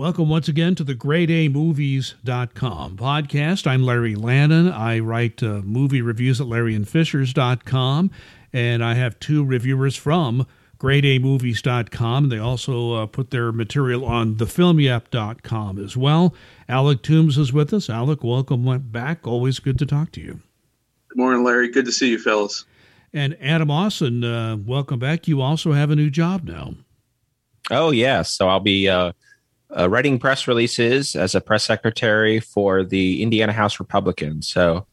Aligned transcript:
Welcome 0.00 0.30
once 0.30 0.48
again 0.48 0.74
to 0.76 0.82
the 0.82 0.94
GrayDayMovies.com 0.94 2.96
podcast. 2.96 3.66
I'm 3.66 3.82
Larry 3.82 4.14
Lannon. 4.14 4.72
I 4.72 4.98
write 4.98 5.42
uh, 5.42 5.60
movie 5.62 6.00
reviews 6.00 6.40
at 6.40 6.46
LarryandFishers.com, 6.46 8.10
and 8.50 8.82
I 8.82 8.94
have 8.94 9.20
two 9.20 9.44
reviewers 9.44 9.96
from 9.96 10.46
GrayDayMovies.com. 10.78 12.30
They 12.30 12.38
also 12.38 12.94
uh, 12.94 13.06
put 13.08 13.30
their 13.30 13.52
material 13.52 14.06
on 14.06 14.36
TheFilmYap.com 14.36 15.78
as 15.78 15.98
well. 15.98 16.34
Alec 16.66 17.02
Toombs 17.02 17.36
is 17.36 17.52
with 17.52 17.74
us. 17.74 17.90
Alec, 17.90 18.24
welcome 18.24 18.78
back. 18.90 19.26
Always 19.26 19.58
good 19.58 19.78
to 19.80 19.84
talk 19.84 20.12
to 20.12 20.22
you. 20.22 20.40
Good 21.08 21.18
morning, 21.18 21.44
Larry. 21.44 21.68
Good 21.68 21.84
to 21.84 21.92
see 21.92 22.08
you, 22.08 22.18
fellas. 22.18 22.64
And 23.12 23.36
Adam 23.38 23.70
Austin, 23.70 24.24
uh, 24.24 24.56
welcome 24.56 24.98
back. 24.98 25.28
You 25.28 25.42
also 25.42 25.72
have 25.72 25.90
a 25.90 25.96
new 25.96 26.08
job 26.08 26.44
now. 26.44 26.72
Oh, 27.70 27.90
yeah. 27.90 28.22
So 28.22 28.48
I'll 28.48 28.60
be 28.60 28.88
uh, 29.76 29.88
writing 29.88 30.18
press 30.18 30.48
releases 30.48 31.16
as 31.16 31.34
a 31.34 31.40
press 31.40 31.64
secretary 31.64 32.40
for 32.40 32.84
the 32.84 33.22
Indiana 33.22 33.52
House 33.52 33.78
Republicans. 33.78 34.48
So 34.48 34.86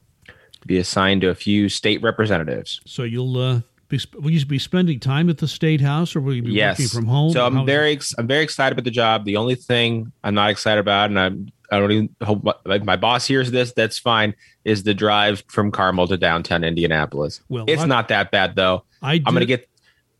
be 0.65 0.77
assigned 0.77 1.21
to 1.21 1.29
a 1.29 1.35
few 1.35 1.69
state 1.69 2.01
representatives. 2.01 2.81
So 2.85 3.03
you'll 3.03 3.37
uh, 3.37 3.61
be, 3.87 3.99
will 4.19 4.31
you 4.31 4.45
be 4.45 4.59
spending 4.59 4.99
time 4.99 5.29
at 5.29 5.37
the 5.37 5.47
state 5.47 5.81
house, 5.81 6.15
or 6.15 6.21
will 6.21 6.33
you 6.33 6.43
be 6.43 6.51
yes. 6.51 6.77
working 6.77 6.89
from 6.89 7.05
home? 7.05 7.31
So 7.31 7.45
I'm 7.45 7.65
very 7.65 7.93
ex- 7.93 8.13
I'm 8.17 8.27
very 8.27 8.43
excited 8.43 8.73
about 8.73 8.83
the 8.83 8.91
job. 8.91 9.25
The 9.25 9.37
only 9.37 9.55
thing 9.55 10.11
I'm 10.23 10.33
not 10.33 10.49
excited 10.49 10.79
about, 10.79 11.09
and 11.09 11.19
I'm 11.19 11.51
I 11.71 11.79
don't 11.79 11.91
even 11.91 12.15
hope 12.23 12.43
my, 12.65 12.77
my 12.79 12.95
boss 12.95 13.25
hears 13.25 13.51
this. 13.51 13.73
That's 13.73 13.99
fine. 13.99 14.35
Is 14.63 14.83
the 14.83 14.93
drive 14.93 15.43
from 15.47 15.71
Carmel 15.71 16.07
to 16.07 16.17
downtown 16.17 16.63
Indianapolis? 16.63 17.41
Well, 17.49 17.65
it's 17.67 17.85
not 17.85 18.09
that 18.09 18.31
bad 18.31 18.55
though. 18.55 18.83
I 19.01 19.13
I'm 19.13 19.33
going 19.33 19.39
to 19.39 19.45
get 19.45 19.69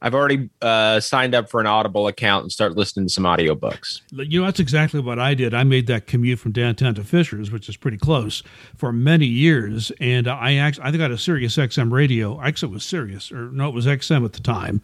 I've 0.01 0.13
already 0.13 0.49
uh, 0.61 0.99
signed 0.99 1.33
up 1.33 1.49
for 1.49 1.59
an 1.59 1.65
Audible 1.65 2.07
account 2.07 2.43
and 2.43 2.51
start 2.51 2.77
listening 2.77 3.07
to 3.07 3.13
some 3.13 3.23
audiobooks. 3.23 4.01
You 4.11 4.41
know, 4.41 4.45
that's 4.45 4.59
exactly 4.59 4.99
what 4.99 5.17
I 5.17 5.33
did. 5.33 5.55
I 5.55 5.63
made 5.63 5.87
that 5.87 6.05
commute 6.05 6.37
from 6.37 6.51
downtown 6.51 6.93
to 6.95 7.03
Fishers, 7.03 7.51
which 7.51 7.67
is 7.67 7.77
pretty 7.77 7.97
close, 7.97 8.43
for 8.75 8.91
many 8.91 9.25
years. 9.25 9.91
And 9.99 10.27
I 10.27 10.55
actually, 10.55 10.83
I 10.83 10.91
had 10.91 11.11
a 11.11 11.17
Sirius 11.17 11.57
XM 11.57 11.91
radio. 11.91 12.39
Actually, 12.41 12.71
it 12.71 12.75
was 12.75 12.85
Sirius, 12.85 13.31
or 13.31 13.49
no, 13.51 13.69
it 13.69 13.73
was 13.73 13.87
XM 13.87 14.23
at 14.23 14.33
the 14.33 14.41
time. 14.41 14.81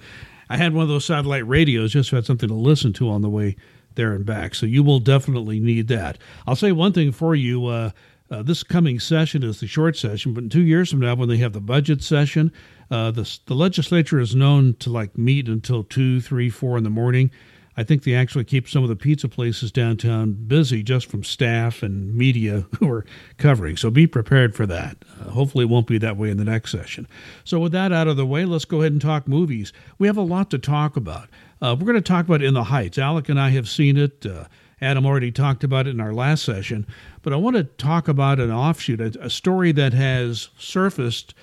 I 0.50 0.58
had 0.58 0.74
one 0.74 0.84
of 0.84 0.90
those 0.90 1.06
satellite 1.06 1.48
radios 1.48 1.94
just 1.94 2.10
so 2.10 2.18
I 2.18 2.20
had 2.20 2.26
something 2.26 2.50
to 2.50 2.56
listen 2.56 2.92
to 2.94 3.10
on 3.10 3.22
the 3.22 3.30
way 3.30 3.56
there 3.96 4.14
and 4.14 4.26
back. 4.26 4.56
So 4.56 4.66
you 4.66 4.82
will 4.82 5.00
definitely 5.00 5.60
need 5.60 5.88
that. 5.90 6.18
I'll 6.48 6.56
say 6.56 6.72
one 6.72 6.94
thing 6.94 7.12
for 7.12 7.36
you. 7.36 7.68
Uh, 7.68 7.92
uh, 8.34 8.42
this 8.42 8.64
coming 8.64 9.00
session 9.00 9.44
is 9.44 9.60
the 9.60 9.68
short 9.68 9.96
session, 9.96 10.34
but 10.34 10.44
in 10.44 10.50
two 10.50 10.64
years 10.64 10.90
from 10.90 11.00
now, 11.00 11.14
when 11.14 11.30
they 11.30 11.38
have 11.38 11.54
the 11.54 11.62
budget 11.62 12.02
session, 12.02 12.52
uh, 12.90 13.12
the 13.12 13.40
the 13.46 13.54
legislature 13.54 14.20
is 14.20 14.36
known 14.36 14.74
to 14.80 14.90
like 14.90 15.18
meet 15.18 15.48
until 15.48 15.84
two, 15.84 16.20
three, 16.20 16.50
four 16.50 16.78
in 16.78 16.84
the 16.84 16.90
morning. 16.90 17.30
I 17.78 17.84
think 17.84 18.04
they 18.04 18.14
actually 18.16 18.44
keep 18.44 18.68
some 18.68 18.84
of 18.84 18.90
the 18.90 18.96
pizza 18.96 19.28
places 19.28 19.72
downtown 19.72 20.34
busy 20.34 20.84
just 20.84 21.08
from 21.08 21.24
staff 21.24 21.82
and 21.82 22.16
media 22.16 22.66
who 22.80 22.92
are 22.92 23.06
covering. 23.38 23.78
So 23.78 23.90
be 23.92 24.08
prepared 24.08 24.56
for 24.56 24.66
that. 24.66 24.98
Uh, 25.20 25.30
hopefully, 25.30 25.66
it 25.66 25.70
won't 25.70 25.88
be 25.88 26.00
that 26.00 26.18
way 26.18 26.32
in 26.32 26.38
the 26.38 26.44
next 26.44 26.72
session. 26.72 27.08
So, 27.44 27.60
with 27.60 27.72
that 27.74 27.92
out 27.92 28.08
of 28.08 28.18
the 28.18 28.26
way, 28.26 28.46
let's 28.46 28.66
go 28.66 28.82
ahead 28.82 28.94
and 28.94 29.02
talk 29.02 29.28
movies. 29.28 29.72
We 30.00 30.08
have 30.08 30.18
a 30.18 30.22
lot 30.22 30.50
to 30.52 30.58
talk 30.58 30.98
about. 30.98 31.30
Uh, 31.62 31.76
we're 31.80 31.86
going 31.86 31.96
to 31.96 32.02
talk 32.02 32.26
about 32.26 32.42
In 32.42 32.56
the 32.56 32.66
Heights. 32.66 32.98
Alec 32.98 33.30
and 33.30 33.40
I 33.40 33.50
have 33.50 33.70
seen 33.70 33.96
it. 33.96 34.26
Uh, 34.26 34.46
Adam 34.84 35.06
already 35.06 35.32
talked 35.32 35.64
about 35.64 35.88
it 35.88 35.92
in 35.92 36.02
our 36.02 36.14
last 36.14 36.44
session, 36.44 36.86
but 37.22 37.32
I 37.32 37.38
want 37.38 37.56
to 37.56 37.64
talk 37.64 38.08
about 38.08 38.40
an 38.40 38.52
offshoot, 38.52 39.00
a, 39.00 39.26
a 39.26 39.30
story 39.30 39.72
that 39.72 39.94
has 39.94 40.50
surfaced 40.58 41.34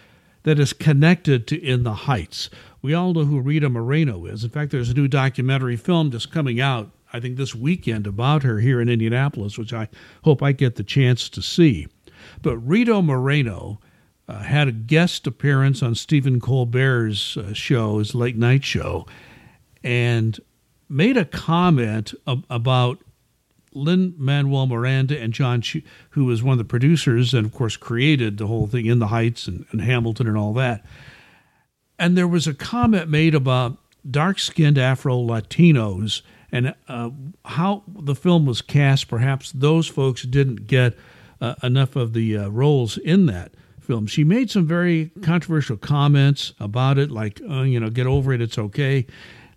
that 0.42 0.58
is 0.58 0.72
connected 0.72 1.46
to 1.48 1.62
In 1.62 1.82
the 1.82 1.94
Heights. 1.94 2.50
We 2.82 2.94
all 2.94 3.12
know 3.12 3.24
who 3.24 3.40
Rita 3.40 3.68
Moreno 3.68 4.24
is. 4.26 4.44
In 4.44 4.50
fact, 4.50 4.72
there's 4.72 4.90
a 4.90 4.94
new 4.94 5.08
documentary 5.08 5.76
film 5.76 6.10
just 6.10 6.32
coming 6.32 6.60
out, 6.60 6.90
I 7.12 7.20
think, 7.20 7.36
this 7.36 7.54
weekend 7.54 8.06
about 8.06 8.42
her 8.42 8.60
here 8.60 8.80
in 8.80 8.88
Indianapolis, 8.88 9.58
which 9.58 9.72
I 9.72 9.88
hope 10.24 10.42
I 10.42 10.52
get 10.52 10.76
the 10.76 10.84
chance 10.84 11.28
to 11.30 11.42
see. 11.42 11.88
But 12.42 12.58
Rita 12.58 13.02
Moreno 13.02 13.80
uh, 14.28 14.42
had 14.42 14.68
a 14.68 14.72
guest 14.72 15.26
appearance 15.26 15.82
on 15.82 15.94
Stephen 15.94 16.40
Colbert's 16.40 17.36
uh, 17.36 17.52
show, 17.52 17.98
his 17.98 18.14
late 18.14 18.36
night 18.36 18.64
show, 18.64 19.06
and 19.82 20.38
made 20.88 21.16
a 21.16 21.24
comment 21.24 22.14
ab- 22.26 22.44
about 22.48 22.98
Lin 23.72 24.14
Manuel 24.16 24.66
Miranda 24.66 25.18
and 25.18 25.32
John, 25.32 25.62
who 26.10 26.24
was 26.24 26.42
one 26.42 26.52
of 26.52 26.58
the 26.58 26.64
producers 26.64 27.32
and, 27.34 27.46
of 27.46 27.52
course, 27.52 27.76
created 27.76 28.38
the 28.38 28.46
whole 28.46 28.66
thing 28.66 28.86
in 28.86 28.98
the 28.98 29.08
Heights 29.08 29.46
and, 29.46 29.66
and 29.70 29.80
Hamilton 29.80 30.26
and 30.26 30.36
all 30.36 30.52
that. 30.54 30.84
And 31.98 32.16
there 32.16 32.28
was 32.28 32.46
a 32.46 32.54
comment 32.54 33.08
made 33.08 33.34
about 33.34 33.76
dark 34.10 34.38
skinned 34.38 34.78
Afro 34.78 35.16
Latinos 35.16 36.22
and 36.50 36.74
uh, 36.88 37.10
how 37.44 37.82
the 37.86 38.14
film 38.14 38.46
was 38.46 38.62
cast. 38.62 39.08
Perhaps 39.08 39.52
those 39.52 39.86
folks 39.86 40.22
didn't 40.22 40.66
get 40.66 40.96
uh, 41.40 41.54
enough 41.62 41.96
of 41.96 42.12
the 42.12 42.36
uh, 42.36 42.48
roles 42.48 42.98
in 42.98 43.26
that 43.26 43.52
film. 43.80 44.06
She 44.06 44.24
made 44.24 44.50
some 44.50 44.66
very 44.66 45.10
controversial 45.22 45.76
comments 45.76 46.54
about 46.58 46.98
it, 46.98 47.10
like, 47.10 47.40
uh, 47.48 47.62
you 47.62 47.78
know, 47.78 47.90
get 47.90 48.06
over 48.06 48.32
it, 48.32 48.40
it's 48.40 48.58
okay. 48.58 49.06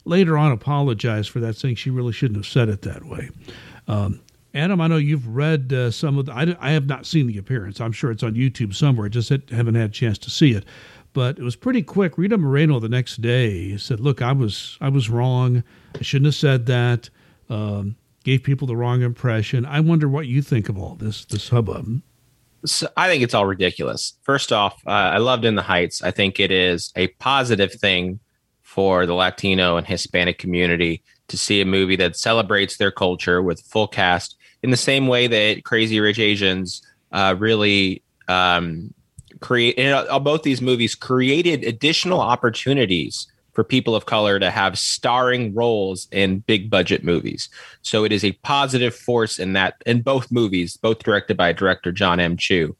Later 0.05 0.37
on, 0.37 0.51
apologized 0.51 1.29
for 1.29 1.39
that, 1.39 1.55
saying 1.55 1.75
she 1.75 1.89
really 1.89 2.11
shouldn't 2.11 2.37
have 2.37 2.45
said 2.45 2.67
it 2.67 2.81
that 2.81 3.05
way. 3.05 3.29
Um, 3.87 4.21
Adam, 4.55 4.81
I 4.81 4.87
know 4.87 4.97
you've 4.97 5.27
read 5.27 5.73
uh, 5.73 5.89
some 5.89 6.17
of 6.17 6.27
the. 6.27 6.33
I, 6.33 6.55
I, 6.59 6.71
have 6.71 6.85
not 6.85 7.05
seen 7.05 7.25
the 7.25 7.39
appearance. 7.39 7.81
I'm 7.81 7.91
sure 7.91 8.11
it's 8.11 8.21
on 8.21 8.35
YouTube 8.35 8.75
somewhere. 8.75 9.09
Just 9.09 9.29
haven't 9.29 9.75
had 9.75 9.89
a 9.89 9.93
chance 9.93 10.17
to 10.19 10.29
see 10.29 10.51
it. 10.51 10.63
But 11.13 11.39
it 11.39 11.43
was 11.43 11.55
pretty 11.55 11.81
quick. 11.81 12.17
Rita 12.17 12.37
Moreno 12.37 12.79
the 12.79 12.89
next 12.89 13.21
day 13.21 13.77
said, 13.77 13.99
"Look, 13.99 14.21
I 14.21 14.31
was 14.31 14.77
I 14.79 14.89
was 14.89 15.09
wrong. 15.09 15.63
I 15.99 16.03
shouldn't 16.03 16.27
have 16.27 16.35
said 16.35 16.67
that. 16.67 17.09
Um, 17.49 17.95
gave 18.23 18.43
people 18.43 18.67
the 18.67 18.75
wrong 18.75 19.01
impression. 19.01 19.65
I 19.65 19.79
wonder 19.79 20.07
what 20.07 20.27
you 20.27 20.41
think 20.41 20.69
of 20.69 20.77
all 20.77 20.95
this 20.95 21.25
this 21.25 21.49
hubbub." 21.49 22.01
So 22.65 22.87
I 22.95 23.09
think 23.09 23.23
it's 23.23 23.33
all 23.33 23.45
ridiculous. 23.45 24.13
First 24.21 24.53
off, 24.53 24.81
uh, 24.85 24.91
I 24.91 25.17
loved 25.17 25.45
In 25.45 25.55
the 25.55 25.63
Heights. 25.63 26.01
I 26.01 26.11
think 26.11 26.39
it 26.39 26.51
is 26.51 26.93
a 26.95 27.07
positive 27.07 27.73
thing 27.73 28.19
for 28.61 29.05
the 29.05 29.13
Latino 29.13 29.77
and 29.77 29.85
Hispanic 29.85 30.37
community 30.37 31.03
to 31.27 31.37
see 31.37 31.61
a 31.61 31.65
movie 31.65 31.95
that 31.95 32.15
celebrates 32.15 32.77
their 32.77 32.91
culture 32.91 33.41
with 33.41 33.61
full 33.61 33.87
cast 33.87 34.35
in 34.61 34.71
the 34.71 34.77
same 34.77 35.07
way 35.07 35.27
that 35.27 35.63
Crazy 35.63 35.99
Rich 35.99 36.19
Asians 36.19 36.81
uh, 37.11 37.35
really 37.37 38.01
um, 38.27 38.93
create. 39.39 39.79
Uh, 39.79 40.19
both 40.19 40.43
these 40.43 40.61
movies 40.61 40.95
created 40.95 41.63
additional 41.63 42.21
opportunities 42.21 43.27
for 43.53 43.63
people 43.63 43.95
of 43.95 44.07
color 44.07 44.39
to 44.39 44.49
have 44.49 44.79
starring 44.79 45.53
roles 45.53 46.07
in 46.11 46.39
big 46.39 46.69
budget 46.69 47.03
movies. 47.03 47.49
So 47.83 48.03
it 48.03 48.11
is 48.11 48.23
a 48.23 48.31
positive 48.31 48.95
force 48.95 49.37
in 49.37 49.53
that 49.53 49.75
in 49.85 50.01
both 50.01 50.31
movies, 50.31 50.75
both 50.75 50.99
directed 50.99 51.37
by 51.37 51.53
director 51.53 51.91
Jon 51.91 52.19
M. 52.19 52.35
Chu. 52.35 52.75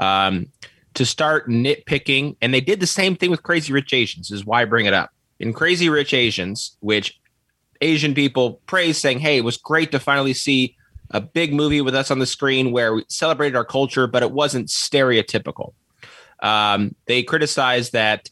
Um, 0.00 0.46
to 0.94 1.06
start 1.06 1.48
nitpicking, 1.48 2.36
and 2.42 2.52
they 2.52 2.60
did 2.60 2.78
the 2.78 2.86
same 2.86 3.16
thing 3.16 3.30
with 3.30 3.42
Crazy 3.42 3.72
Rich 3.72 3.94
Asians. 3.94 4.30
Is 4.30 4.44
why 4.44 4.62
I 4.62 4.64
bring 4.66 4.86
it 4.86 4.94
up. 4.94 5.10
In 5.40 5.52
Crazy 5.52 5.88
Rich 5.88 6.14
Asians, 6.14 6.76
which 6.80 7.18
Asian 7.82 8.14
people 8.14 8.60
praise, 8.66 8.96
saying, 8.96 9.18
"Hey, 9.18 9.36
it 9.36 9.44
was 9.44 9.56
great 9.56 9.92
to 9.92 10.00
finally 10.00 10.32
see 10.32 10.76
a 11.10 11.20
big 11.20 11.52
movie 11.52 11.82
with 11.82 11.94
us 11.94 12.10
on 12.10 12.18
the 12.18 12.26
screen 12.26 12.72
where 12.72 12.94
we 12.94 13.04
celebrated 13.08 13.56
our 13.56 13.64
culture, 13.64 14.06
but 14.06 14.22
it 14.22 14.30
wasn't 14.30 14.68
stereotypical." 14.68 15.74
Um, 16.42 16.94
they 17.06 17.22
criticized 17.22 17.92
that 17.92 18.30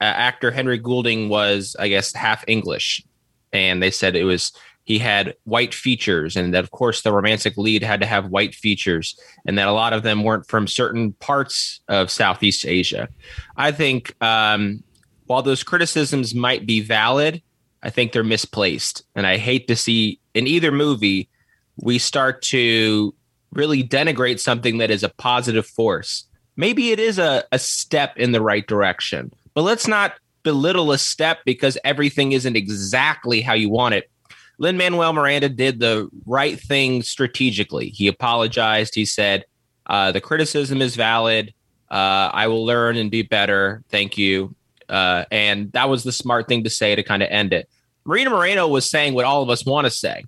uh, 0.00 0.04
actor 0.04 0.50
Henry 0.50 0.78
Golding 0.78 1.28
was, 1.28 1.76
I 1.78 1.88
guess, 1.88 2.14
half 2.14 2.44
English, 2.48 3.04
and 3.52 3.82
they 3.82 3.90
said 3.90 4.16
it 4.16 4.24
was 4.24 4.52
he 4.84 4.98
had 4.98 5.34
white 5.44 5.74
features, 5.74 6.36
and 6.36 6.52
that 6.54 6.64
of 6.64 6.70
course 6.70 7.02
the 7.02 7.12
romantic 7.12 7.56
lead 7.56 7.82
had 7.82 8.00
to 8.00 8.06
have 8.06 8.26
white 8.26 8.54
features, 8.54 9.18
and 9.46 9.56
that 9.58 9.68
a 9.68 9.72
lot 9.72 9.92
of 9.92 10.02
them 10.02 10.24
weren't 10.24 10.48
from 10.48 10.66
certain 10.66 11.12
parts 11.14 11.80
of 11.88 12.10
Southeast 12.10 12.66
Asia. 12.66 13.08
I 13.56 13.70
think 13.70 14.16
um, 14.20 14.82
while 15.26 15.42
those 15.42 15.62
criticisms 15.62 16.34
might 16.34 16.66
be 16.66 16.80
valid, 16.80 17.42
I 17.82 17.90
think 17.90 18.12
they're 18.12 18.24
misplaced. 18.24 19.02
And 19.14 19.26
I 19.26 19.38
hate 19.38 19.68
to 19.68 19.76
see 19.76 20.20
in 20.34 20.46
either 20.46 20.72
movie, 20.72 21.28
we 21.76 21.98
start 21.98 22.42
to 22.42 23.14
really 23.52 23.82
denigrate 23.82 24.40
something 24.40 24.78
that 24.78 24.90
is 24.90 25.02
a 25.02 25.08
positive 25.08 25.66
force. 25.66 26.24
Maybe 26.56 26.90
it 26.90 27.00
is 27.00 27.18
a, 27.18 27.44
a 27.52 27.58
step 27.58 28.16
in 28.16 28.32
the 28.32 28.40
right 28.40 28.66
direction, 28.66 29.32
but 29.54 29.62
let's 29.62 29.86
not 29.86 30.14
belittle 30.42 30.92
a 30.92 30.98
step 30.98 31.38
because 31.44 31.78
everything 31.84 32.32
isn't 32.32 32.56
exactly 32.56 33.40
how 33.40 33.54
you 33.54 33.68
want 33.68 33.94
it. 33.94 34.10
Lin 34.58 34.76
Manuel 34.76 35.12
Miranda 35.12 35.48
did 35.48 35.80
the 35.80 36.08
right 36.26 36.58
thing 36.60 37.02
strategically. 37.02 37.88
He 37.88 38.06
apologized. 38.06 38.94
He 38.94 39.04
said, 39.04 39.44
uh, 39.86 40.12
The 40.12 40.20
criticism 40.20 40.82
is 40.82 40.94
valid. 40.94 41.54
Uh, 41.90 42.30
I 42.32 42.46
will 42.46 42.64
learn 42.64 42.96
and 42.96 43.10
be 43.10 43.22
better. 43.22 43.82
Thank 43.88 44.16
you. 44.16 44.54
Uh, 44.88 45.24
and 45.30 45.72
that 45.72 45.88
was 45.88 46.04
the 46.04 46.12
smart 46.12 46.48
thing 46.48 46.64
to 46.64 46.70
say 46.70 46.94
to 46.94 47.02
kind 47.02 47.22
of 47.22 47.28
end 47.30 47.52
it. 47.52 47.68
Marina 48.04 48.30
Moreno 48.30 48.68
was 48.68 48.88
saying 48.88 49.14
what 49.14 49.24
all 49.24 49.42
of 49.42 49.50
us 49.50 49.64
want 49.64 49.86
to 49.86 49.90
say 49.90 50.24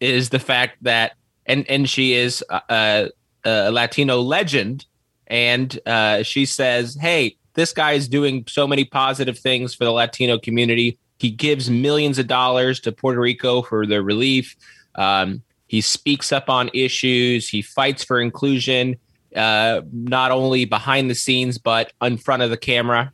is 0.00 0.30
the 0.30 0.38
fact 0.38 0.78
that, 0.82 1.12
and 1.46 1.68
and 1.68 1.88
she 1.88 2.14
is 2.14 2.44
a, 2.50 3.10
a 3.44 3.70
Latino 3.70 4.20
legend, 4.20 4.86
and 5.26 5.78
uh, 5.86 6.22
she 6.22 6.46
says, 6.46 6.96
"Hey, 7.00 7.36
this 7.54 7.72
guy 7.72 7.92
is 7.92 8.08
doing 8.08 8.44
so 8.48 8.66
many 8.66 8.84
positive 8.84 9.38
things 9.38 9.74
for 9.74 9.84
the 9.84 9.92
Latino 9.92 10.38
community. 10.38 10.98
He 11.18 11.30
gives 11.30 11.70
millions 11.70 12.18
of 12.18 12.26
dollars 12.26 12.80
to 12.80 12.92
Puerto 12.92 13.20
Rico 13.20 13.62
for 13.62 13.86
their 13.86 14.02
relief. 14.02 14.56
Um, 14.96 15.42
He 15.68 15.80
speaks 15.80 16.32
up 16.32 16.50
on 16.50 16.68
issues. 16.74 17.48
He 17.48 17.62
fights 17.62 18.04
for 18.04 18.20
inclusion, 18.20 18.96
uh, 19.34 19.82
not 19.92 20.32
only 20.32 20.64
behind 20.66 21.08
the 21.08 21.14
scenes 21.14 21.58
but 21.58 21.92
in 22.02 22.18
front 22.18 22.42
of 22.42 22.50
the 22.50 22.58
camera. 22.58 23.12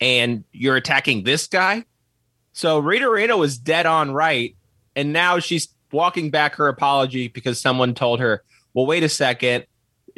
And 0.00 0.44
you're 0.52 0.76
attacking 0.76 1.24
this 1.24 1.46
guy. 1.46 1.84
So 2.56 2.78
Rita 2.78 3.04
Moreno 3.04 3.36
was 3.36 3.58
dead 3.58 3.86
on 3.86 4.12
right, 4.12 4.56
and 4.94 5.12
now 5.12 5.38
she's 5.38 5.68
walking 5.92 6.30
back 6.30 6.54
her 6.56 6.68
apology 6.68 7.28
because 7.28 7.60
someone 7.60 7.94
told 7.94 8.20
her, 8.20 8.42
"Well, 8.74 8.86
wait 8.86 9.02
a 9.02 9.08
second 9.08 9.66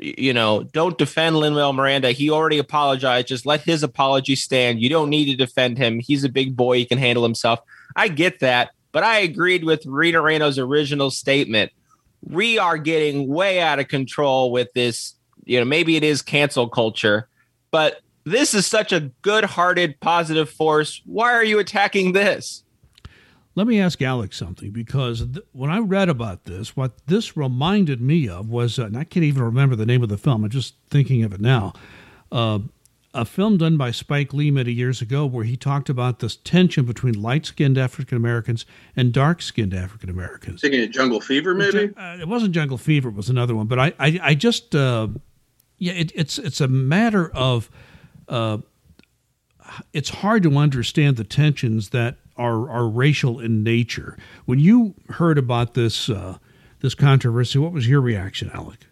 you 0.01 0.33
know, 0.33 0.63
don't 0.63 0.97
defend 0.97 1.37
Lin-Manuel 1.37 1.73
Miranda. 1.73 2.13
He 2.13 2.31
already 2.31 2.59
apologized. 2.59 3.27
Just 3.29 3.47
let 3.47 3.63
his 3.63 3.83
apology 3.83 4.37
stand. 4.37 4.81
You 4.81 4.89
don't 4.89 5.11
need 5.11 5.27
to 5.27 5.37
defend 5.37 5.77
him. 5.77 5.99
He's 5.99 6.25
a 6.25 6.29
big 6.29 6.57
boy. 6.57 6.79
He 6.79 6.85
can 6.85 6.99
handle 6.99 7.25
himself. 7.25 7.61
I 7.97 8.09
get 8.09 8.41
that, 8.41 8.71
but 8.93 9.03
I 9.03 9.19
agreed 9.19 9.65
with 9.65 9.85
Rita 9.87 10.21
Moreno's 10.21 10.59
original 10.59 11.11
statement. 11.11 11.73
We 12.23 12.59
are 12.59 12.79
getting 12.79 13.29
way 13.29 13.61
out 13.61 13.81
of 13.81 13.89
control 13.89 14.53
with 14.53 14.73
this. 14.73 15.15
You 15.45 15.59
know, 15.59 15.65
maybe 15.65 15.97
it 15.97 16.05
is 16.05 16.23
cancel 16.23 16.69
culture, 16.69 17.29
but 17.71 18.01
this 18.25 18.55
is 18.55 18.67
such 18.67 18.93
a 18.93 19.11
good-hearted, 19.23 20.01
positive 20.01 20.51
force. 20.51 21.03
Why 21.05 21.33
are 21.33 21.45
you 21.45 21.59
attacking 21.59 22.13
this? 22.13 22.65
Let 23.55 23.67
me 23.67 23.81
ask 23.81 24.01
Alec 24.01 24.33
something 24.35 24.71
because 24.71 25.27
th- 25.27 25.45
when 25.51 25.69
I 25.69 25.79
read 25.81 26.09
about 26.09 26.45
this, 26.45 26.77
what 26.77 27.07
this 27.09 27.37
reminded 27.37 28.01
me 28.01 28.29
of 28.29 28.49
was, 28.49 28.79
uh, 28.79 28.85
and 28.85 28.97
I 28.97 29.03
can't 29.03 29.25
even 29.25 29.43
remember 29.43 29.75
the 29.75 29.87
name 29.87 30.03
of 30.05 30.09
the 30.09 30.17
film, 30.17 30.45
I'm 30.45 30.51
just 30.51 30.75
thinking 30.89 31.25
of 31.25 31.33
it 31.33 31.41
now. 31.41 31.73
Uh, 32.31 32.61
a 33.15 33.25
film 33.25 33.57
done 33.57 33.77
by 33.77 33.91
Spike 33.91 34.33
Lee 34.33 34.53
many 34.53 34.71
years 34.71 35.03
ago 35.03 35.27
where 35.27 35.43
he 35.43 35.57
talked 35.57 35.89
about 35.89 36.21
this 36.21 36.37
tension 36.37 36.85
between 36.85 37.21
light 37.21 37.47
skinned 37.47 37.79
African 37.79 38.17
Americans 38.17 38.65
and 38.95 39.13
dark 39.13 39.43
skinned 39.43 39.75
African 39.75 40.09
Americans. 40.09 40.61
Thinking 40.61 40.85
of 40.85 40.91
Jungle 40.93 41.21
Fever, 41.21 41.53
maybe? 41.53 41.93
Uh, 41.97 42.19
it 42.21 42.29
wasn't 42.29 42.53
Jungle 42.55 42.79
Fever, 42.79 43.09
it 43.09 43.17
was 43.17 43.29
another 43.29 43.57
one. 43.57 43.67
But 43.67 43.81
I, 43.81 43.93
I, 43.99 44.21
I 44.23 44.35
just, 44.35 44.77
uh, 44.77 45.09
yeah, 45.79 45.95
it, 45.95 46.13
it's, 46.15 46.39
it's 46.39 46.61
a 46.61 46.69
matter 46.69 47.29
of, 47.31 47.71
uh, 48.29 48.59
it's 49.93 50.09
hard 50.09 50.43
to 50.45 50.57
understand 50.57 51.17
the 51.17 51.25
tensions 51.25 51.91
that 51.91 52.17
are 52.37 52.71
are 52.71 52.89
racial 52.89 53.41
in 53.41 53.63
nature. 53.63 54.17
When 54.47 54.59
you 54.59 54.95
heard 55.11 55.39
about 55.39 55.75
this 55.75 56.09
uh, 56.09 56.39
this 56.81 56.95
controversy, 56.95 57.59
what 57.59 57.73
was 57.73 57.89
your 57.89 58.01
reaction, 58.01 58.51
Alec? 58.55 58.87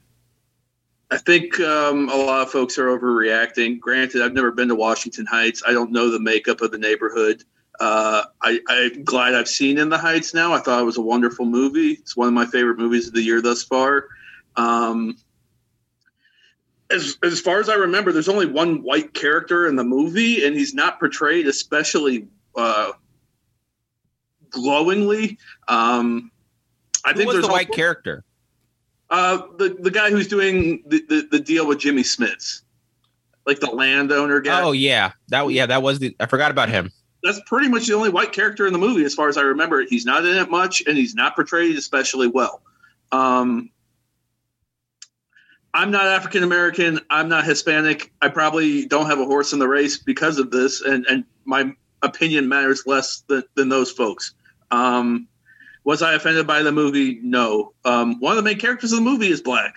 I 1.11 1.19
think 1.19 1.61
um, 1.61 2.09
a 2.09 2.17
lot 2.17 2.43
of 2.43 2.51
folks 2.51 2.79
are 2.79 2.87
overreacting. 2.87 3.79
Granted, 3.79 4.23
I've 4.23 4.33
never 4.33 4.51
been 4.51 4.69
to 4.69 4.75
Washington 4.75 5.25
Heights. 5.25 5.63
I 5.67 5.73
don't 5.73 5.93
know 5.93 6.11
the 6.11 6.19
makeup 6.19 6.61
of 6.63 6.73
the 6.73 6.79
neighborhood. 6.79 7.45
Uh, 7.79 8.25
I, 8.43 8.59
am 8.69 9.05
glad 9.05 9.35
I've 9.35 9.49
seen 9.49 9.79
In 9.79 9.89
the 9.89 9.99
Heights 9.99 10.35
now. 10.35 10.53
I 10.53 10.59
thought 10.59 10.81
it 10.81 10.85
was 10.85 10.97
a 10.97 11.03
wonderful 11.03 11.45
movie. 11.45 11.93
It's 11.93 12.17
one 12.17 12.27
of 12.27 12.35
my 12.35 12.47
favorite 12.47 12.79
movies 12.79 13.07
of 13.07 13.13
the 13.13 13.23
year 13.23 13.41
thus 13.41 13.63
far. 13.63 14.07
Um, 14.57 15.17
as 16.91 17.19
as 17.23 17.41
far 17.41 17.61
as 17.61 17.69
I 17.69 17.75
remember, 17.75 18.13
there's 18.13 18.29
only 18.29 18.47
one 18.47 18.83
white 18.83 19.15
character 19.15 19.67
in 19.67 19.77
the 19.77 19.85
movie, 19.85 20.45
and 20.45 20.55
he's 20.55 20.75
not 20.75 20.99
portrayed 20.99 21.47
especially 21.47 22.29
uh, 22.57 22.93
glowingly. 24.51 25.39
Um, 25.69 26.31
I 27.05 27.13
Who 27.13 27.19
think 27.19 27.27
was 27.29 27.35
there's 27.37 27.47
the 27.47 27.53
white 27.53 27.73
character. 27.73 28.25
Uh, 29.11 29.43
the 29.59 29.77
the 29.81 29.91
guy 29.91 30.11
who's 30.11 30.29
doing 30.29 30.83
the, 30.87 31.03
the, 31.09 31.29
the 31.31 31.41
deal 31.41 31.67
with 31.67 31.79
Jimmy 31.79 32.03
Smits, 32.03 32.63
like 33.47 33.61
the 33.61 33.71
landowner 33.71 34.41
guy. 34.41 34.63
Oh 34.63 34.73
yeah, 34.73 35.13
that 35.29 35.51
yeah 35.51 35.67
that 35.67 35.83
was 35.83 35.99
the 35.99 36.15
I 36.21 36.27
forgot 36.27 36.51
about 36.51 36.69
him. 36.69 36.93
That's 37.23 37.41
pretty 37.47 37.69
much 37.69 37.87
the 37.87 37.95
only 37.95 38.11
white 38.11 38.33
character 38.33 38.67
in 38.67 38.73
the 38.73 38.79
movie, 38.79 39.05
as 39.05 39.15
far 39.15 39.29
as 39.29 39.37
I 39.37 39.43
remember. 39.43 39.83
He's 39.83 40.05
not 40.05 40.25
in 40.25 40.37
it 40.37 40.51
much, 40.51 40.83
and 40.87 40.97
he's 40.97 41.15
not 41.15 41.35
portrayed 41.35 41.77
especially 41.77 42.29
well. 42.29 42.63
Um, 43.11 43.71
I'm 45.77 45.91
not 45.91 46.07
African 46.07 46.43
American. 46.43 47.01
I'm 47.11 47.29
not 47.29 47.45
Hispanic. 47.45 48.11
I 48.23 48.29
probably 48.29 48.87
don't 48.87 49.07
have 49.07 49.21
a 49.21 49.27
horse 49.27 49.53
in 49.53 49.59
the 49.59 49.69
race 49.69 49.99
because 49.99 50.39
of 50.39 50.51
this, 50.51 50.81
and 50.81 51.05
and 51.07 51.25
my 51.45 51.71
opinion 52.03 52.49
matters 52.49 52.85
less 52.87 53.23
than, 53.29 53.43
than 53.57 53.69
those 53.69 53.91
folks. 53.91 54.33
Um, 54.71 55.29
was 55.85 56.01
I 56.01 56.15
offended 56.15 56.47
by 56.47 56.63
the 56.63 56.73
movie? 56.73 57.21
No. 57.23 57.75
Um, 57.85 58.19
one 58.21 58.33
of 58.33 58.43
the 58.43 58.43
main 58.43 58.59
characters 58.59 58.93
of 58.93 59.01
the 59.01 59.05
movie 59.05 59.29
is 59.29 59.43
black. 59.43 59.75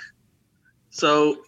So, 0.90 1.44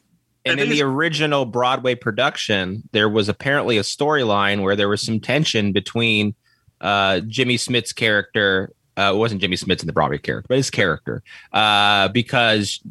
and 0.46 0.60
in 0.60 0.70
the 0.70 0.82
original 0.82 1.46
Broadway 1.46 1.96
production, 1.96 2.84
there 2.92 3.08
was 3.08 3.30
apparently 3.30 3.78
a 3.78 3.84
storyline 3.84 4.64
where 4.64 4.76
there 4.76 4.90
was 4.90 5.02
some 5.02 5.22
tension 5.22 5.72
between 5.72 6.36
uh, 6.82 7.22
Jimmy 7.22 7.56
Smits's 7.56 7.94
character. 7.94 8.74
Uh, 8.98 9.14
it 9.16 9.18
wasn't 9.18 9.40
Jimmy 9.40 9.56
Smits 9.56 9.80
in 9.80 9.88
the 9.88 9.94
Broadway 9.94 10.18
character, 10.18 10.48
but 10.50 10.58
his 10.58 10.70
character, 10.70 11.24
uh, 11.54 12.10
because 12.10 12.82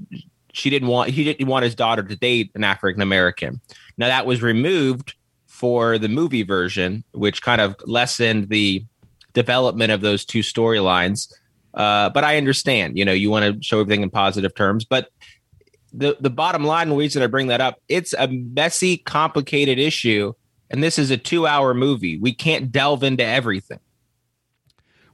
she 0.52 0.70
didn't 0.70 0.88
want 0.88 1.10
he 1.10 1.24
didn't 1.24 1.46
want 1.46 1.64
his 1.64 1.74
daughter 1.74 2.02
to 2.02 2.16
date 2.16 2.50
an 2.54 2.64
African 2.64 3.02
American. 3.02 3.60
Now 3.96 4.08
that 4.08 4.26
was 4.26 4.42
removed 4.42 5.14
for 5.46 5.98
the 5.98 6.08
movie 6.08 6.42
version, 6.42 7.04
which 7.12 7.42
kind 7.42 7.60
of 7.60 7.76
lessened 7.84 8.48
the 8.48 8.84
development 9.32 9.92
of 9.92 10.00
those 10.00 10.24
two 10.24 10.40
storylines. 10.40 11.32
Uh, 11.74 12.10
but 12.10 12.24
I 12.24 12.36
understand, 12.36 12.98
you 12.98 13.04
know, 13.04 13.12
you 13.12 13.30
want 13.30 13.54
to 13.54 13.62
show 13.62 13.80
everything 13.80 14.02
in 14.02 14.10
positive 14.10 14.54
terms. 14.54 14.84
But 14.84 15.10
the 15.92 16.16
the 16.20 16.30
bottom 16.30 16.64
line, 16.64 16.88
the 16.88 16.96
reason 16.96 17.22
I 17.22 17.26
bring 17.26 17.48
that 17.48 17.60
up, 17.60 17.80
it's 17.88 18.14
a 18.14 18.28
messy, 18.28 18.96
complicated 18.96 19.78
issue, 19.78 20.32
and 20.70 20.82
this 20.82 20.98
is 20.98 21.10
a 21.10 21.16
two 21.16 21.46
hour 21.46 21.74
movie. 21.74 22.16
We 22.16 22.32
can't 22.32 22.72
delve 22.72 23.02
into 23.02 23.24
everything. 23.24 23.80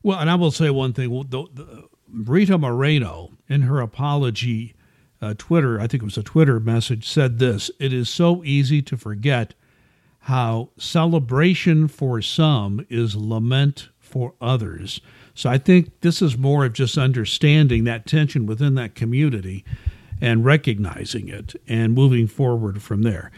Well, 0.03 0.19
and 0.19 0.31
I 0.31 0.37
will 0.37 0.51
say 0.51 0.71
one 0.71 0.93
thing: 0.93 1.11
the, 1.29 1.45
the, 1.53 1.85
Rita 2.09 2.57
Moreno, 2.57 3.33
in 3.49 3.63
her 3.63 3.81
apology, 3.81 4.76
uh, 5.21 5.35
Twitter, 5.39 5.81
I 5.81 5.87
think 5.87 6.03
it 6.03 6.07
was 6.07 6.19
a 6.19 6.23
Twitter 6.23 6.61
message, 6.61 7.09
said 7.09 7.39
this: 7.39 7.71
"It 7.79 7.93
is 7.93 8.09
so 8.09 8.45
easy 8.45 8.83
to 8.83 8.97
forget." 8.97 9.55
How 10.21 10.71
celebration 10.77 11.87
for 11.87 12.21
some 12.21 12.85
is 12.89 13.15
lament 13.15 13.91
for 14.01 14.35
others. 14.41 15.01
So 15.35 15.51
I 15.51 15.59
think 15.59 16.01
this 16.01 16.21
is 16.21 16.37
more 16.37 16.65
of 16.65 16.73
just 16.73 16.99
understanding 16.99 17.85
that 17.85 18.07
tension 18.07 18.47
within 18.47 18.75
that 18.75 18.95
community 18.95 19.65
and 20.21 20.45
recognizing 20.45 21.29
it 21.29 21.55
and 21.69 21.93
moving 21.93 22.27
forward 22.27 22.83
from 22.83 23.03
there. 23.03 23.31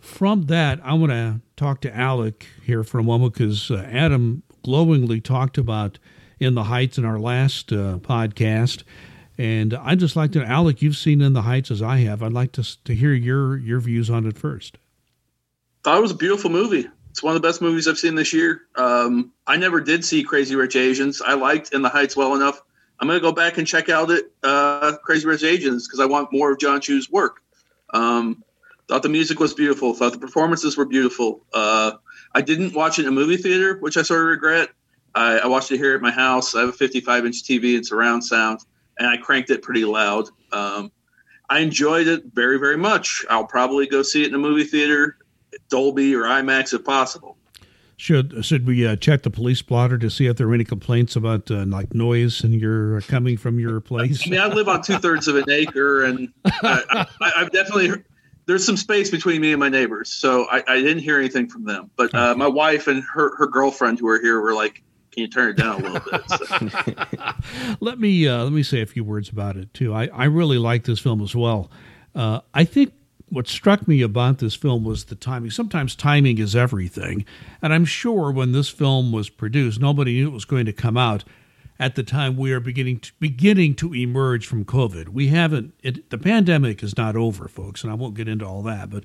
From 0.00 0.42
that, 0.46 0.80
I 0.84 0.94
want 0.94 1.12
to 1.12 1.40
talk 1.56 1.80
to 1.82 1.96
Alec 1.96 2.46
here 2.62 2.82
for 2.82 2.98
a 2.98 3.04
moment 3.04 3.34
because 3.34 3.70
uh, 3.70 3.88
Adam 3.90 4.42
glowingly 4.62 5.20
talked 5.20 5.56
about 5.56 5.98
In 6.40 6.54
the 6.54 6.64
Heights 6.64 6.98
in 6.98 7.04
our 7.04 7.18
last 7.18 7.72
uh, 7.72 7.98
podcast. 7.98 8.82
And 9.36 9.74
I'd 9.74 9.98
just 9.98 10.16
like 10.16 10.32
to, 10.32 10.44
Alec, 10.44 10.80
you've 10.80 10.96
seen 10.96 11.20
In 11.20 11.32
the 11.32 11.42
Heights 11.42 11.70
as 11.70 11.82
I 11.82 11.98
have. 11.98 12.22
I'd 12.22 12.32
like 12.32 12.52
to, 12.52 12.84
to 12.84 12.94
hear 12.94 13.12
your, 13.12 13.56
your 13.56 13.80
views 13.80 14.10
on 14.10 14.26
it 14.26 14.38
first. 14.38 14.78
Thought 15.82 15.98
it 15.98 16.02
was 16.02 16.12
a 16.12 16.16
beautiful 16.16 16.50
movie 16.50 16.88
it's 17.14 17.22
one 17.22 17.36
of 17.36 17.40
the 17.40 17.46
best 17.48 17.62
movies 17.62 17.86
I've 17.86 17.96
seen 17.96 18.16
this 18.16 18.32
year. 18.32 18.62
Um, 18.74 19.30
I 19.46 19.56
never 19.56 19.80
did 19.80 20.04
see 20.04 20.24
Crazy 20.24 20.56
Rich 20.56 20.74
Asians. 20.74 21.22
I 21.22 21.34
liked 21.34 21.72
In 21.72 21.80
the 21.80 21.88
Heights 21.88 22.16
well 22.16 22.34
enough. 22.34 22.60
I'm 22.98 23.06
going 23.06 23.20
to 23.20 23.22
go 23.22 23.30
back 23.30 23.56
and 23.56 23.64
check 23.64 23.88
out 23.88 24.10
it, 24.10 24.32
uh, 24.42 24.96
Crazy 24.96 25.24
Rich 25.24 25.44
Asians, 25.44 25.86
because 25.86 26.00
I 26.00 26.06
want 26.06 26.32
more 26.32 26.50
of 26.50 26.58
Jon 26.58 26.80
Chu's 26.80 27.08
work. 27.08 27.40
Um, 27.90 28.42
thought 28.88 29.04
the 29.04 29.08
music 29.08 29.38
was 29.38 29.54
beautiful. 29.54 29.94
Thought 29.94 30.14
the 30.14 30.18
performances 30.18 30.76
were 30.76 30.86
beautiful. 30.86 31.46
Uh, 31.54 31.92
I 32.34 32.40
didn't 32.40 32.74
watch 32.74 32.98
it 32.98 33.02
in 33.02 33.08
a 33.08 33.12
movie 33.12 33.36
theater, 33.36 33.76
which 33.78 33.96
I 33.96 34.02
sort 34.02 34.22
of 34.22 34.26
regret. 34.26 34.70
I, 35.14 35.38
I, 35.38 35.46
watched 35.46 35.70
it 35.70 35.78
here 35.78 35.94
at 35.94 36.02
my 36.02 36.10
house. 36.10 36.56
I 36.56 36.62
have 36.62 36.70
a 36.70 36.72
55 36.72 37.26
inch 37.26 37.44
TV 37.44 37.76
and 37.76 37.86
surround 37.86 38.24
sound, 38.24 38.58
and 38.98 39.08
I 39.08 39.16
cranked 39.16 39.50
it 39.50 39.62
pretty 39.62 39.84
loud. 39.84 40.28
Um, 40.52 40.90
I 41.48 41.60
enjoyed 41.60 42.06
it 42.06 42.24
very, 42.32 42.58
very 42.58 42.76
much. 42.76 43.24
I'll 43.28 43.46
probably 43.46 43.86
go 43.86 44.02
see 44.02 44.22
it 44.22 44.28
in 44.28 44.34
a 44.34 44.38
movie 44.38 44.64
theater 44.64 45.18
Dolby 45.68 46.14
or 46.14 46.22
IMAX 46.22 46.74
if 46.74 46.84
possible. 46.84 47.36
Should 47.96 48.44
should 48.44 48.66
we 48.66 48.86
uh, 48.86 48.96
check 48.96 49.22
the 49.22 49.30
police 49.30 49.62
blotter 49.62 49.96
to 49.98 50.10
see 50.10 50.26
if 50.26 50.36
there 50.36 50.48
are 50.48 50.54
any 50.54 50.64
complaints 50.64 51.14
about 51.14 51.48
uh, 51.50 51.64
like 51.66 51.94
noise 51.94 52.42
and 52.42 52.60
you're 52.60 52.96
uh, 52.96 53.00
coming 53.06 53.36
from 53.36 53.60
your 53.60 53.80
place? 53.92 54.26
I 54.26 54.30
mean, 54.30 54.40
I 54.40 54.46
live 54.46 54.68
on 54.68 54.82
two 54.82 54.98
thirds 54.98 55.28
of 55.28 55.36
an 55.36 55.44
acre, 55.48 56.04
and 56.04 56.28
I, 56.44 57.06
have 57.36 57.52
definitely 57.52 58.02
there's 58.46 58.66
some 58.66 58.76
space 58.76 59.10
between 59.10 59.40
me 59.40 59.52
and 59.52 59.60
my 59.60 59.68
neighbors, 59.68 60.10
so 60.10 60.46
I, 60.50 60.62
I 60.66 60.80
didn't 60.80 60.98
hear 60.98 61.18
anything 61.18 61.48
from 61.48 61.64
them. 61.64 61.90
But 61.96 62.12
uh, 62.14 62.34
my 62.34 62.48
wife 62.48 62.88
and 62.88 63.02
her 63.14 63.36
her 63.36 63.46
girlfriend 63.46 64.00
who 64.00 64.08
are 64.08 64.20
here 64.20 64.40
were 64.40 64.54
like, 64.54 64.82
"Can 65.14 65.22
you 65.22 65.28
turn 65.28 65.50
it 65.50 65.56
down 65.56 65.84
a 65.84 65.90
little 65.90 66.10
bit?" 66.10 66.22
So. 66.30 67.76
let 67.80 67.98
me 67.98 68.28
uh, 68.28 68.44
let 68.44 68.52
me 68.52 68.62
say 68.62 68.80
a 68.82 68.86
few 68.86 69.04
words 69.04 69.28
about 69.28 69.56
it 69.56 69.72
too. 69.72 69.94
I 69.94 70.08
I 70.08 70.24
really 70.24 70.58
like 70.58 70.84
this 70.84 71.00
film 71.00 71.22
as 71.22 71.34
well. 71.34 71.70
Uh, 72.14 72.40
I 72.52 72.64
think 72.64 72.92
what 73.28 73.48
struck 73.48 73.88
me 73.88 74.00
about 74.02 74.38
this 74.38 74.54
film 74.54 74.84
was 74.84 75.06
the 75.06 75.14
timing. 75.14 75.50
Sometimes 75.50 75.96
timing 75.96 76.38
is 76.38 76.54
everything. 76.54 77.24
And 77.60 77.74
I'm 77.74 77.84
sure 77.84 78.30
when 78.30 78.52
this 78.52 78.68
film 78.68 79.12
was 79.12 79.28
produced, 79.28 79.80
nobody 79.80 80.14
knew 80.14 80.28
it 80.28 80.32
was 80.32 80.44
going 80.44 80.66
to 80.66 80.72
come 80.72 80.96
out 80.96 81.24
at 81.78 81.96
the 81.96 82.02
time 82.02 82.36
we 82.36 82.52
are 82.52 82.60
beginning 82.60 83.00
to, 83.00 83.12
beginning 83.18 83.74
to 83.74 83.92
emerge 83.92 84.46
from 84.46 84.64
COVID. 84.64 85.08
We 85.08 85.28
haven't, 85.28 85.74
it, 85.82 86.10
the 86.10 86.18
pandemic 86.18 86.82
is 86.82 86.96
not 86.96 87.16
over, 87.16 87.48
folks, 87.48 87.82
and 87.82 87.90
I 87.90 87.94
won't 87.94 88.14
get 88.14 88.28
into 88.28 88.46
all 88.46 88.62
that, 88.62 88.90
but 88.90 89.04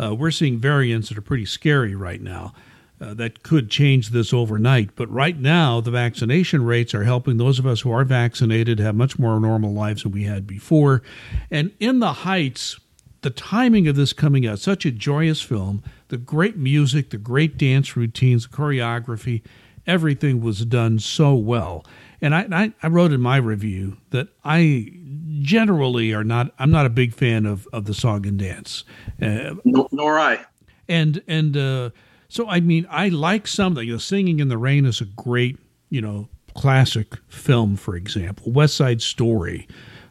uh, 0.00 0.14
we're 0.14 0.30
seeing 0.30 0.60
variants 0.60 1.08
that 1.08 1.18
are 1.18 1.22
pretty 1.22 1.46
scary 1.46 1.94
right 1.94 2.20
now. 2.20 2.52
Uh, 3.00 3.14
that 3.14 3.42
could 3.42 3.70
change 3.70 4.10
this 4.10 4.32
overnight. 4.32 4.94
But 4.96 5.10
right 5.10 5.38
now, 5.38 5.80
the 5.80 5.90
vaccination 5.90 6.64
rates 6.64 6.94
are 6.94 7.04
helping 7.04 7.36
those 7.36 7.58
of 7.58 7.66
us 7.66 7.80
who 7.80 7.90
are 7.90 8.04
vaccinated 8.04 8.78
have 8.78 8.94
much 8.94 9.18
more 9.18 9.38
normal 9.40 9.72
lives 9.72 10.02
than 10.02 10.12
we 10.12 10.24
had 10.24 10.46
before. 10.46 11.02
And 11.50 11.72
in 11.80 11.98
the 11.98 12.12
Heights, 12.12 12.78
the 13.22 13.30
timing 13.30 13.88
of 13.88 13.96
this 13.96 14.12
coming 14.12 14.46
out, 14.46 14.58
such 14.58 14.84
a 14.84 14.90
joyous 14.90 15.40
film, 15.40 15.82
the 16.08 16.16
great 16.16 16.56
music, 16.56 17.10
the 17.10 17.18
great 17.18 17.56
dance 17.56 17.96
routines, 17.96 18.46
the 18.46 18.56
choreography, 18.56 19.42
everything 19.86 20.40
was 20.40 20.64
done 20.64 20.98
so 20.98 21.34
well. 21.34 21.84
And 22.20 22.34
I, 22.34 22.46
I, 22.50 22.72
I 22.82 22.88
wrote 22.88 23.12
in 23.12 23.20
my 23.20 23.36
review 23.36 23.96
that 24.10 24.28
I 24.44 24.92
generally 25.40 26.12
are 26.14 26.24
not 26.24 26.52
I'm 26.58 26.70
not 26.70 26.86
a 26.86 26.90
big 26.90 27.12
fan 27.12 27.44
of, 27.44 27.66
of 27.72 27.86
the 27.86 27.94
song 27.94 28.26
and 28.26 28.38
dance. 28.38 28.84
Uh, 29.20 29.54
nor 29.64 30.18
I. 30.18 30.44
And 30.88 31.22
and 31.26 31.56
uh, 31.56 31.90
so 32.28 32.48
I 32.48 32.60
mean 32.60 32.86
I 32.90 33.08
like 33.08 33.46
something. 33.46 33.88
Know, 33.88 33.98
Singing 33.98 34.40
in 34.40 34.48
the 34.48 34.58
Rain 34.58 34.84
is 34.86 35.00
a 35.00 35.06
great 35.06 35.58
you 35.90 36.00
know 36.00 36.28
classic 36.54 37.16
film, 37.28 37.76
for 37.76 37.96
example. 37.96 38.52
West 38.52 38.76
Side 38.76 39.02
Story 39.02 39.66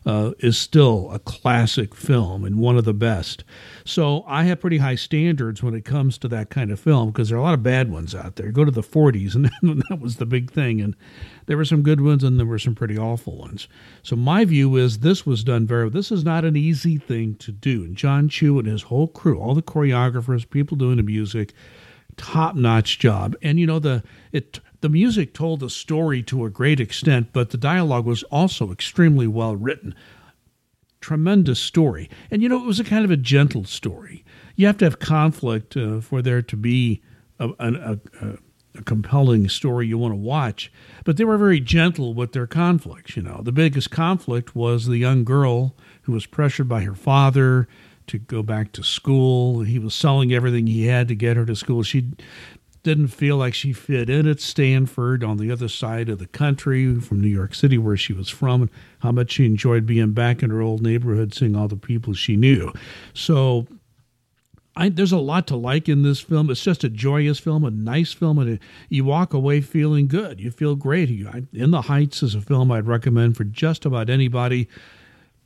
uh, 0.05 0.31
is 0.39 0.57
still 0.57 1.09
a 1.11 1.19
classic 1.19 1.95
film 1.95 2.43
and 2.43 2.57
one 2.57 2.77
of 2.77 2.83
the 2.83 2.93
best. 2.93 3.43
So 3.85 4.23
I 4.27 4.43
have 4.43 4.59
pretty 4.59 4.77
high 4.77 4.95
standards 4.95 5.63
when 5.63 5.73
it 5.73 5.85
comes 5.85 6.17
to 6.19 6.27
that 6.29 6.49
kind 6.49 6.71
of 6.71 6.79
film 6.79 7.11
because 7.11 7.29
there 7.29 7.37
are 7.37 7.41
a 7.41 7.43
lot 7.43 7.53
of 7.53 7.63
bad 7.63 7.91
ones 7.91 8.13
out 8.13 8.35
there. 8.35 8.51
Go 8.51 8.65
to 8.65 8.71
the 8.71 8.81
40s, 8.81 9.35
and 9.35 9.45
that 9.89 9.99
was 9.99 10.17
the 10.17 10.25
big 10.25 10.51
thing. 10.51 10.81
And 10.81 10.95
there 11.45 11.57
were 11.57 11.65
some 11.65 11.83
good 11.83 12.01
ones 12.01 12.23
and 12.23 12.37
there 12.37 12.45
were 12.45 12.59
some 12.59 12.75
pretty 12.75 12.97
awful 12.97 13.37
ones. 13.37 13.67
So 14.01 14.15
my 14.15 14.45
view 14.45 14.75
is 14.75 14.99
this 14.99 15.25
was 15.25 15.43
done 15.43 15.65
very 15.65 15.89
This 15.89 16.11
is 16.11 16.23
not 16.23 16.45
an 16.45 16.55
easy 16.55 16.97
thing 16.97 17.35
to 17.35 17.51
do. 17.51 17.83
And 17.83 17.95
Jon 17.95 18.29
Chu 18.29 18.59
and 18.59 18.67
his 18.67 18.83
whole 18.83 19.07
crew, 19.07 19.39
all 19.39 19.55
the 19.55 19.61
choreographers, 19.61 20.49
people 20.49 20.77
doing 20.77 20.97
the 20.97 21.03
music, 21.03 21.53
top 22.17 22.55
notch 22.55 22.99
job. 22.99 23.35
And 23.41 23.59
you 23.59 23.65
know 23.65 23.79
the 23.79 24.03
it 24.31 24.59
the 24.81 24.89
music 24.89 25.33
told 25.33 25.61
the 25.61 25.69
story 25.69 26.21
to 26.23 26.45
a 26.45 26.49
great 26.49 26.79
extent, 26.79 27.29
but 27.31 27.51
the 27.51 27.57
dialogue 27.57 28.05
was 28.05 28.23
also 28.23 28.71
extremely 28.71 29.27
well 29.27 29.55
written. 29.55 29.95
Tremendous 30.99 31.59
story. 31.59 32.09
And 32.29 32.41
you 32.41 32.49
know, 32.49 32.61
it 32.61 32.67
was 32.67 32.79
a 32.79 32.83
kind 32.83 33.05
of 33.05 33.11
a 33.11 33.17
gentle 33.17 33.65
story. 33.65 34.23
You 34.55 34.67
have 34.67 34.77
to 34.79 34.85
have 34.85 34.99
conflict 34.99 35.75
uh, 35.77 36.01
for 36.01 36.21
there 36.21 36.41
to 36.41 36.57
be 36.57 37.01
a, 37.39 37.49
a, 37.59 37.73
a, 38.21 38.37
a 38.75 38.83
compelling 38.83 39.47
story 39.49 39.87
you 39.87 39.97
want 39.97 40.13
to 40.13 40.17
watch. 40.17 40.71
But 41.05 41.17
they 41.17 41.23
were 41.23 41.37
very 41.37 41.59
gentle 41.59 42.13
with 42.13 42.31
their 42.31 42.47
conflicts. 42.47 43.15
You 43.15 43.23
know, 43.23 43.41
the 43.43 43.51
biggest 43.51 43.91
conflict 43.91 44.55
was 44.55 44.85
the 44.85 44.97
young 44.97 45.23
girl 45.23 45.75
who 46.03 46.11
was 46.11 46.25
pressured 46.25 46.67
by 46.67 46.81
her 46.81 46.95
father 46.95 47.67
to 48.13 48.19
go 48.19 48.43
back 48.43 48.71
to 48.73 48.83
school. 48.83 49.61
He 49.61 49.79
was 49.79 49.95
selling 49.95 50.31
everything 50.31 50.67
he 50.67 50.85
had 50.85 51.07
to 51.07 51.15
get 51.15 51.35
her 51.35 51.47
to 51.47 51.55
school. 51.55 51.81
She 51.81 52.11
didn't 52.83 53.07
feel 53.07 53.37
like 53.37 53.55
she 53.55 53.73
fit 53.73 54.07
in 54.07 54.27
at 54.27 54.39
Stanford 54.39 55.23
on 55.23 55.37
the 55.37 55.49
other 55.49 55.67
side 55.67 56.09
of 56.09 56.19
the 56.19 56.27
country 56.27 56.99
from 56.99 57.21
New 57.21 57.27
York 57.27 57.55
City, 57.55 57.79
where 57.79 57.97
she 57.97 58.13
was 58.13 58.29
from, 58.29 58.61
and 58.61 58.71
how 58.99 59.11
much 59.11 59.31
she 59.31 59.47
enjoyed 59.47 59.87
being 59.87 60.11
back 60.11 60.43
in 60.43 60.51
her 60.51 60.61
old 60.61 60.83
neighborhood, 60.83 61.33
seeing 61.33 61.55
all 61.55 61.67
the 61.67 61.75
people 61.75 62.13
she 62.13 62.35
knew. 62.35 62.71
So 63.15 63.65
I, 64.75 64.89
there's 64.89 65.11
a 65.11 65.17
lot 65.17 65.47
to 65.47 65.55
like 65.55 65.89
in 65.89 66.03
this 66.03 66.19
film. 66.19 66.51
It's 66.51 66.63
just 66.63 66.83
a 66.83 66.89
joyous 66.89 67.39
film, 67.39 67.63
a 67.63 67.71
nice 67.71 68.13
film, 68.13 68.37
and 68.37 68.59
you 68.89 69.05
walk 69.05 69.33
away 69.33 69.61
feeling 69.61 70.07
good. 70.07 70.39
You 70.39 70.51
feel 70.51 70.75
great. 70.75 71.09
in 71.09 71.71
the 71.71 71.83
Heights 71.83 72.21
is 72.21 72.35
a 72.35 72.41
film 72.41 72.71
I'd 72.71 72.85
recommend 72.85 73.37
for 73.37 73.43
just 73.43 73.85
about 73.85 74.07
anybody, 74.07 74.67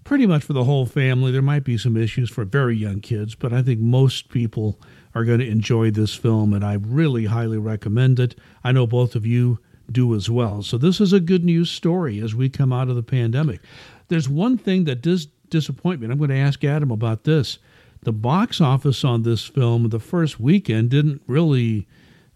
pretty 0.07 0.25
much 0.25 0.41
for 0.41 0.53
the 0.53 0.63
whole 0.63 0.85
family. 0.85 1.33
There 1.33 1.41
might 1.41 1.65
be 1.65 1.77
some 1.77 1.97
issues 1.97 2.29
for 2.29 2.45
very 2.45 2.77
young 2.77 3.01
kids, 3.01 3.35
but 3.35 3.51
I 3.51 3.61
think 3.61 3.81
most 3.81 4.29
people 4.29 4.79
are 5.13 5.25
going 5.25 5.39
to 5.39 5.47
enjoy 5.47 5.91
this 5.91 6.15
film, 6.15 6.53
and 6.53 6.63
I 6.63 6.75
really 6.75 7.25
highly 7.25 7.57
recommend 7.57 8.17
it. 8.17 8.33
I 8.63 8.71
know 8.71 8.87
both 8.87 9.15
of 9.15 9.25
you 9.25 9.59
do 9.91 10.15
as 10.15 10.29
well. 10.29 10.63
So, 10.63 10.77
this 10.77 11.01
is 11.01 11.11
a 11.11 11.19
good 11.19 11.43
news 11.43 11.69
story 11.69 12.19
as 12.21 12.33
we 12.33 12.47
come 12.47 12.71
out 12.71 12.87
of 12.87 12.95
the 12.95 13.03
pandemic. 13.03 13.59
There's 14.07 14.29
one 14.29 14.57
thing 14.57 14.85
that 14.85 15.01
does 15.01 15.27
disappoint 15.49 15.99
me, 15.99 16.05
and 16.05 16.13
I'm 16.13 16.19
going 16.19 16.29
to 16.29 16.37
ask 16.37 16.63
Adam 16.63 16.89
about 16.89 17.25
this. 17.25 17.59
The 18.03 18.13
box 18.13 18.61
office 18.61 19.03
on 19.03 19.23
this 19.23 19.43
film 19.43 19.89
the 19.89 19.99
first 19.99 20.39
weekend 20.39 20.89
didn't 20.89 21.21
really. 21.27 21.85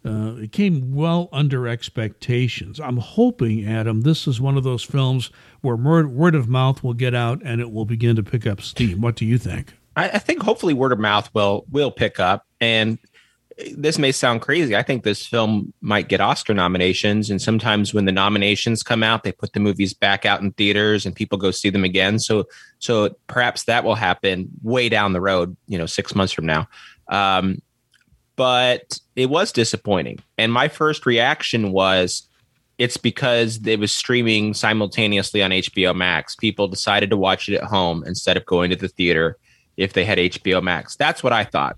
Uh, 0.03 0.35
it 0.37 0.51
came 0.51 0.95
well 0.95 1.29
under 1.31 1.67
expectations. 1.67 2.79
I'm 2.79 2.97
hoping, 2.97 3.65
Adam, 3.65 4.01
this 4.01 4.27
is 4.27 4.41
one 4.41 4.57
of 4.57 4.63
those 4.63 4.83
films 4.83 5.29
where 5.61 5.75
word 5.75 6.33
of 6.33 6.47
mouth 6.47 6.83
will 6.83 6.95
get 6.95 7.13
out 7.13 7.41
and 7.45 7.61
it 7.61 7.71
will 7.71 7.85
begin 7.85 8.15
to 8.15 8.23
pick 8.23 8.47
up 8.47 8.61
steam. 8.61 9.01
What 9.01 9.15
do 9.15 9.25
you 9.25 9.37
think? 9.37 9.73
I, 9.95 10.09
I 10.09 10.17
think 10.19 10.41
hopefully 10.41 10.73
word 10.73 10.91
of 10.91 10.99
mouth 10.99 11.29
will 11.35 11.65
will 11.69 11.91
pick 11.91 12.19
up. 12.19 12.47
And 12.59 12.97
this 13.75 13.99
may 13.99 14.11
sound 14.11 14.41
crazy. 14.41 14.75
I 14.75 14.81
think 14.81 15.03
this 15.03 15.25
film 15.25 15.73
might 15.81 16.07
get 16.07 16.21
Oscar 16.21 16.53
nominations. 16.53 17.29
And 17.29 17.41
sometimes 17.41 17.93
when 17.93 18.05
the 18.05 18.11
nominations 18.11 18.81
come 18.81 19.03
out, 19.03 19.23
they 19.23 19.31
put 19.31 19.53
the 19.53 19.59
movies 19.59 19.93
back 19.93 20.25
out 20.25 20.41
in 20.41 20.51
theaters 20.53 21.05
and 21.05 21.15
people 21.15 21.37
go 21.37 21.51
see 21.51 21.69
them 21.69 21.83
again. 21.83 22.17
So, 22.17 22.45
so 22.79 23.15
perhaps 23.27 23.65
that 23.65 23.83
will 23.83 23.95
happen 23.95 24.49
way 24.63 24.89
down 24.89 25.13
the 25.13 25.21
road, 25.21 25.55
you 25.67 25.77
know, 25.77 25.85
six 25.85 26.15
months 26.15 26.33
from 26.33 26.45
now. 26.45 26.67
Um, 27.09 27.61
but 28.41 28.97
it 29.15 29.29
was 29.29 29.51
disappointing. 29.51 30.17
And 30.39 30.51
my 30.51 30.67
first 30.67 31.05
reaction 31.05 31.71
was 31.71 32.27
it's 32.79 32.97
because 32.97 33.59
it 33.67 33.79
was 33.79 33.91
streaming 33.91 34.55
simultaneously 34.55 35.43
on 35.43 35.51
HBO 35.51 35.95
Max. 35.95 36.35
People 36.35 36.67
decided 36.67 37.11
to 37.11 37.17
watch 37.17 37.47
it 37.47 37.53
at 37.53 37.65
home 37.65 38.03
instead 38.07 38.37
of 38.37 38.45
going 38.47 38.71
to 38.71 38.75
the 38.75 38.87
theater 38.87 39.37
if 39.77 39.93
they 39.93 40.03
had 40.03 40.17
HBO 40.17 40.59
Max. 40.63 40.95
That's 40.95 41.21
what 41.21 41.33
I 41.33 41.43
thought. 41.43 41.77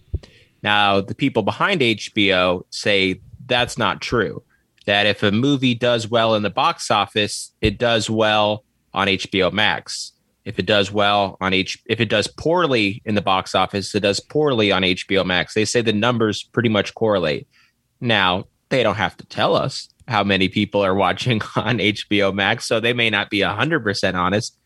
Now, 0.62 1.02
the 1.02 1.14
people 1.14 1.44
behind 1.44 1.82
HBO 1.82 2.64
say 2.70 3.20
that's 3.46 3.78
not 3.78 4.00
true. 4.00 4.42
That 4.86 5.06
if 5.06 5.22
a 5.22 5.34
movie 5.34 5.76
does 5.76 6.10
well 6.10 6.34
in 6.34 6.44
the 6.44 6.50
box 6.50 6.90
office, 6.90 7.52
it 7.60 7.78
does 7.78 8.10
well 8.10 8.64
on 8.94 9.08
HBO 9.08 9.52
Max. 9.52 10.13
If 10.46 10.60
it 10.60 10.66
does 10.66 10.92
well 10.92 11.38
on 11.40 11.54
H, 11.54 11.82
if 11.86 12.02
it 12.02 12.10
does 12.10 12.28
poorly 12.28 13.02
in 13.06 13.16
the 13.16 13.22
box 13.22 13.56
office, 13.56 13.96
it 13.96 14.02
does 14.02 14.20
poorly 14.20 14.72
on 14.72 14.82
HBO 14.82 15.26
Max. 15.26 15.54
They 15.54 15.66
say 15.66 15.82
the 15.82 15.94
numbers 15.94 16.44
pretty 16.44 16.70
much 16.70 16.94
correlate. 16.96 17.48
Now, 18.02 18.46
they 18.70 18.84
don't 18.84 18.96
have 18.96 19.16
to 19.18 19.26
tell 19.28 19.56
us 19.56 19.88
how 20.08 20.24
many 20.24 20.50
people 20.50 20.84
are 20.84 20.96
watching 20.96 21.42
on 21.56 21.78
HBO 21.78 22.34
Max, 22.34 22.66
so 22.66 22.80
they 22.80 22.94
may 22.94 23.10
not 23.10 23.30
be 23.30 23.40
100% 23.40 24.14
honest, 24.16 24.58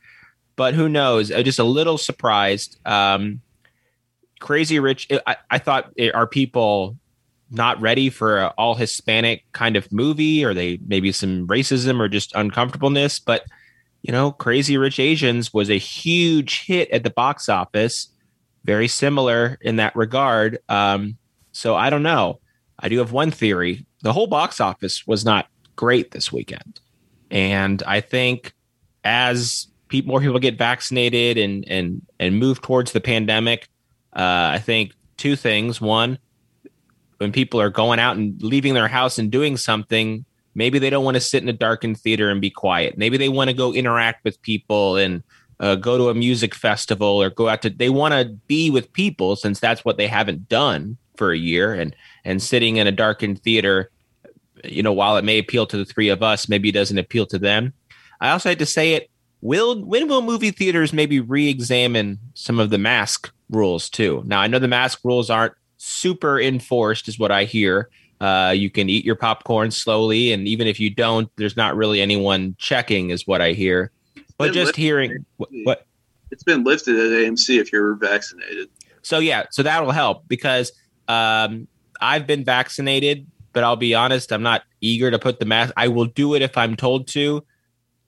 but 0.55 0.73
who 0.73 0.89
knows? 0.89 1.31
I'm 1.31 1.43
just 1.43 1.59
a 1.59 1.63
little 1.63 1.97
surprised. 1.97 2.79
Um, 2.85 3.41
Crazy 4.39 4.79
Rich, 4.79 5.09
I, 5.25 5.37
I 5.49 5.57
thought, 5.59 5.91
eh, 5.97 6.09
are 6.13 6.27
people 6.27 6.97
not 7.49 7.79
ready 7.79 8.09
for 8.09 8.47
all 8.57 8.75
Hispanic 8.75 9.43
kind 9.51 9.75
of 9.75 9.91
movie? 9.91 10.43
Or 10.43 10.53
they 10.53 10.79
maybe 10.85 11.11
some 11.11 11.47
racism 11.47 11.99
or 11.99 12.07
just 12.07 12.33
uncomfortableness? 12.35 13.19
But, 13.19 13.43
you 14.07 14.13
know, 14.13 14.31
Crazy 14.31 14.77
Rich 14.77 14.99
Asians 14.99 15.53
was 15.53 15.69
a 15.69 15.77
huge 15.77 16.65
hit 16.65 16.89
at 16.91 17.03
the 17.03 17.09
box 17.09 17.49
office, 17.49 18.07
very 18.63 18.87
similar 18.87 19.57
in 19.59 19.75
that 19.75 19.93
regard. 19.97 20.59
Um, 20.69 21.17
so 21.51 21.75
I 21.75 21.89
don't 21.89 22.03
know. 22.03 22.39
I 22.79 22.87
do 22.87 22.99
have 22.99 23.11
one 23.11 23.31
theory. 23.31 23.85
The 24.03 24.13
whole 24.13 24.27
box 24.27 24.61
office 24.61 25.05
was 25.05 25.25
not 25.25 25.47
great 25.75 26.11
this 26.11 26.31
weekend. 26.31 26.79
And 27.29 27.83
I 27.83 27.99
think 27.99 28.53
as 29.03 29.67
people, 29.89 30.11
more 30.11 30.21
people 30.21 30.39
get 30.39 30.57
vaccinated 30.57 31.37
and 31.37 31.67
and 31.67 32.01
and 32.17 32.39
move 32.39 32.61
towards 32.61 32.93
the 32.93 33.01
pandemic. 33.01 33.67
Uh, 34.13 34.51
I 34.53 34.59
think 34.59 34.93
two 35.17 35.35
things. 35.35 35.81
One, 35.81 36.17
when 37.17 37.33
people 37.33 37.59
are 37.59 37.69
going 37.69 37.99
out 37.99 38.15
and 38.15 38.41
leaving 38.41 38.73
their 38.73 38.87
house 38.87 39.19
and 39.19 39.29
doing 39.29 39.57
something, 39.57 40.23
maybe 40.57 40.79
they 40.79 40.89
don't 40.89 41.05
want 41.05 41.15
to 41.15 41.21
sit 41.21 41.43
in 41.43 41.47
a 41.47 41.53
darkened 41.53 41.99
theater 41.99 42.29
and 42.29 42.41
be 42.41 42.49
quiet. 42.49 42.97
Maybe 42.97 43.15
they 43.15 43.29
want 43.29 43.49
to 43.49 43.53
go 43.53 43.71
interact 43.71 44.23
with 44.25 44.41
people 44.41 44.97
and 44.97 45.23
uh, 45.59 45.75
go 45.75 45.97
to 45.97 46.09
a 46.09 46.15
music 46.15 46.55
festival 46.55 47.21
or 47.21 47.29
go 47.29 47.47
out 47.47 47.61
to. 47.61 47.69
They 47.69 47.89
want 47.89 48.13
to 48.15 48.25
be 48.47 48.71
with 48.71 48.91
people 48.91 49.35
since 49.35 49.59
that's 49.59 49.85
what 49.85 49.97
they 49.97 50.07
haven't 50.07 50.49
done 50.49 50.97
for 51.15 51.31
a 51.31 51.37
year. 51.37 51.73
And 51.73 51.95
and 52.25 52.41
sitting 52.41 52.77
in 52.77 52.87
a 52.87 52.91
darkened 52.91 53.41
theater, 53.43 53.91
you 54.63 54.81
know, 54.81 54.91
while 54.91 55.15
it 55.17 55.23
may 55.23 55.37
appeal 55.37 55.67
to 55.67 55.77
the 55.77 55.85
three 55.85 56.09
of 56.09 56.23
us, 56.23 56.49
maybe 56.49 56.69
it 56.69 56.73
doesn't 56.73 56.97
appeal 56.97 57.27
to 57.27 57.39
them. 57.39 57.71
I 58.19 58.31
also 58.31 58.49
had 58.49 58.59
to 58.59 58.65
say 58.65 58.93
it 58.93 59.11
will 59.41 59.85
when 59.85 60.07
will 60.07 60.23
movie 60.23 60.51
theaters 60.51 60.91
maybe 60.91 61.19
re-examine 61.19 62.17
some 62.33 62.59
of 62.59 62.71
the 62.71 62.79
mask 62.79 63.31
rules 63.51 63.91
too? 63.91 64.23
Now 64.25 64.41
I 64.41 64.47
know 64.47 64.59
the 64.59 64.67
mask 64.67 65.01
rules 65.03 65.29
aren't 65.29 65.53
super 65.77 66.41
enforced, 66.41 67.07
is 67.07 67.19
what 67.19 67.31
I 67.31 67.43
hear. 67.43 67.89
Uh, 68.19 68.53
you 68.55 68.69
can 68.69 68.89
eat 68.89 69.05
your 69.05 69.15
popcorn 69.15 69.69
slowly, 69.69 70.31
and 70.31 70.47
even 70.47 70.67
if 70.67 70.79
you 70.79 70.89
don't, 70.89 71.29
there's 71.37 71.55
not 71.55 71.75
really 71.75 72.01
anyone 72.01 72.55
checking, 72.57 73.11
is 73.11 73.27
what 73.27 73.41
I 73.41 73.53
hear. 73.53 73.91
But 74.37 74.53
just 74.53 74.75
hearing 74.75 75.25
what, 75.37 75.49
what 75.63 75.87
it's 76.31 76.43
been 76.43 76.63
lifted 76.63 76.95
at 76.95 77.11
AMC 77.11 77.59
if 77.59 77.71
you're 77.71 77.95
vaccinated. 77.95 78.69
So 79.01 79.19
yeah, 79.19 79.45
so 79.51 79.63
that'll 79.63 79.91
help 79.91 80.27
because 80.27 80.71
um, 81.07 81.67
I've 82.01 82.27
been 82.27 82.43
vaccinated, 82.43 83.27
but 83.53 83.63
I'll 83.63 83.75
be 83.75 83.95
honest, 83.95 84.31
I'm 84.31 84.43
not 84.43 84.63
eager 84.81 85.09
to 85.09 85.19
put 85.19 85.39
the 85.39 85.45
mask. 85.45 85.73
I 85.77 85.87
will 85.87 86.05
do 86.05 86.35
it 86.35 86.41
if 86.41 86.57
I'm 86.57 86.75
told 86.75 87.07
to, 87.09 87.43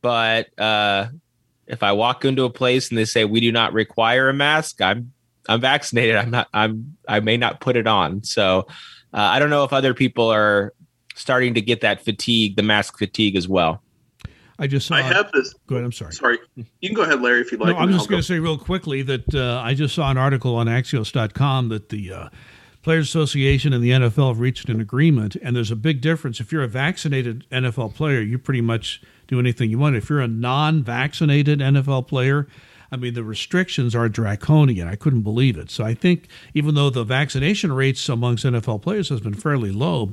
but 0.01 0.47
uh, 0.59 1.07
if 1.67 1.83
I 1.83 1.91
walk 1.93 2.25
into 2.25 2.43
a 2.43 2.49
place 2.49 2.89
and 2.89 2.97
they 2.97 3.05
say 3.05 3.25
we 3.25 3.39
do 3.39 3.51
not 3.51 3.73
require 3.73 4.29
a 4.29 4.33
mask, 4.33 4.81
I'm 4.81 5.13
I'm 5.47 5.61
vaccinated. 5.61 6.15
I'm 6.15 6.29
not. 6.29 6.47
I'm. 6.53 6.97
I 7.07 7.21
may 7.21 7.37
not 7.37 7.59
put 7.59 7.75
it 7.75 7.87
on. 7.87 8.23
So 8.23 8.67
uh, 9.13 9.17
I 9.17 9.39
don't 9.39 9.49
know 9.49 9.63
if 9.63 9.73
other 9.73 9.93
people 9.93 10.29
are 10.29 10.73
starting 11.15 11.53
to 11.53 11.61
get 11.61 11.81
that 11.81 12.01
fatigue, 12.01 12.55
the 12.55 12.63
mask 12.63 12.97
fatigue 12.97 13.35
as 13.35 13.47
well. 13.47 13.81
I 14.59 14.67
just 14.67 14.87
saw. 14.87 14.95
I 14.95 15.01
have 15.01 15.31
this. 15.31 15.55
Go 15.67 15.75
ahead. 15.75 15.85
I'm 15.85 15.91
sorry. 15.91 16.13
Sorry. 16.13 16.37
You 16.55 16.89
can 16.89 16.93
go 16.93 17.03
ahead, 17.03 17.21
Larry, 17.21 17.41
if 17.41 17.51
you'd 17.51 17.61
like. 17.61 17.75
No, 17.75 17.77
I'm 17.77 17.91
just 17.91 18.09
going 18.09 18.21
to 18.21 18.27
say 18.27 18.39
real 18.39 18.57
quickly 18.57 19.01
that 19.03 19.33
uh, 19.33 19.61
I 19.63 19.73
just 19.73 19.95
saw 19.95 20.11
an 20.11 20.17
article 20.17 20.55
on 20.55 20.67
Axios.com 20.67 21.69
that 21.69 21.89
the 21.89 22.11
uh, 22.11 22.29
Players 22.81 23.07
Association 23.07 23.71
and 23.71 23.81
the 23.81 23.91
NFL 23.91 24.29
have 24.29 24.39
reached 24.39 24.67
an 24.67 24.81
agreement, 24.81 25.37
and 25.41 25.55
there's 25.55 25.71
a 25.71 25.77
big 25.77 26.01
difference. 26.01 26.41
If 26.41 26.51
you're 26.51 26.63
a 26.63 26.67
vaccinated 26.67 27.45
NFL 27.51 27.95
player, 27.95 28.19
you 28.19 28.37
pretty 28.37 28.61
much 28.61 29.01
do 29.27 29.39
anything 29.39 29.69
you 29.69 29.79
want. 29.79 29.95
If 29.95 30.09
you're 30.09 30.21
a 30.21 30.27
non-vaccinated 30.27 31.59
NFL 31.59 32.07
player, 32.07 32.47
I 32.91 32.97
mean, 32.97 33.13
the 33.13 33.23
restrictions 33.23 33.95
are 33.95 34.09
draconian. 34.09 34.87
I 34.87 34.95
couldn't 34.95 35.21
believe 35.21 35.57
it. 35.57 35.69
So 35.69 35.83
I 35.83 35.93
think 35.93 36.27
even 36.53 36.75
though 36.75 36.89
the 36.89 37.03
vaccination 37.03 37.71
rates 37.71 38.07
amongst 38.09 38.45
NFL 38.45 38.81
players 38.81 39.09
has 39.09 39.21
been 39.21 39.33
fairly 39.33 39.71
low, 39.71 40.11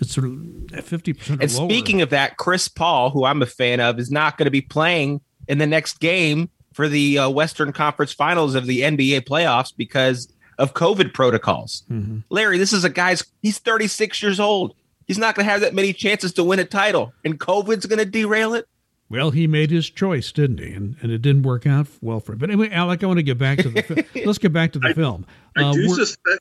it's 0.00 0.14
sort 0.14 0.26
of 0.26 0.84
fifty 0.84 1.12
percent. 1.12 1.42
And 1.42 1.54
lower. 1.54 1.68
speaking 1.68 2.02
of 2.02 2.10
that, 2.10 2.36
Chris 2.36 2.68
Paul, 2.68 3.10
who 3.10 3.24
I'm 3.24 3.42
a 3.42 3.46
fan 3.46 3.80
of, 3.80 3.98
is 3.98 4.10
not 4.10 4.36
going 4.36 4.46
to 4.46 4.50
be 4.50 4.60
playing 4.60 5.20
in 5.48 5.58
the 5.58 5.66
next 5.66 6.00
game 6.00 6.50
for 6.72 6.88
the 6.88 7.18
uh, 7.18 7.30
Western 7.30 7.72
Conference 7.72 8.12
Finals 8.12 8.54
of 8.54 8.66
the 8.66 8.80
NBA 8.80 9.22
playoffs 9.22 9.72
because 9.76 10.32
of 10.58 10.74
COVID 10.74 11.12
protocols. 11.12 11.84
Mm-hmm. 11.90 12.18
Larry, 12.30 12.58
this 12.58 12.72
is 12.72 12.84
a 12.84 12.90
guy's. 12.90 13.24
He's 13.42 13.58
36 13.58 14.22
years 14.22 14.40
old. 14.40 14.74
He's 15.06 15.18
not 15.18 15.34
going 15.34 15.46
to 15.46 15.50
have 15.50 15.60
that 15.62 15.74
many 15.74 15.92
chances 15.92 16.32
to 16.34 16.44
win 16.44 16.58
a 16.58 16.64
title, 16.64 17.12
and 17.24 17.38
COVID's 17.38 17.86
going 17.86 17.98
to 17.98 18.04
derail 18.04 18.54
it. 18.54 18.66
Well, 19.12 19.30
he 19.30 19.46
made 19.46 19.70
his 19.70 19.90
choice, 19.90 20.32
didn't 20.32 20.58
he? 20.58 20.72
And, 20.72 20.96
and 21.02 21.12
it 21.12 21.20
didn't 21.20 21.42
work 21.42 21.66
out 21.66 21.86
well 22.00 22.18
for 22.18 22.32
him. 22.32 22.38
But 22.38 22.48
anyway, 22.48 22.70
Alec, 22.70 23.04
I 23.04 23.06
want 23.06 23.18
to 23.18 23.22
get 23.22 23.36
back 23.36 23.58
to 23.58 23.68
the 23.68 23.82
film. 23.82 24.24
Let's 24.24 24.38
get 24.38 24.54
back 24.54 24.72
to 24.72 24.78
the 24.78 24.88
I, 24.88 24.92
film. 24.94 25.26
I 25.54 25.64
uh, 25.64 25.72
do 25.74 25.86
suspect 25.90 26.40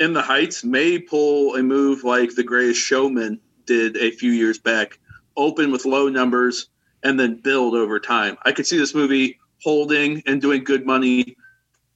In 0.00 0.12
the 0.12 0.20
Heights 0.20 0.64
may 0.64 0.98
pull 0.98 1.56
a 1.56 1.62
move 1.62 2.04
like 2.04 2.34
The 2.34 2.42
Greatest 2.42 2.78
Showman 2.78 3.40
did 3.64 3.96
a 3.96 4.10
few 4.10 4.32
years 4.32 4.58
back, 4.58 4.98
open 5.38 5.72
with 5.72 5.86
low 5.86 6.10
numbers 6.10 6.68
and 7.04 7.18
then 7.18 7.36
build 7.36 7.74
over 7.74 7.98
time. 7.98 8.36
I 8.42 8.52
could 8.52 8.66
see 8.66 8.76
this 8.76 8.94
movie 8.94 9.38
holding 9.62 10.22
and 10.26 10.42
doing 10.42 10.62
good 10.62 10.84
money 10.84 11.34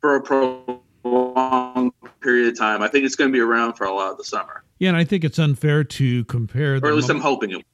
for 0.01 0.17
a 0.17 0.23
prolonged 0.23 1.93
period 2.23 2.49
of 2.49 2.59
time. 2.59 2.81
I 2.81 2.89
think 2.89 3.05
it's 3.05 3.15
going 3.15 3.31
to 3.31 3.33
be 3.33 3.41
around 3.41 3.75
for 3.75 3.85
a 3.85 3.93
lot 3.93 4.13
of 4.13 4.17
the 4.17 4.25
summer. 4.25 4.65
Yeah, 4.79 4.89
and 4.89 4.97
I 4.97 5.05
think 5.05 5.23
it's 5.23 5.39
unfair 5.39 5.85
to 5.85 6.25
compare. 6.25 6.77
Or 6.77 6.89
at 6.89 6.95
least 6.95 7.09
mo- 7.09 7.17
I'm 7.17 7.21
hoping 7.21 7.51
it 7.51 7.67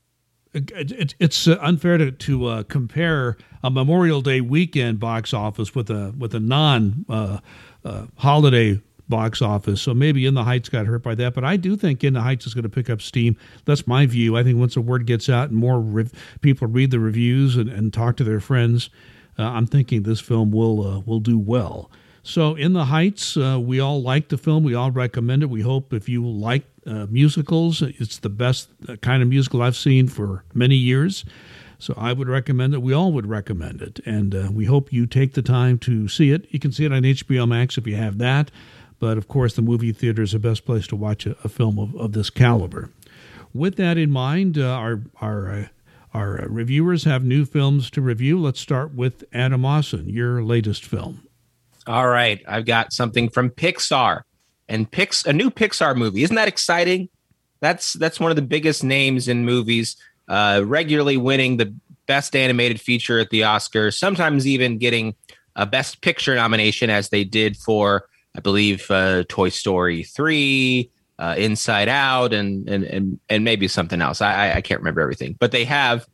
it, 0.54 1.14
it's 1.18 1.48
uh, 1.48 1.58
unfair 1.60 1.98
to, 1.98 2.10
to 2.12 2.46
uh, 2.46 2.62
compare 2.64 3.36
a 3.62 3.70
Memorial 3.70 4.20
Day 4.20 4.40
weekend 4.40 5.00
box 5.00 5.34
office 5.34 5.74
with 5.74 5.90
a 5.90 6.14
with 6.16 6.34
a 6.34 6.40
non 6.40 7.04
uh, 7.08 7.38
uh, 7.84 8.06
holiday 8.16 8.80
box 9.08 9.42
office. 9.42 9.82
So 9.82 9.92
maybe 9.92 10.26
In 10.26 10.34
the 10.34 10.44
Heights 10.44 10.68
got 10.68 10.86
hurt 10.86 11.02
by 11.02 11.14
that, 11.16 11.34
but 11.34 11.44
I 11.44 11.56
do 11.56 11.76
think 11.76 12.04
In 12.04 12.14
the 12.14 12.22
Heights 12.22 12.46
is 12.46 12.54
going 12.54 12.62
to 12.62 12.68
pick 12.68 12.88
up 12.88 13.02
steam. 13.02 13.36
That's 13.64 13.86
my 13.86 14.06
view. 14.06 14.36
I 14.36 14.42
think 14.42 14.58
once 14.58 14.74
the 14.74 14.80
word 14.80 15.06
gets 15.06 15.28
out 15.28 15.50
and 15.50 15.58
more 15.58 15.80
rev- 15.80 16.12
people 16.40 16.68
read 16.68 16.90
the 16.90 17.00
reviews 17.00 17.56
and, 17.56 17.68
and 17.68 17.92
talk 17.92 18.16
to 18.16 18.24
their 18.24 18.40
friends, 18.40 18.90
uh, 19.38 19.42
I'm 19.42 19.66
thinking 19.66 20.02
this 20.02 20.20
film 20.20 20.50
will 20.50 20.86
uh, 20.86 21.00
will 21.00 21.20
do 21.20 21.38
well. 21.38 21.90
So, 22.26 22.54
In 22.54 22.72
the 22.72 22.86
Heights, 22.86 23.36
uh, 23.36 23.58
we 23.60 23.80
all 23.80 24.00
like 24.00 24.28
the 24.28 24.38
film. 24.38 24.64
We 24.64 24.74
all 24.74 24.90
recommend 24.90 25.42
it. 25.42 25.50
We 25.50 25.60
hope 25.60 25.92
if 25.92 26.08
you 26.08 26.26
like 26.26 26.64
uh, 26.86 27.06
musicals, 27.08 27.82
it's 27.82 28.18
the 28.18 28.28
best 28.28 28.68
uh, 28.88 28.96
kind 28.96 29.22
of 29.22 29.28
musical 29.28 29.62
I've 29.62 29.76
seen 29.76 30.08
for 30.08 30.44
many 30.52 30.76
years. 30.76 31.24
So, 31.78 31.94
I 31.96 32.12
would 32.12 32.28
recommend 32.28 32.72
it. 32.72 32.82
We 32.82 32.94
all 32.94 33.12
would 33.12 33.26
recommend 33.26 33.82
it. 33.82 34.00
And 34.06 34.34
uh, 34.34 34.48
we 34.52 34.64
hope 34.64 34.92
you 34.92 35.06
take 35.06 35.34
the 35.34 35.42
time 35.42 35.78
to 35.80 36.08
see 36.08 36.30
it. 36.30 36.46
You 36.50 36.58
can 36.58 36.72
see 36.72 36.84
it 36.84 36.92
on 36.92 37.02
HBO 37.02 37.46
Max 37.46 37.76
if 37.76 37.86
you 37.86 37.96
have 37.96 38.18
that. 38.18 38.50
But 39.00 39.18
of 39.18 39.28
course, 39.28 39.54
the 39.54 39.62
movie 39.62 39.92
theater 39.92 40.22
is 40.22 40.32
the 40.32 40.38
best 40.38 40.64
place 40.64 40.86
to 40.86 40.96
watch 40.96 41.26
a, 41.26 41.36
a 41.44 41.48
film 41.48 41.78
of, 41.78 41.94
of, 41.96 42.12
this 42.12 42.30
caliber. 42.30 42.90
With 43.52 43.76
that 43.76 43.98
in 43.98 44.10
mind, 44.10 44.56
uh, 44.56 44.66
our, 44.66 45.02
our 45.20 45.50
uh, 45.50 45.66
our 46.14 46.46
reviewers 46.48 47.04
have 47.04 47.24
new 47.24 47.44
films 47.44 47.90
to 47.90 48.00
review. 48.00 48.40
Let's 48.40 48.60
start 48.60 48.94
with 48.94 49.24
Adam 49.32 49.64
Austin, 49.64 50.08
your 50.08 50.44
latest 50.44 50.84
film. 50.86 51.26
All 51.88 52.08
right, 52.08 52.40
I've 52.46 52.64
got 52.64 52.92
something 52.92 53.28
from 53.28 53.50
Pixar 53.50 54.22
and 54.68 54.90
picks 54.90 55.24
a 55.26 55.32
new 55.32 55.50
Pixar 55.50 55.96
movie. 55.96 56.22
Isn't 56.22 56.36
that 56.36 56.48
exciting? 56.48 57.08
That's 57.60 57.94
that's 57.94 58.20
one 58.20 58.30
of 58.30 58.36
the 58.36 58.42
biggest 58.42 58.84
names 58.84 59.28
in 59.28 59.44
movies, 59.44 59.96
uh, 60.28 60.62
regularly 60.64 61.16
winning 61.16 61.56
the 61.56 61.74
best 62.06 62.36
animated 62.36 62.80
feature 62.80 63.18
at 63.18 63.30
the 63.30 63.42
Oscars, 63.42 63.94
sometimes 63.94 64.46
even 64.46 64.78
getting 64.78 65.14
a 65.56 65.64
best 65.64 66.02
picture 66.02 66.34
nomination 66.34 66.90
as 66.90 67.08
they 67.08 67.24
did 67.24 67.56
for 67.56 68.08
I 68.36 68.40
believe 68.40 68.90
uh, 68.90 69.24
Toy 69.28 69.48
Story 69.48 70.02
3, 70.02 70.90
uh, 71.18 71.34
Inside 71.38 71.88
Out 71.88 72.32
and 72.32 72.68
and 72.68 72.84
and 72.84 73.20
and 73.28 73.44
maybe 73.44 73.68
something 73.68 74.02
else. 74.02 74.20
I 74.20 74.54
I 74.54 74.60
can't 74.60 74.80
remember 74.80 75.00
everything, 75.00 75.36
but 75.38 75.52
they 75.52 75.64
have 75.64 76.06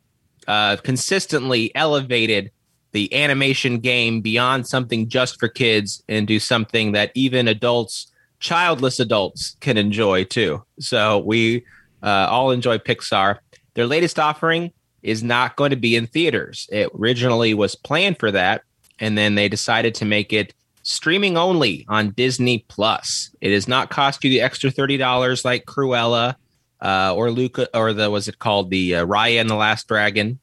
uh, 0.47 0.77
consistently 0.77 1.75
elevated 1.75 2.51
the 2.93 3.15
animation 3.15 3.79
game 3.79 4.21
beyond 4.21 4.67
something 4.67 5.09
just 5.09 5.39
for 5.39 5.49
kids 5.49 6.03
and 6.09 6.27
do 6.27 6.41
something 6.41 6.93
that 6.93 7.13
even 7.15 7.47
adults, 7.47 8.10
childless 8.40 9.00
adults, 9.00 9.57
can 9.61 9.76
enjoy 9.76 10.24
too. 10.24 10.64
So 10.79 11.18
we 11.18 11.64
uh, 12.03 12.26
all 12.31 12.50
enjoy 12.50 12.79
Pixar. 12.79 13.38
Their 13.74 13.87
latest 13.87 14.18
offering 14.18 14.72
is 15.03 15.22
not 15.22 15.57
going 15.57 15.70
to 15.70 15.76
be 15.76 15.96
in 15.96 16.07
theaters. 16.07 16.68
It 16.72 16.90
originally 16.98 17.55
was 17.55 17.74
planned 17.74 18.18
for 18.18 18.31
that, 18.33 18.62
and 18.98 19.16
then 19.16 19.35
they 19.35 19.48
decided 19.48 19.94
to 19.96 20.05
make 20.05 20.33
it 20.33 20.53
streaming 20.83 21.37
only 21.37 21.87
on 21.88 22.11
Disney 22.11 22.64
Plus. 22.68 23.35
It 23.40 23.50
does 23.50 23.68
not 23.68 23.90
cost 23.90 24.24
you 24.24 24.31
the 24.31 24.40
extra 24.40 24.70
thirty 24.70 24.96
dollars 24.96 25.44
like 25.44 25.66
Cruella 25.66 26.35
uh, 26.81 27.14
or 27.14 27.31
Luca 27.31 27.68
or 27.76 27.92
the 27.92 28.11
was 28.11 28.29
it 28.29 28.38
called 28.38 28.70
the 28.70 28.96
uh, 28.96 29.07
Raya 29.07 29.40
and 29.40 29.48
the 29.48 29.55
Last 29.55 29.87
Dragon 29.88 30.40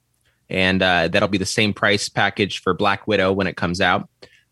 and 0.49 0.81
uh, 0.81 1.07
that'll 1.07 1.27
be 1.27 1.37
the 1.37 1.45
same 1.45 1.73
price 1.73 2.09
package 2.09 2.61
for 2.61 2.73
Black 2.73 3.07
Widow 3.07 3.31
when 3.33 3.47
it 3.47 3.57
comes 3.57 3.81
out. 3.81 4.09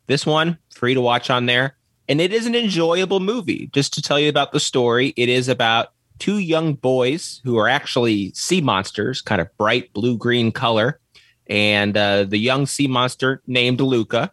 This 0.08 0.26
one 0.26 0.58
free 0.74 0.94
to 0.94 1.02
watch 1.02 1.30
on 1.30 1.46
there, 1.46 1.78
and 2.08 2.22
it 2.22 2.34
is 2.34 2.46
an 2.46 2.56
enjoyable 2.56 3.20
movie. 3.20 3.70
Just 3.74 3.94
to 3.94 4.02
tell 4.02 4.20
you 4.20 4.30
about 4.30 4.52
the 4.52 4.60
story, 4.60 5.14
it 5.18 5.30
is 5.30 5.48
about 5.48 5.90
two 6.20 6.40
young 6.40 6.74
boys 6.74 7.42
who 7.44 7.58
are 7.58 7.68
actually 7.68 8.32
sea 8.34 8.62
monsters, 8.62 9.22
kind 9.22 9.42
of 9.42 9.56
bright 9.58 9.92
blue 9.94 10.18
green 10.18 10.52
color, 10.52 11.00
and 11.48 11.96
uh, 11.98 12.24
the 12.24 12.38
young 12.38 12.66
sea 12.66 12.88
monster 12.88 13.42
named 13.48 13.82
Luca. 13.82 14.32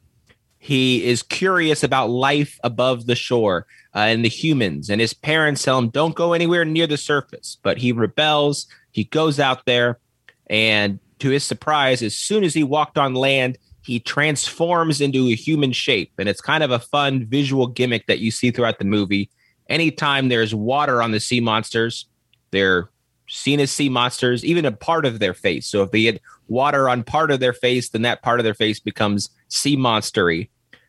He 0.59 1.05
is 1.05 1.23
curious 1.23 1.83
about 1.83 2.09
life 2.09 2.61
above 2.63 3.07
the 3.07 3.17
shore 3.17 3.67
uh, 3.95 3.99
and 4.01 4.25
the 4.25 4.29
humans, 4.29 4.91
and 4.91 5.01
his 5.01 5.13
parents 5.13 5.63
tell 5.63 5.79
him 5.79 5.89
don't 5.89 6.15
go 6.15 6.35
anywhere 6.35 6.65
near 6.65 6.87
the 6.87 6.97
surface. 6.97 7.59
But 7.63 7.79
he 7.79 7.93
rebels. 7.93 8.67
He 8.93 9.05
goes 9.05 9.41
out 9.41 9.65
there, 9.65 9.99
and 10.47 11.01
to 11.19 11.31
his 11.31 11.45
surprise, 11.45 12.03
as 12.03 12.15
soon 12.15 12.45
as 12.45 12.55
he 12.55 12.63
walked 12.63 12.99
on 12.99 13.15
land, 13.15 13.59
he 13.83 14.01
transforms 14.01 15.01
into 15.01 15.29
a 15.29 15.35
human 15.35 15.73
shape. 15.73 16.13
And 16.19 16.29
it's 16.29 16.41
kind 16.41 16.63
of 16.63 16.71
a 16.71 16.79
fun 16.79 17.27
visual 17.27 17.67
gimmick 17.67 18.07
that 18.07 18.21
you 18.21 18.31
see 18.31 18.51
throughout 18.51 18.79
the 18.79 18.85
movie. 18.85 19.31
Anytime 19.69 20.29
there's 20.29 20.55
water 20.55 21.03
on 21.03 21.11
the 21.11 21.21
sea 21.21 21.41
monsters, 21.41 22.07
they're 22.51 22.91
seen 23.29 23.61
as 23.61 23.71
sea 23.71 23.89
monsters, 23.89 24.45
even 24.45 24.65
a 24.65 24.73
part 24.73 25.07
of 25.07 25.19
their 25.19 25.35
face. 25.35 25.67
So 25.67 25.83
if 25.83 25.91
they 25.91 26.03
get 26.03 26.23
water 26.49 26.89
on 26.89 27.03
part 27.03 27.31
of 27.31 27.41
their 27.41 27.53
face, 27.53 27.89
then 27.89 28.03
that 28.03 28.23
part 28.23 28.41
of 28.41 28.45
their 28.45 28.55
face 28.55 28.79
becomes 28.79 29.31
sea 29.49 29.77
monstery. 29.77 30.49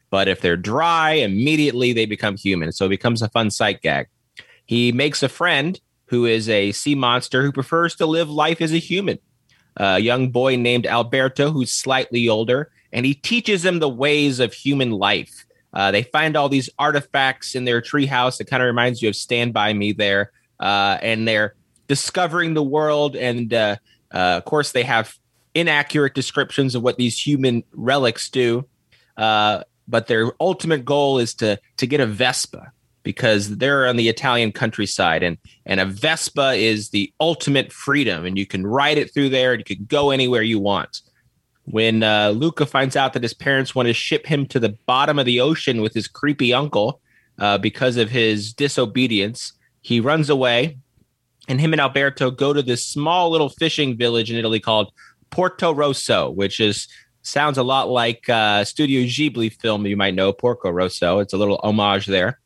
But 0.09 0.27
if 0.27 0.41
they're 0.41 0.57
dry, 0.57 1.13
immediately 1.13 1.93
they 1.93 2.05
become 2.05 2.37
human. 2.37 2.71
So 2.71 2.85
it 2.85 2.89
becomes 2.89 3.21
a 3.21 3.29
fun 3.29 3.49
sight 3.49 3.81
gag. 3.81 4.07
He 4.65 4.91
makes 4.91 5.23
a 5.23 5.29
friend 5.29 5.79
who 6.05 6.25
is 6.25 6.47
a 6.47 6.71
sea 6.73 6.95
monster 6.95 7.41
who 7.41 7.51
prefers 7.51 7.95
to 7.95 8.05
live 8.05 8.29
life 8.29 8.61
as 8.61 8.71
a 8.71 8.77
human 8.77 9.17
a 9.77 9.99
young 9.99 10.29
boy 10.29 10.55
named 10.55 10.85
Alberto, 10.85 11.51
who's 11.51 11.71
slightly 11.71 12.29
older, 12.29 12.71
and 12.93 13.05
he 13.05 13.15
teaches 13.15 13.63
them 13.63 13.79
the 13.79 13.89
ways 13.89 14.39
of 14.39 14.53
human 14.53 14.91
life. 14.91 15.45
Uh, 15.73 15.91
they 15.91 16.03
find 16.03 16.37
all 16.37 16.47
these 16.47 16.69
artifacts 16.77 17.55
in 17.55 17.65
their 17.65 17.81
treehouse. 17.81 18.39
It 18.39 18.45
kind 18.45 18.61
of 18.61 18.67
reminds 18.67 19.01
you 19.01 19.09
of 19.09 19.15
Stand 19.15 19.53
By 19.53 19.73
Me 19.73 19.91
there. 19.91 20.31
Uh, 20.59 20.99
and 21.01 21.27
they're 21.27 21.55
discovering 21.87 22.53
the 22.53 22.63
world. 22.63 23.15
And 23.15 23.53
uh, 23.53 23.77
uh 24.13 24.37
of 24.37 24.45
course, 24.45 24.71
they 24.71 24.83
have 24.83 25.17
inaccurate 25.55 26.13
descriptions 26.13 26.75
of 26.75 26.83
what 26.83 26.97
these 26.97 27.19
human 27.19 27.63
relics 27.73 28.29
do. 28.29 28.67
Uh, 29.17 29.63
but 29.87 30.07
their 30.07 30.31
ultimate 30.39 30.85
goal 30.85 31.17
is 31.17 31.33
to 31.35 31.59
to 31.77 31.87
get 31.87 31.99
a 31.99 32.05
Vespa 32.05 32.71
because 33.01 33.57
they're 33.57 33.85
on 33.85 33.97
the 33.97 34.07
Italian 34.07 34.51
countryside 34.51 35.23
and 35.23 35.37
and 35.65 35.79
a 35.79 35.85
Vespa 35.85 36.53
is 36.53 36.89
the 36.89 37.11
ultimate 37.19 37.73
freedom 37.73 38.25
and 38.25 38.37
you 38.37 38.45
can 38.45 38.65
ride 38.65 38.97
it 38.97 39.13
through 39.13 39.29
there 39.29 39.51
and 39.53 39.59
you 39.59 39.75
can 39.75 39.85
go 39.85 40.11
anywhere 40.11 40.41
you 40.41 40.59
want. 40.59 41.01
When 41.65 42.03
uh, 42.03 42.29
Luca 42.29 42.65
finds 42.65 42.95
out 42.95 43.13
that 43.13 43.23
his 43.23 43.33
parents 43.33 43.73
want 43.73 43.87
to 43.87 43.93
ship 43.93 44.25
him 44.25 44.45
to 44.47 44.59
the 44.59 44.77
bottom 44.85 45.17
of 45.17 45.25
the 45.25 45.39
ocean 45.39 45.81
with 45.81 45.93
his 45.93 46.07
creepy 46.07 46.53
uncle 46.53 46.99
uh, 47.39 47.57
because 47.57 47.97
of 47.97 48.09
his 48.09 48.53
disobedience, 48.53 49.53
he 49.81 49.99
runs 49.99 50.29
away 50.29 50.77
and 51.47 51.59
him 51.59 51.73
and 51.73 51.81
Alberto 51.81 52.31
go 52.31 52.53
to 52.53 52.61
this 52.61 52.85
small 52.85 53.29
little 53.29 53.49
fishing 53.49 53.97
village 53.97 54.31
in 54.31 54.37
Italy 54.37 54.59
called 54.59 54.91
Porto 55.29 55.73
Rosso, 55.73 56.29
which 56.29 56.59
is 56.59 56.87
sounds 57.21 57.57
a 57.57 57.63
lot 57.63 57.89
like 57.89 58.27
uh, 58.27 58.65
Studio 58.65 59.01
Ghibli 59.03 59.49
film 59.61 59.85
you 59.85 59.95
might 59.95 60.13
know, 60.13 60.33
Porco 60.33 60.69
Rosso. 60.69 61.19
It's 61.19 61.33
a 61.33 61.37
little 61.37 61.59
homage 61.63 62.05
there 62.05 62.39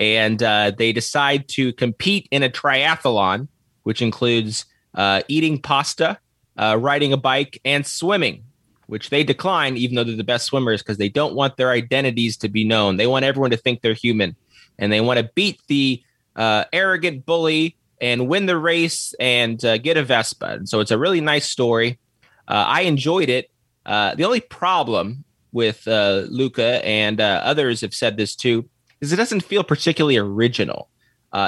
and 0.00 0.42
uh, 0.42 0.72
they 0.76 0.92
decide 0.92 1.46
to 1.46 1.74
compete 1.74 2.26
in 2.30 2.42
a 2.42 2.48
triathlon, 2.48 3.48
which 3.82 4.00
includes 4.00 4.64
uh, 4.94 5.20
eating 5.28 5.60
pasta, 5.60 6.18
uh, 6.56 6.76
riding 6.80 7.12
a 7.12 7.18
bike, 7.18 7.60
and 7.66 7.86
swimming, 7.86 8.42
which 8.90 9.10
they 9.10 9.22
decline, 9.22 9.76
even 9.76 9.94
though 9.94 10.02
they're 10.02 10.16
the 10.16 10.24
best 10.24 10.46
swimmers, 10.46 10.82
because 10.82 10.98
they 10.98 11.08
don't 11.08 11.36
want 11.36 11.56
their 11.56 11.70
identities 11.70 12.36
to 12.36 12.48
be 12.48 12.64
known. 12.64 12.96
They 12.96 13.06
want 13.06 13.24
everyone 13.24 13.52
to 13.52 13.56
think 13.56 13.82
they're 13.82 13.94
human, 13.94 14.34
and 14.80 14.92
they 14.92 15.00
want 15.00 15.20
to 15.20 15.30
beat 15.36 15.60
the 15.68 16.02
uh, 16.34 16.64
arrogant 16.72 17.24
bully 17.24 17.76
and 18.00 18.26
win 18.26 18.46
the 18.46 18.58
race 18.58 19.14
and 19.20 19.64
uh, 19.64 19.78
get 19.78 19.96
a 19.96 20.02
Vespa. 20.02 20.46
And 20.46 20.68
so 20.68 20.80
it's 20.80 20.90
a 20.90 20.98
really 20.98 21.20
nice 21.20 21.48
story. 21.48 22.00
Uh, 22.48 22.64
I 22.66 22.80
enjoyed 22.82 23.28
it. 23.28 23.48
Uh, 23.86 24.16
the 24.16 24.24
only 24.24 24.40
problem 24.40 25.24
with 25.52 25.86
uh, 25.86 26.24
Luca 26.28 26.84
and 26.84 27.20
uh, 27.20 27.42
others 27.44 27.82
have 27.82 27.94
said 27.94 28.16
this 28.16 28.34
too 28.34 28.68
is 29.00 29.12
it 29.12 29.16
doesn't 29.16 29.42
feel 29.42 29.62
particularly 29.62 30.16
original. 30.16 30.88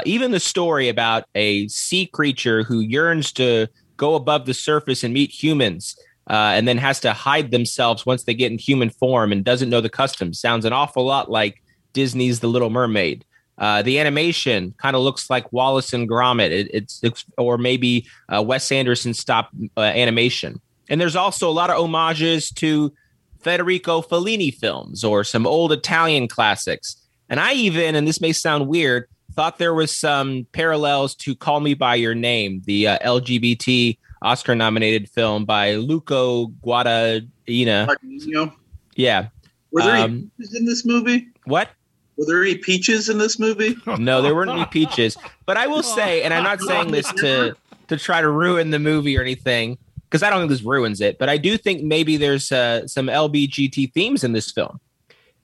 Even 0.05 0.31
the 0.31 0.39
story 0.39 0.89
about 0.89 1.25
a 1.35 1.67
sea 1.67 2.07
creature 2.07 2.63
who 2.63 2.79
yearns 2.79 3.33
to 3.33 3.67
go 3.97 4.15
above 4.15 4.47
the 4.47 4.55
surface 4.55 5.03
and 5.03 5.13
meet 5.13 5.31
humans 5.31 5.97
uh, 6.29 6.53
and 6.55 6.69
then 6.69 6.79
has 6.79 7.01
to 7.01 7.13
hide 7.13 7.51
themselves 7.51 8.07
once 8.07 8.25
they 8.25 8.35
get 8.35 8.53
in 8.53 8.59
human 8.59 8.91
form 8.91 9.33
and 9.33 9.45
doesn't 9.45 9.71
know 9.71 9.81
the 9.81 9.89
customs 9.89 10.39
sounds 10.39 10.65
an 10.65 10.73
awful 10.73 11.05
lot 11.05 11.31
like 11.31 11.63
Disney's 11.93 12.41
The 12.41 12.49
Little 12.49 12.71
Mermaid. 12.71 13.25
Uh, 13.59 13.83
the 13.83 13.99
animation 13.99 14.75
kind 14.79 14.97
of 14.97 15.03
looks 15.03 15.29
like 15.29 15.53
Wallace 15.53 15.93
and 15.93 16.09
Gromit. 16.09 16.51
It, 16.51 16.71
it's, 16.73 17.03
it's, 17.03 17.25
or 17.37 17.59
maybe 17.59 18.07
uh, 18.35 18.43
Wes 18.43 18.73
Anderson 18.73 19.15
stop 19.15 19.51
uh, 19.77 19.81
animation. 19.81 20.61
And 20.89 21.01
there's 21.01 21.17
also 21.17 21.49
a 21.49 21.53
lot 21.53 21.71
of 21.71 21.77
homages 21.77 22.51
to 22.53 22.93
Federico 23.41 24.03
Fellini 24.03 24.55
films 24.55 25.05
or 25.05 25.25
some 25.25 25.47
old 25.47 25.73
Italian 25.73 26.29
classics. 26.29 26.97
And 27.29 27.41
I 27.41 27.53
even, 27.55 27.95
and 27.95 28.07
this 28.07 28.21
may 28.21 28.33
sound 28.33 28.69
weird, 28.69 29.07
thought 29.35 29.59
there 29.59 29.75
was 29.75 29.97
some 29.97 30.47
parallels 30.53 31.15
to 31.17 31.35
Call 31.35 31.61
Me 31.61 31.75
by 31.75 31.95
Your 31.95 32.15
Name, 32.15 32.63
the 32.67 32.89
uh, 32.89 32.99
LGBT 32.99 33.97
Oscar 34.23 34.55
nominated 34.55 35.09
film 35.09 35.45
by 35.45 35.75
Luca 35.75 36.47
Guadagnino. 36.65 38.53
Yeah. 38.95 39.29
Were 39.73 39.83
there 39.83 39.97
um, 39.97 40.31
peaches 40.39 40.55
in 40.55 40.65
this 40.65 40.85
movie? 40.85 41.29
What? 41.45 41.71
Were 42.17 42.27
there 42.27 42.43
any 42.43 42.57
peaches 42.57 43.09
in 43.09 43.19
this 43.19 43.39
movie? 43.39 43.77
No, 43.99 44.23
there 44.23 44.35
weren't 44.35 44.51
any 44.51 44.67
peaches. 44.67 45.17
But 45.47 45.57
I 45.57 45.67
will 45.67 45.83
say, 45.83 46.23
and 46.23 46.33
I'm 46.33 46.45
not 46.45 46.61
saying 46.69 46.91
this 46.93 47.11
to 47.15 47.57
to 47.89 47.97
try 47.97 48.21
to 48.21 48.31
ruin 48.31 48.71
the 48.71 48.79
movie 48.79 49.19
or 49.19 49.23
anything, 49.23 49.77
because 50.05 50.23
I 50.23 50.31
don't 50.31 50.41
think 50.41 50.51
this 50.51 50.63
ruins 50.63 51.01
it. 51.01 51.19
But 51.19 51.29
I 51.29 51.37
do 51.37 51.57
think 51.57 51.83
maybe 51.83 52.17
there's 52.17 52.53
uh, 52.53 52.87
some 52.87 53.07
LBGT 53.07 53.93
themes 53.93 54.25
in 54.25 54.33
this 54.33 54.51
film 54.53 54.81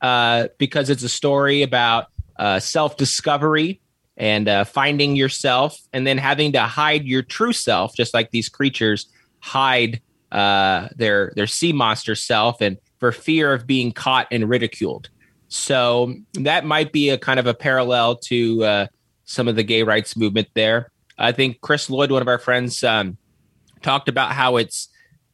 uh, 0.00 0.48
because 0.58 0.90
it's 0.90 1.02
a 1.02 1.08
story 1.08 1.62
about 1.62 2.06
uh, 2.38 2.60
self 2.60 2.96
discovery 2.96 3.80
and 4.18 4.48
uh, 4.48 4.64
finding 4.64 5.16
yourself, 5.16 5.78
and 5.92 6.06
then 6.06 6.18
having 6.18 6.52
to 6.52 6.60
hide 6.60 7.04
your 7.04 7.22
true 7.22 7.52
self, 7.52 7.94
just 7.96 8.12
like 8.12 8.30
these 8.30 8.48
creatures 8.48 9.10
hide 9.40 10.02
uh, 10.32 10.88
their 10.96 11.32
their 11.36 11.46
sea 11.46 11.72
monster 11.72 12.14
self, 12.14 12.60
and 12.60 12.76
for 12.98 13.12
fear 13.12 13.54
of 13.54 13.66
being 13.66 13.92
caught 13.92 14.26
and 14.30 14.48
ridiculed. 14.48 15.08
So 15.48 16.14
that 16.34 16.66
might 16.66 16.92
be 16.92 17.08
a 17.08 17.16
kind 17.16 17.40
of 17.40 17.46
a 17.46 17.54
parallel 17.54 18.16
to 18.16 18.64
uh, 18.64 18.86
some 19.24 19.48
of 19.48 19.56
the 19.56 19.62
gay 19.62 19.82
rights 19.82 20.16
movement 20.16 20.48
there. 20.54 20.90
I 21.16 21.32
think 21.32 21.60
Chris 21.62 21.88
Lloyd, 21.88 22.10
one 22.10 22.20
of 22.20 22.28
our 22.28 22.38
friends, 22.38 22.84
um, 22.84 23.16
talked 23.82 24.08
about 24.08 24.32
how 24.32 24.56
it's 24.56 24.88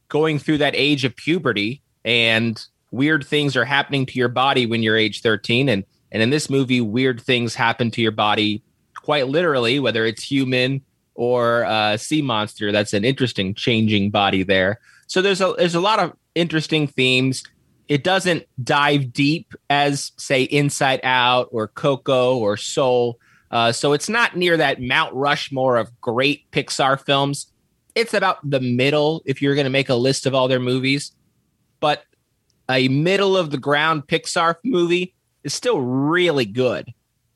going 0.09 0.39
through 0.39 0.59
that 0.59 0.75
age 0.77 1.05
of 1.05 1.17
puberty 1.17 1.83
and 2.05 2.65
weird 2.91 3.27
things 3.27 3.57
are 3.57 3.65
happening 3.65 4.07
to 4.07 4.19
your 4.19 4.29
body 4.29 4.67
when 4.67 4.83
you're 4.83 4.97
age 4.97 5.23
13 5.23 5.69
and 5.69 5.85
and 6.13 6.23
in 6.23 6.31
this 6.31 6.49
movie 6.49 6.81
weird 6.81 7.21
things 7.21 7.55
happen 7.55 7.91
to 7.91 8.01
your 8.01 8.13
body 8.13 8.63
quite 9.05 9.29
literally 9.29 9.79
whether 9.79 10.05
it's 10.05 10.23
human 10.23 10.81
or 11.15 11.63
a 11.63 11.97
sea 11.99 12.23
monster 12.23 12.73
that's 12.73 12.93
an 12.93 13.05
interesting 13.05 13.55
changing 13.55 14.11
body 14.11 14.43
there 14.43 14.81
so 15.07 15.23
there's 15.23 15.41
a 15.41 15.55
there's 15.59 15.75
a 15.75 15.81
lot 15.81 15.99
of 15.99 16.13
interesting 16.35 16.87
themes 16.87 17.45
it 17.87 18.03
doesn't 18.03 18.45
dive 18.63 19.13
deep 19.13 19.55
as 19.71 20.13
say 20.17 20.43
inside 20.45 21.01
out 21.05 21.49
or 21.53 21.69
coco 21.69 22.37
or 22.39 22.57
soul 22.57 23.19
uh, 23.51 23.71
so 23.71 23.93
it's 23.93 24.09
not 24.09 24.37
near 24.37 24.57
that 24.57 24.83
mount 24.83 25.15
rushmore 25.15 25.77
of 25.77 26.01
great 26.01 26.51
pixar 26.51 27.01
films 27.01 27.53
it's 27.95 28.15
about 28.15 28.39
the 28.49 28.61
middle 28.61 29.23
if 29.25 29.41
you're 29.41 29.55
going 29.55 29.67
to 29.67 29.71
make 29.71 29.89
a 29.89 29.95
list 29.95 30.27
of 30.27 30.35
all 30.35 30.49
their 30.49 30.61
movies. 30.61 31.13
But 31.81 32.05
a 32.69 32.89
middle 32.89 33.37
of 33.37 33.51
the 33.51 33.59
ground 33.59 34.07
Pixar 34.07 34.57
movie 34.65 35.15
is 35.43 35.55
still 35.55 35.81
really 35.81 36.47
good. 36.47 36.93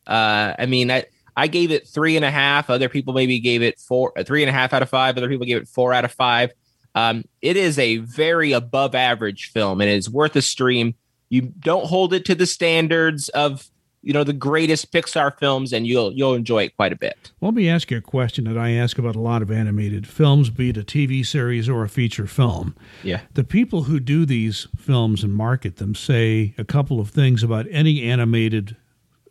Uh, 0.07 0.55
I 0.59 0.67
mean, 0.67 0.91
I, 0.91 1.05
I 1.39 1.47
gave 1.47 1.71
it 1.71 1.87
three 1.87 2.17
and 2.17 2.25
a 2.25 2.33
half. 2.33 2.69
Other 2.69 2.89
people 2.89 3.15
maybe 3.15 3.39
gave 3.39 3.63
it 3.63 3.79
four, 3.79 4.13
uh, 4.19 4.25
three 4.25 4.43
and 4.43 4.51
a 4.51 4.53
half 4.53 4.73
out 4.73 4.83
of 4.83 4.89
five. 4.89 5.17
Other 5.17 5.29
people 5.29 5.47
gave 5.47 5.59
it 5.59 5.69
four 5.69 5.95
out 5.95 6.05
of 6.05 6.11
five. 6.11 6.51
Um, 6.97 7.25
it 7.41 7.57
is 7.57 7.79
a 7.79 7.99
very 7.99 8.51
above 8.51 8.97
average 8.97 9.53
film 9.53 9.81
and 9.81 9.89
it's 9.89 10.09
worth 10.09 10.35
a 10.35 10.43
stream. 10.43 10.97
You 11.29 11.43
don't 11.43 11.87
hold 11.87 12.13
it 12.13 12.25
to 12.25 12.35
the 12.35 12.45
standards 12.45 13.29
of 13.29 13.71
you 14.03 14.13
know 14.13 14.25
the 14.25 14.33
greatest 14.33 14.93
Pixar 14.93 15.39
films, 15.39 15.73
and 15.73 15.87
you'll 15.87 16.13
you'll 16.13 16.35
enjoy 16.35 16.65
it 16.65 16.77
quite 16.77 16.93
a 16.93 16.97
bit. 16.97 17.33
Let 17.41 17.53
me 17.53 17.69
ask 17.69 17.91
you 17.91 17.99
a 17.99 18.01
question 18.01 18.45
that 18.45 18.57
I 18.57 18.71
ask 18.71 18.97
about 18.97 19.17
a 19.17 19.21
lot 19.21 19.43
of 19.43 19.51
animated 19.51 20.07
films, 20.07 20.51
be 20.51 20.71
it 20.71 20.77
a 20.77 20.83
TV 20.83 21.27
series 21.27 21.69
or 21.69 21.83
a 21.83 21.89
feature 21.89 22.27
film. 22.27 22.77
Yeah, 23.03 23.21
the 23.35 23.43
people 23.43 23.83
who 23.83 23.99
do 23.99 24.25
these 24.25 24.69
films 24.77 25.25
and 25.25 25.35
market 25.35 25.77
them 25.77 25.95
say 25.97 26.55
a 26.57 26.65
couple 26.65 27.01
of 27.01 27.11
things 27.11 27.43
about 27.43 27.67
any 27.71 28.03
animated 28.03 28.77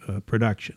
uh, 0.07 0.19
production. 0.19 0.75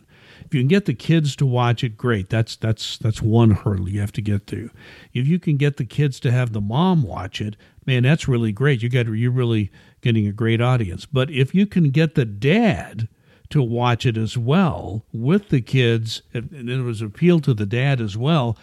If 0.51 0.55
you 0.55 0.61
can 0.63 0.67
get 0.67 0.83
the 0.83 0.93
kids 0.93 1.37
to 1.37 1.45
watch 1.45 1.81
it, 1.81 1.95
great. 1.95 2.29
That's 2.29 2.57
that's 2.57 2.97
that's 2.97 3.21
one 3.21 3.51
hurdle 3.51 3.87
you 3.87 4.01
have 4.01 4.11
to 4.11 4.21
get 4.21 4.47
through. 4.47 4.69
If 5.13 5.25
you 5.25 5.39
can 5.39 5.55
get 5.55 5.77
the 5.77 5.85
kids 5.85 6.19
to 6.19 6.31
have 6.31 6.51
the 6.51 6.59
mom 6.59 7.03
watch 7.03 7.39
it, 7.39 7.55
man, 7.85 8.03
that's 8.03 8.27
really 8.27 8.51
great. 8.51 8.83
You 8.83 8.89
got 8.89 9.07
you're 9.07 9.31
really 9.31 9.71
getting 10.01 10.27
a 10.27 10.33
great 10.33 10.59
audience. 10.59 11.05
But 11.05 11.31
if 11.31 11.55
you 11.55 11.65
can 11.65 11.89
get 11.89 12.15
the 12.15 12.25
dad 12.25 13.07
to 13.51 13.63
watch 13.63 14.05
it 14.05 14.17
as 14.17 14.37
well 14.37 15.05
with 15.13 15.47
the 15.47 15.61
kids, 15.61 16.21
and 16.33 16.69
it 16.69 16.81
was 16.81 17.01
appealed 17.01 17.45
to 17.45 17.53
the 17.53 17.65
dad 17.65 18.01
as 18.01 18.17
well, 18.17 18.57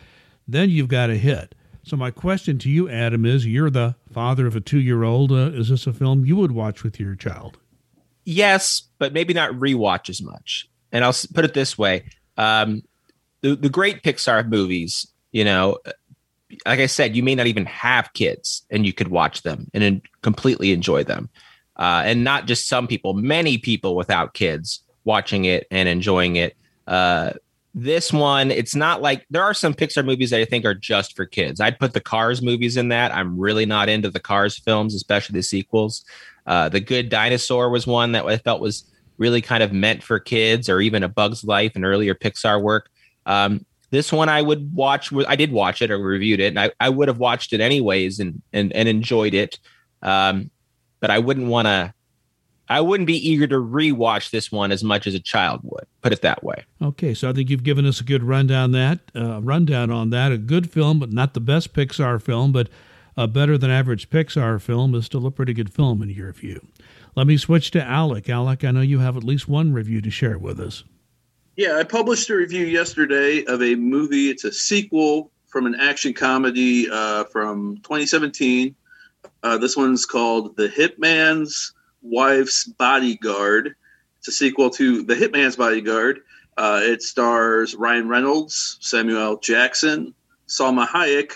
then 0.46 0.68
you've 0.68 0.88
got 0.88 1.08
a 1.08 1.16
hit. 1.16 1.54
So 1.84 1.96
my 1.96 2.10
question 2.10 2.58
to 2.58 2.68
you, 2.68 2.90
Adam, 2.90 3.24
is: 3.24 3.46
You're 3.46 3.70
the 3.70 3.94
father 4.12 4.46
of 4.46 4.54
a 4.54 4.60
two-year-old. 4.60 5.32
Uh, 5.32 5.52
is 5.52 5.70
this 5.70 5.86
a 5.86 5.94
film 5.94 6.26
you 6.26 6.36
would 6.36 6.52
watch 6.52 6.82
with 6.82 7.00
your 7.00 7.14
child? 7.14 7.56
Yes, 8.26 8.82
but 8.98 9.14
maybe 9.14 9.32
not 9.32 9.52
rewatch 9.52 10.10
as 10.10 10.20
much. 10.20 10.68
And 10.92 11.04
I'll 11.04 11.16
put 11.34 11.44
it 11.44 11.54
this 11.54 11.76
way: 11.76 12.04
um, 12.36 12.82
the 13.40 13.56
the 13.56 13.68
great 13.68 14.02
Pixar 14.02 14.48
movies, 14.48 15.06
you 15.32 15.44
know, 15.44 15.78
like 16.66 16.80
I 16.80 16.86
said, 16.86 17.14
you 17.14 17.22
may 17.22 17.34
not 17.34 17.46
even 17.46 17.66
have 17.66 18.12
kids, 18.14 18.64
and 18.70 18.86
you 18.86 18.92
could 18.92 19.08
watch 19.08 19.42
them 19.42 19.70
and 19.74 20.02
completely 20.22 20.72
enjoy 20.72 21.04
them 21.04 21.28
uh, 21.78 22.02
and 22.04 22.24
not 22.24 22.46
just 22.46 22.66
some 22.66 22.86
people, 22.86 23.14
many 23.14 23.56
people 23.56 23.94
without 23.94 24.34
kids 24.34 24.82
watching 25.04 25.44
it 25.44 25.66
and 25.70 25.88
enjoying 25.88 26.36
it. 26.36 26.56
Uh, 26.86 27.32
this 27.74 28.12
one, 28.12 28.50
it's 28.50 28.74
not 28.74 29.00
like 29.00 29.24
there 29.30 29.42
are 29.42 29.54
some 29.54 29.74
Pixar 29.74 30.04
movies 30.04 30.30
that 30.30 30.40
I 30.40 30.44
think 30.44 30.64
are 30.64 30.74
just 30.74 31.14
for 31.14 31.24
kids. 31.24 31.60
I'd 31.60 31.78
put 31.78 31.92
the 31.92 32.00
Cars 32.00 32.42
movies 32.42 32.76
in 32.76 32.88
that. 32.88 33.14
I'm 33.14 33.38
really 33.38 33.66
not 33.66 33.88
into 33.88 34.10
the 34.10 34.18
Cars 34.18 34.58
films, 34.58 34.94
especially 34.94 35.34
the 35.34 35.42
sequels. 35.42 36.04
Uh, 36.46 36.68
the 36.68 36.80
Good 36.80 37.10
Dinosaur 37.10 37.70
was 37.70 37.86
one 37.86 38.12
that 38.12 38.24
I 38.24 38.38
felt 38.38 38.60
was 38.60 38.84
really 39.18 39.42
kind 39.42 39.62
of 39.62 39.72
meant 39.72 40.02
for 40.02 40.18
kids, 40.18 40.68
or 40.68 40.80
even 40.80 41.02
A 41.02 41.08
Bug's 41.08 41.44
Life 41.44 41.72
and 41.74 41.84
earlier 41.84 42.14
Pixar 42.14 42.62
work. 42.62 42.88
Um, 43.26 43.66
this 43.90 44.12
one 44.12 44.28
I 44.28 44.42
would 44.42 44.74
watch. 44.74 45.12
I 45.26 45.36
did 45.36 45.52
watch 45.52 45.82
it 45.82 45.90
or 45.90 45.98
reviewed 45.98 46.40
it, 46.40 46.48
and 46.48 46.60
I, 46.60 46.70
I 46.80 46.88
would 46.88 47.08
have 47.08 47.18
watched 47.18 47.52
it 47.52 47.60
anyways 47.60 48.20
and 48.20 48.40
and, 48.52 48.72
and 48.74 48.88
enjoyed 48.88 49.34
it. 49.34 49.58
Um, 50.02 50.50
but 51.00 51.10
I 51.10 51.18
wouldn't 51.18 51.48
want 51.48 51.66
to. 51.66 51.94
I 52.70 52.82
wouldn't 52.82 53.06
be 53.06 53.16
eager 53.16 53.46
to 53.46 53.54
rewatch 53.54 54.30
this 54.30 54.52
one 54.52 54.72
as 54.72 54.84
much 54.84 55.06
as 55.06 55.14
a 55.14 55.20
child 55.20 55.60
would. 55.62 55.86
Put 56.02 56.12
it 56.12 56.20
that 56.20 56.44
way. 56.44 56.64
Okay, 56.82 57.14
so 57.14 57.30
I 57.30 57.32
think 57.32 57.48
you've 57.48 57.62
given 57.62 57.86
us 57.86 57.98
a 57.98 58.04
good 58.04 58.22
rundown 58.22 58.72
that 58.72 59.00
uh, 59.16 59.40
rundown 59.40 59.90
on 59.90 60.10
that. 60.10 60.32
A 60.32 60.38
good 60.38 60.70
film, 60.70 60.98
but 60.98 61.10
not 61.10 61.32
the 61.32 61.40
best 61.40 61.72
Pixar 61.72 62.20
film, 62.20 62.52
but 62.52 62.68
a 63.16 63.26
better 63.26 63.56
than 63.56 63.70
average 63.70 64.10
Pixar 64.10 64.60
film 64.60 64.94
is 64.94 65.06
still 65.06 65.26
a 65.26 65.30
pretty 65.30 65.54
good 65.54 65.72
film 65.72 66.02
in 66.02 66.10
your 66.10 66.30
view. 66.32 66.68
Let 67.18 67.26
me 67.26 67.36
switch 67.36 67.72
to 67.72 67.82
Alec. 67.82 68.30
Alec, 68.30 68.64
I 68.64 68.70
know 68.70 68.80
you 68.80 69.00
have 69.00 69.16
at 69.16 69.24
least 69.24 69.48
one 69.48 69.72
review 69.72 70.00
to 70.00 70.10
share 70.10 70.38
with 70.38 70.60
us. 70.60 70.84
Yeah, 71.56 71.76
I 71.76 71.82
published 71.82 72.30
a 72.30 72.36
review 72.36 72.64
yesterday 72.64 73.44
of 73.44 73.60
a 73.60 73.74
movie. 73.74 74.30
It's 74.30 74.44
a 74.44 74.52
sequel 74.52 75.32
from 75.48 75.66
an 75.66 75.74
action 75.74 76.14
comedy 76.14 76.88
uh, 76.88 77.24
from 77.24 77.78
2017 77.78 78.74
uh, 79.42 79.58
this 79.58 79.76
one's 79.76 80.04
called 80.04 80.56
The 80.56 80.68
Hitman's 80.68 81.72
Wife's 82.02 82.64
Bodyguard. 82.64 83.74
It's 84.18 84.28
a 84.28 84.32
sequel 84.32 84.70
to 84.70 85.02
The 85.02 85.14
Hitman's 85.14 85.56
Bodyguard. 85.56 86.20
Uh, 86.56 86.80
it 86.82 87.02
stars 87.02 87.74
Ryan 87.76 88.08
Reynolds, 88.08 88.78
Samuel 88.80 89.38
Jackson, 89.38 90.14
Salma 90.48 90.86
Hayek, 90.86 91.32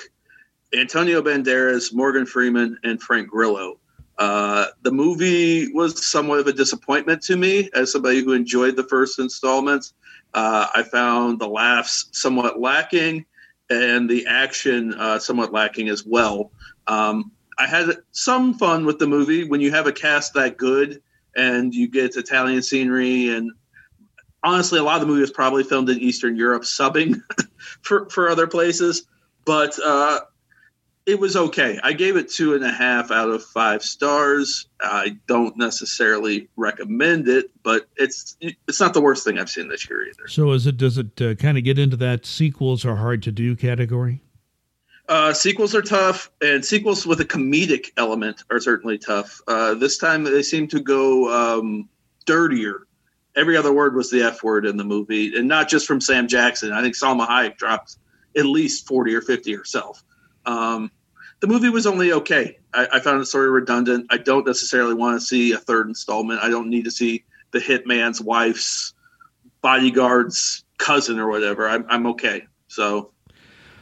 Antonio 0.77 1.23
Banderas, 1.23 1.95
Morgan 1.95 2.27
Freeman, 2.27 2.79
and 2.83 3.01
Frank 3.01 3.29
Grillo. 3.29 3.79
Uh, 4.19 4.67
the 4.83 4.91
movie 4.91 5.73
was 5.73 6.07
somewhat 6.07 6.39
of 6.39 6.47
a 6.47 6.53
disappointment 6.53 7.23
to 7.23 7.37
me 7.37 7.71
as 7.75 7.93
somebody 7.93 8.23
who 8.23 8.33
enjoyed 8.33 8.77
the 8.77 8.85
first 8.85 9.19
installments. 9.19 9.95
Uh, 10.35 10.67
I 10.75 10.83
found 10.83 11.39
the 11.39 11.49
laughs 11.49 12.09
somewhat 12.13 12.61
lacking 12.61 13.25
and 13.71 14.09
the 14.09 14.27
action 14.27 14.95
uh, 14.95 15.19
somewhat 15.19 15.53
lacking 15.53 15.89
as 15.89 16.05
well. 16.05 16.53
Um, 16.87 17.33
I 17.59 17.67
had 17.67 17.97
some 18.13 18.55
fun 18.55 18.85
with 18.85 18.99
the 18.99 19.07
movie 19.07 19.49
when 19.49 19.61
you 19.61 19.71
have 19.71 19.87
a 19.87 19.93
cast 19.93 20.35
that 20.35 20.57
good 20.57 21.03
and 21.37 21.75
you 21.75 21.89
get 21.89 22.17
Italian 22.17 22.63
scenery 22.63 23.29
and 23.29 23.53
honestly, 24.45 24.79
a 24.79 24.83
lot 24.83 24.97
of 24.97 25.01
the 25.03 25.07
movie 25.07 25.21
was 25.21 25.31
probably 25.31 25.65
filmed 25.65 25.89
in 25.89 25.99
Eastern 25.99 26.37
Europe, 26.37 26.63
subbing 26.63 27.23
for 27.83 28.09
for 28.09 28.29
other 28.29 28.47
places. 28.47 29.07
But 29.45 29.79
uh, 29.85 30.21
it 31.07 31.19
was 31.19 31.37
okay. 31.37 31.79
I 31.83 31.93
gave 31.93 32.17
it 32.17 32.31
two 32.31 32.55
and 32.55 32.65
a 32.65 32.71
half 32.71 33.11
out 33.11 33.29
of 33.29 33.45
five 33.45 33.83
stars. 33.83 34.69
I 34.81 35.17
don't 35.27 35.57
necessarily 35.57 36.49
recommend 36.57 37.29
it, 37.29 37.51
but 37.63 37.87
it's 37.97 38.37
it's 38.41 38.81
not 38.81 38.95
the 38.95 39.01
worst 39.01 39.25
thing 39.25 39.39
I've 39.39 39.51
seen 39.51 39.69
this 39.69 39.89
year 39.89 40.07
either. 40.09 40.29
So, 40.29 40.53
is 40.53 40.67
it 40.67 40.77
does 40.77 40.99
it 40.99 41.21
uh, 41.21 41.35
kind 41.35 41.59
of 41.59 41.65
get 41.65 41.79
into 41.79 41.97
that 41.99 42.25
sequels 42.25 42.85
are 42.85 42.97
hard 42.97 43.23
to 43.25 43.33
do 43.33 43.57
category? 43.57 44.23
Uh, 45.09 45.33
sequels 45.33 45.75
are 45.75 45.83
tough, 45.83 46.31
and 46.41 46.65
sequels 46.65 47.05
with 47.05 47.21
a 47.21 47.25
comedic 47.25 47.91
element 47.97 48.45
are 48.51 48.61
certainly 48.61 48.97
tough. 48.97 49.41
Uh, 49.49 49.75
this 49.75 49.99
time 49.99 50.23
they 50.23 50.43
seem 50.43 50.69
to 50.69 50.81
go 50.81 51.59
um, 51.59 51.89
dirtier. 52.27 52.87
Every 53.35 53.57
other 53.57 53.73
word 53.73 53.97
was 53.97 54.11
the 54.11 54.23
F 54.23 54.43
word 54.45 54.67
in 54.67 54.77
the 54.77 54.85
movie, 54.85 55.37
and 55.37 55.49
not 55.49 55.69
just 55.69 55.87
from 55.87 56.01
Sam 56.01 56.29
Jackson. 56.29 56.73
I 56.73 56.81
think 56.81 56.95
Salma 56.95 57.27
Hayek 57.27 57.57
dropped 57.57 57.97
at 58.37 58.47
least 58.47 58.87
40 58.87 59.15
or 59.15 59.21
50 59.21 59.53
herself. 59.55 60.05
Um, 60.47 60.91
the 61.41 61.47
movie 61.47 61.69
was 61.69 61.87
only 61.87 62.13
okay. 62.13 62.59
I, 62.73 62.87
I, 62.95 63.01
found 63.01 63.21
it 63.21 63.27
sort 63.27 63.47
of 63.47 63.53
redundant. 63.53 64.07
I 64.11 64.19
don't 64.19 64.47
necessarily 64.47 64.95
want 64.95 65.21
to 65.21 65.27
see 65.27 65.53
a 65.53 65.59
third 65.59 65.89
installment. 65.89 66.41
I 66.43 66.49
don't 66.49 66.69
need 66.69 66.85
to 66.85 66.91
see 66.91 67.25
the 67.51 67.59
hitman's 67.59 68.21
wife's 68.21 68.95
bodyguard's 69.61 70.65
cousin 70.79 71.19
or 71.19 71.29
whatever. 71.29 71.69
I'm, 71.69 71.85
I'm 71.89 72.07
okay. 72.09 72.47
So, 72.69 73.13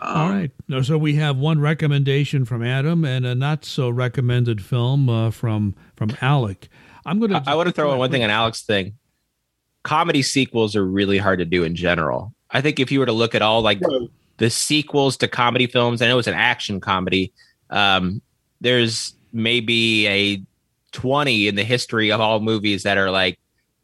um, 0.00 0.16
all 0.16 0.30
right. 0.30 0.50
So 0.82 0.96
we 0.96 1.14
have 1.14 1.36
one 1.36 1.60
recommendation 1.60 2.44
from 2.44 2.64
Adam 2.64 3.04
and 3.04 3.26
a 3.26 3.34
not 3.34 3.64
so 3.64 3.90
recommended 3.90 4.62
film 4.62 5.08
uh, 5.08 5.30
from 5.30 5.74
from 5.96 6.16
Alec. 6.20 6.68
I'm 7.04 7.18
going 7.18 7.30
to. 7.30 7.42
I, 7.46 7.52
I 7.52 7.54
want 7.54 7.68
to 7.68 7.72
throw 7.72 7.92
in 7.92 7.98
one 7.98 8.10
thing 8.10 8.24
on 8.24 8.30
Alec's 8.30 8.62
thing. 8.62 8.94
Comedy 9.82 10.22
sequels 10.22 10.76
are 10.76 10.84
really 10.84 11.18
hard 11.18 11.38
to 11.38 11.44
do 11.44 11.64
in 11.64 11.74
general. 11.74 12.34
I 12.50 12.60
think 12.60 12.80
if 12.80 12.90
you 12.90 13.00
were 13.00 13.06
to 13.06 13.12
look 13.12 13.34
at 13.34 13.42
all 13.42 13.62
like 13.62 13.80
the 14.40 14.50
sequels 14.50 15.18
to 15.18 15.28
comedy 15.28 15.66
films. 15.66 16.00
I 16.00 16.08
know 16.08 16.18
it's 16.18 16.26
an 16.26 16.34
action 16.34 16.80
comedy. 16.80 17.30
Um, 17.68 18.22
there's 18.62 19.14
maybe 19.32 20.08
a 20.08 20.42
20 20.92 21.46
in 21.46 21.54
the 21.56 21.62
history 21.62 22.10
of 22.10 22.20
all 22.20 22.40
movies 22.40 22.82
that 22.82 22.96
are 22.96 23.10
like 23.10 23.38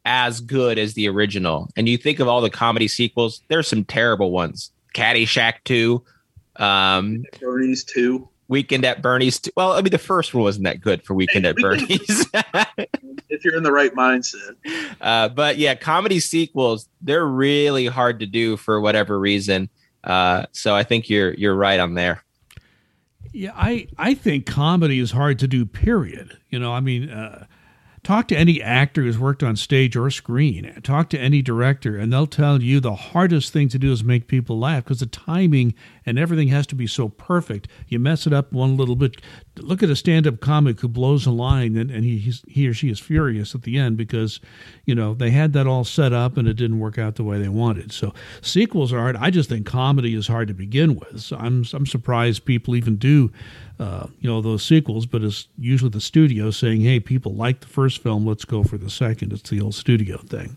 as 0.06 0.40
good 0.40 0.78
as 0.78 0.94
the 0.94 1.08
original. 1.08 1.68
And 1.76 1.88
you 1.88 1.98
think 1.98 2.20
of 2.20 2.26
all 2.26 2.40
the 2.40 2.48
comedy 2.48 2.88
sequels, 2.88 3.42
there's 3.48 3.68
some 3.68 3.84
terrible 3.84 4.30
ones. 4.30 4.72
Caddyshack 4.94 5.56
2, 5.64 6.02
um, 6.56 7.24
Bernie's 7.38 7.84
2. 7.84 8.26
Weekend 8.48 8.84
at 8.86 9.02
Bernie's. 9.02 9.40
Too. 9.40 9.50
Well, 9.56 9.72
I 9.72 9.82
mean, 9.82 9.90
the 9.90 9.98
first 9.98 10.32
one 10.32 10.44
wasn't 10.44 10.64
that 10.64 10.80
good 10.80 11.02
for 11.02 11.12
Weekend 11.12 11.44
hey, 11.44 11.50
at 11.50 11.56
Bernie's. 11.56 12.26
if 13.28 13.44
you're 13.44 13.56
in 13.56 13.64
the 13.64 13.72
right 13.72 13.92
mindset. 13.92 14.54
Uh, 15.00 15.28
but 15.28 15.58
yeah, 15.58 15.74
comedy 15.74 16.20
sequels, 16.20 16.88
they're 17.02 17.26
really 17.26 17.86
hard 17.86 18.20
to 18.20 18.26
do 18.26 18.56
for 18.56 18.80
whatever 18.80 19.18
reason. 19.18 19.68
Uh, 20.06 20.46
so 20.52 20.74
I 20.74 20.84
think 20.84 21.10
you're 21.10 21.34
you're 21.34 21.54
right 21.54 21.80
on 21.80 21.94
there. 21.94 22.22
Yeah, 23.32 23.52
I 23.54 23.88
I 23.98 24.14
think 24.14 24.46
comedy 24.46 25.00
is 25.00 25.10
hard 25.10 25.38
to 25.40 25.48
do. 25.48 25.66
Period. 25.66 26.38
You 26.48 26.58
know, 26.58 26.72
I 26.72 26.80
mean, 26.80 27.10
uh, 27.10 27.46
Talk 28.06 28.28
to 28.28 28.36
any 28.36 28.62
actor 28.62 29.02
who's 29.02 29.18
worked 29.18 29.42
on 29.42 29.56
stage 29.56 29.96
or 29.96 30.12
screen. 30.12 30.80
Talk 30.84 31.10
to 31.10 31.18
any 31.18 31.42
director, 31.42 31.96
and 31.96 32.12
they'll 32.12 32.28
tell 32.28 32.62
you 32.62 32.78
the 32.78 32.94
hardest 32.94 33.52
thing 33.52 33.68
to 33.70 33.80
do 33.80 33.90
is 33.90 34.04
make 34.04 34.28
people 34.28 34.60
laugh 34.60 34.84
because 34.84 35.00
the 35.00 35.06
timing 35.06 35.74
and 36.06 36.18
everything 36.18 36.48
has 36.48 36.66
to 36.68 36.76
be 36.76 36.86
so 36.86 37.08
perfect. 37.08 37.68
You 37.88 37.98
mess 37.98 38.26
it 38.26 38.32
up 38.32 38.52
one 38.52 38.76
little 38.76 38.94
bit. 38.94 39.20
Look 39.58 39.82
at 39.82 39.90
a 39.90 39.96
stand-up 39.96 40.40
comic 40.40 40.80
who 40.80 40.88
blows 40.88 41.26
a 41.26 41.32
line, 41.32 41.76
and, 41.76 41.90
and 41.90 42.04
he 42.04 42.32
he 42.46 42.68
or 42.68 42.74
she 42.74 42.88
is 42.88 43.00
furious 43.00 43.54
at 43.54 43.62
the 43.62 43.76
end 43.76 43.96
because 43.96 44.40
you 44.84 44.94
know 44.94 45.12
they 45.12 45.30
had 45.30 45.52
that 45.54 45.66
all 45.66 45.84
set 45.84 46.12
up 46.12 46.36
and 46.36 46.46
it 46.46 46.54
didn't 46.54 46.78
work 46.78 46.96
out 46.96 47.16
the 47.16 47.24
way 47.24 47.38
they 47.38 47.48
wanted. 47.48 47.92
So 47.92 48.14
sequels 48.40 48.92
are 48.92 49.00
hard. 49.00 49.16
I 49.16 49.30
just 49.30 49.48
think 49.48 49.66
comedy 49.66 50.14
is 50.14 50.28
hard 50.28 50.48
to 50.48 50.54
begin 50.54 50.94
with. 50.94 51.20
So 51.20 51.36
I'm 51.36 51.64
I'm 51.72 51.86
surprised 51.86 52.44
people 52.44 52.76
even 52.76 52.96
do 52.96 53.32
uh, 53.80 54.06
you 54.20 54.30
know 54.30 54.40
those 54.40 54.64
sequels, 54.64 55.06
but 55.06 55.22
it's 55.22 55.48
usually 55.58 55.90
the 55.90 56.00
studio 56.00 56.50
saying, 56.50 56.82
"Hey, 56.82 57.00
people 57.00 57.34
like 57.34 57.60
the 57.60 57.66
first 57.66 58.02
film, 58.02 58.26
let's 58.26 58.44
go 58.44 58.62
for 58.62 58.78
the 58.78 58.90
second. 58.90 59.32
It's 59.32 59.50
the 59.50 59.60
old 59.60 59.74
studio 59.74 60.18
thing. 60.18 60.56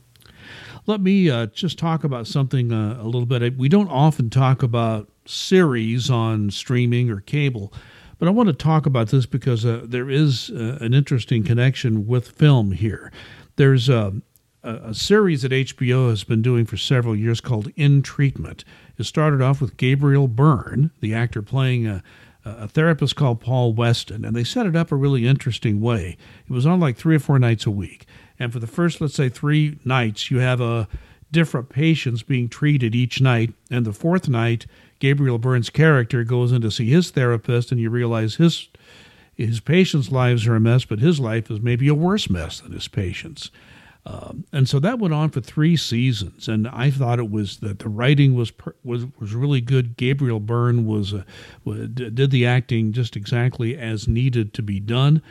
Let 0.85 1.01
me 1.01 1.29
uh, 1.29 1.47
just 1.47 1.77
talk 1.77 2.03
about 2.03 2.27
something 2.27 2.71
uh, 2.71 2.97
a 2.99 3.03
little 3.03 3.25
bit. 3.25 3.57
We 3.57 3.69
don't 3.69 3.89
often 3.89 4.29
talk 4.29 4.63
about 4.63 5.09
series 5.29 6.09
on 6.09 6.51
streaming 6.51 7.09
or 7.09 7.21
cable, 7.21 7.73
but 8.17 8.27
I 8.27 8.31
want 8.31 8.47
to 8.47 8.53
talk 8.53 8.85
about 8.85 9.09
this 9.09 9.25
because 9.25 9.65
uh, 9.65 9.81
there 9.85 10.09
is 10.09 10.49
uh, 10.49 10.77
an 10.81 10.93
interesting 10.93 11.43
connection 11.43 12.05
with 12.07 12.29
film 12.29 12.71
here. 12.71 13.11
There's 13.55 13.89
a, 13.89 14.13
a 14.63 14.93
series 14.93 15.41
that 15.43 15.51
HBO 15.51 16.09
has 16.09 16.23
been 16.23 16.41
doing 16.41 16.65
for 16.65 16.77
several 16.77 17.15
years 17.15 17.39
called 17.41 17.71
In 17.75 18.01
Treatment. 18.01 18.65
It 18.97 19.05
started 19.05 19.41
off 19.41 19.61
with 19.61 19.77
Gabriel 19.77 20.27
Byrne, 20.27 20.91
the 20.99 21.13
actor 21.13 21.41
playing 21.41 21.87
a 21.87 22.03
a 22.45 22.67
therapist 22.67 23.15
called 23.15 23.41
Paul 23.41 23.73
Weston, 23.73 24.23
and 24.23 24.35
they 24.35 24.43
set 24.43 24.65
it 24.65 24.75
up 24.75 24.91
a 24.91 24.95
really 24.95 25.27
interesting 25.27 25.81
way. 25.81 26.17
It 26.47 26.53
was 26.53 26.65
on 26.65 26.79
like 26.79 26.97
three 26.97 27.15
or 27.15 27.19
four 27.19 27.39
nights 27.39 27.65
a 27.65 27.71
week. 27.71 28.05
And 28.39 28.53
for 28.53 28.59
the 28.59 28.67
first, 28.67 29.01
let's 29.01 29.15
say, 29.15 29.29
three 29.29 29.77
nights, 29.83 30.31
you 30.31 30.39
have 30.39 30.61
a 30.61 30.87
different 31.31 31.69
patients 31.69 32.23
being 32.23 32.47
treated 32.47 32.95
each 32.95 33.21
night. 33.21 33.53
And 33.69 33.85
the 33.85 33.93
fourth 33.93 34.29
night, 34.29 34.65
Gabriel 34.99 35.37
Byrne's 35.37 35.69
character 35.69 36.23
goes 36.23 36.51
in 36.51 36.61
to 36.61 36.71
see 36.71 36.89
his 36.89 37.11
therapist, 37.11 37.71
and 37.71 37.79
you 37.79 37.89
realize 37.89 38.35
his 38.35 38.69
his 39.33 39.61
patients' 39.61 40.11
lives 40.11 40.45
are 40.47 40.55
a 40.55 40.59
mess, 40.59 40.83
but 40.83 40.99
his 40.99 41.17
life 41.19 41.49
is 41.49 41.61
maybe 41.61 41.87
a 41.87 41.93
worse 41.93 42.29
mess 42.29 42.59
than 42.59 42.73
his 42.73 42.89
patients'. 42.89 43.51
Um, 44.05 44.45
and 44.51 44.67
so 44.67 44.79
that 44.79 44.99
went 44.99 45.13
on 45.13 45.29
for 45.29 45.41
three 45.41 45.77
seasons, 45.77 46.47
and 46.47 46.67
I 46.67 46.89
thought 46.89 47.19
it 47.19 47.29
was 47.29 47.57
that 47.57 47.79
the 47.79 47.89
writing 47.89 48.33
was 48.33 48.51
was 48.83 49.05
was 49.19 49.35
really 49.35 49.61
good. 49.61 49.97
Gabriel 49.97 50.39
Byrne 50.39 50.85
was, 50.85 51.13
uh, 51.13 51.23
did 51.65 52.31
the 52.31 52.45
acting 52.45 52.91
just 52.91 53.15
exactly 53.15 53.77
as 53.77 54.07
needed 54.07 54.53
to 54.55 54.61
be 54.61 54.79
done. 54.79 55.21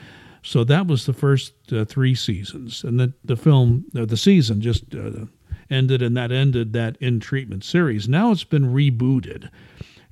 So 0.42 0.64
that 0.64 0.86
was 0.86 1.06
the 1.06 1.12
first 1.12 1.54
uh, 1.72 1.84
three 1.86 2.14
seasons, 2.14 2.84
and 2.84 3.00
the 3.00 3.12
the 3.24 3.36
film 3.36 3.86
uh, 3.96 4.04
the 4.04 4.16
season 4.16 4.60
just 4.60 4.94
uh, 4.94 5.26
ended, 5.70 6.02
and 6.02 6.16
that 6.16 6.32
ended 6.32 6.72
that 6.72 6.96
in 7.00 7.20
treatment 7.20 7.64
series. 7.64 8.08
Now 8.08 8.32
it's 8.32 8.44
been 8.44 8.72
rebooted. 8.72 9.50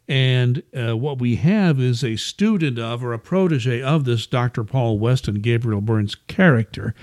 And 0.08 0.62
uh, 0.76 0.96
what 0.96 1.18
we 1.18 1.34
have 1.36 1.80
is 1.80 2.04
a 2.04 2.14
student 2.14 2.78
of 2.78 3.02
or 3.02 3.12
a 3.12 3.18
protege 3.18 3.82
of 3.82 4.04
this 4.04 4.26
Dr. 4.26 4.62
Paul 4.62 5.00
Weston, 5.00 5.40
Gabriel 5.40 5.80
Byrne's 5.80 6.14
character 6.14 6.94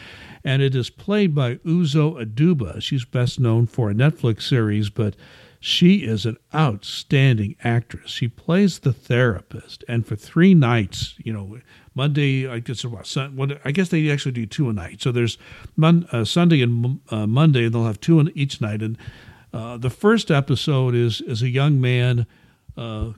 and 0.43 0.61
it 0.61 0.75
is 0.75 0.89
played 0.89 1.33
by 1.33 1.55
Uzo 1.55 2.21
Aduba. 2.21 2.81
She's 2.81 3.05
best 3.05 3.39
known 3.39 3.65
for 3.65 3.89
a 3.89 3.93
Netflix 3.93 4.43
series, 4.43 4.89
but 4.89 5.15
she 5.59 5.97
is 5.97 6.25
an 6.25 6.37
outstanding 6.53 7.55
actress. 7.63 8.11
She 8.11 8.27
plays 8.27 8.79
the 8.79 8.91
therapist, 8.91 9.85
and 9.87 10.05
for 10.05 10.17
three 10.17 10.53
nights, 10.53 11.15
you 11.23 11.31
know, 11.31 11.59
Monday, 11.95 12.47
I 12.47 12.59
guess 12.59 12.85
I 12.85 13.71
guess 13.71 13.89
they 13.89 14.09
actually 14.09 14.31
do 14.31 14.45
two 14.45 14.69
a 14.69 14.73
night. 14.73 15.01
So 15.01 15.11
there's 15.11 15.37
Mon, 15.75 16.07
uh, 16.11 16.25
Sunday 16.25 16.61
and 16.61 16.99
uh, 17.09 17.27
Monday, 17.27 17.65
and 17.65 17.73
they'll 17.73 17.85
have 17.85 17.99
two 17.99 18.19
in 18.19 18.31
each 18.35 18.61
night. 18.61 18.81
And 18.81 18.97
uh, 19.53 19.77
the 19.77 19.89
first 19.89 20.31
episode 20.31 20.95
is 20.95 21.21
is 21.21 21.41
a 21.41 21.49
young 21.49 21.79
man 21.79 22.25
uh, 22.75 23.11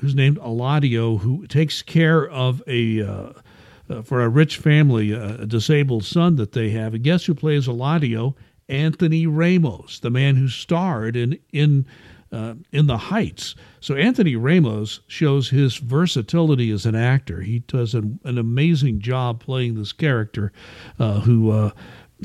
who's 0.00 0.14
named 0.14 0.38
Eladio 0.38 1.18
who 1.20 1.46
takes 1.46 1.82
care 1.82 2.28
of 2.28 2.62
a 2.66 3.02
uh, 3.02 3.32
uh, 3.88 4.02
for 4.02 4.22
a 4.22 4.28
rich 4.28 4.56
family, 4.56 5.10
a 5.12 5.46
disabled 5.46 6.04
son 6.04 6.36
that 6.36 6.52
they 6.52 6.70
have. 6.70 6.94
And 6.94 7.02
guess 7.02 7.24
who 7.24 7.34
plays 7.34 7.66
Eladio? 7.66 8.34
Anthony 8.68 9.26
Ramos, 9.26 9.98
the 9.98 10.10
man 10.10 10.36
who 10.36 10.46
starred 10.46 11.16
in 11.16 11.38
in 11.52 11.86
uh, 12.32 12.54
in 12.72 12.86
the 12.86 12.96
Heights. 12.96 13.54
So 13.80 13.94
Anthony 13.94 14.36
Ramos 14.36 15.00
shows 15.06 15.50
his 15.50 15.76
versatility 15.76 16.70
as 16.70 16.86
an 16.86 16.94
actor. 16.94 17.40
He 17.40 17.60
does 17.60 17.94
an, 17.94 18.20
an 18.24 18.38
amazing 18.38 19.00
job 19.00 19.40
playing 19.40 19.74
this 19.74 19.92
character 19.92 20.52
uh, 20.98 21.20
who. 21.20 21.50
Uh, 21.50 21.70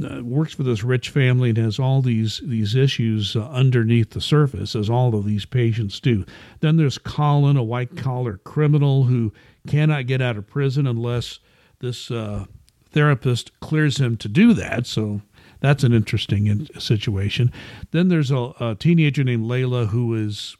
uh 0.03 0.21
works 0.21 0.53
for 0.53 0.63
this 0.63 0.83
rich 0.83 1.09
family 1.09 1.47
and 1.47 1.57
has 1.57 1.79
all 1.79 2.01
these 2.01 2.41
these 2.43 2.75
issues 2.75 3.33
uh, 3.33 3.47
underneath 3.47 4.09
the 4.09 4.19
surface, 4.19 4.75
as 4.75 4.89
all 4.89 5.15
of 5.15 5.23
these 5.23 5.45
patients 5.45 6.01
do. 6.01 6.25
Then 6.59 6.75
there's 6.75 6.97
Colin, 6.97 7.55
a 7.55 7.63
white 7.63 7.95
collar 7.95 8.35
criminal 8.43 9.05
who 9.05 9.31
cannot 9.67 10.05
get 10.05 10.21
out 10.21 10.35
of 10.35 10.47
prison 10.47 10.85
unless 10.85 11.39
this 11.79 12.11
uh, 12.11 12.43
therapist 12.91 13.57
clears 13.61 13.97
him 13.97 14.17
to 14.17 14.27
do 14.27 14.53
that. 14.53 14.85
So 14.85 15.21
that's 15.59 15.83
an 15.83 15.93
interesting 15.93 16.47
in- 16.47 16.67
situation. 16.79 17.51
Then 17.91 18.09
there's 18.09 18.31
a, 18.31 18.53
a, 18.59 18.75
teenager 18.79 19.23
named 19.23 19.45
Layla 19.45 19.87
who 19.87 20.13
is 20.13 20.55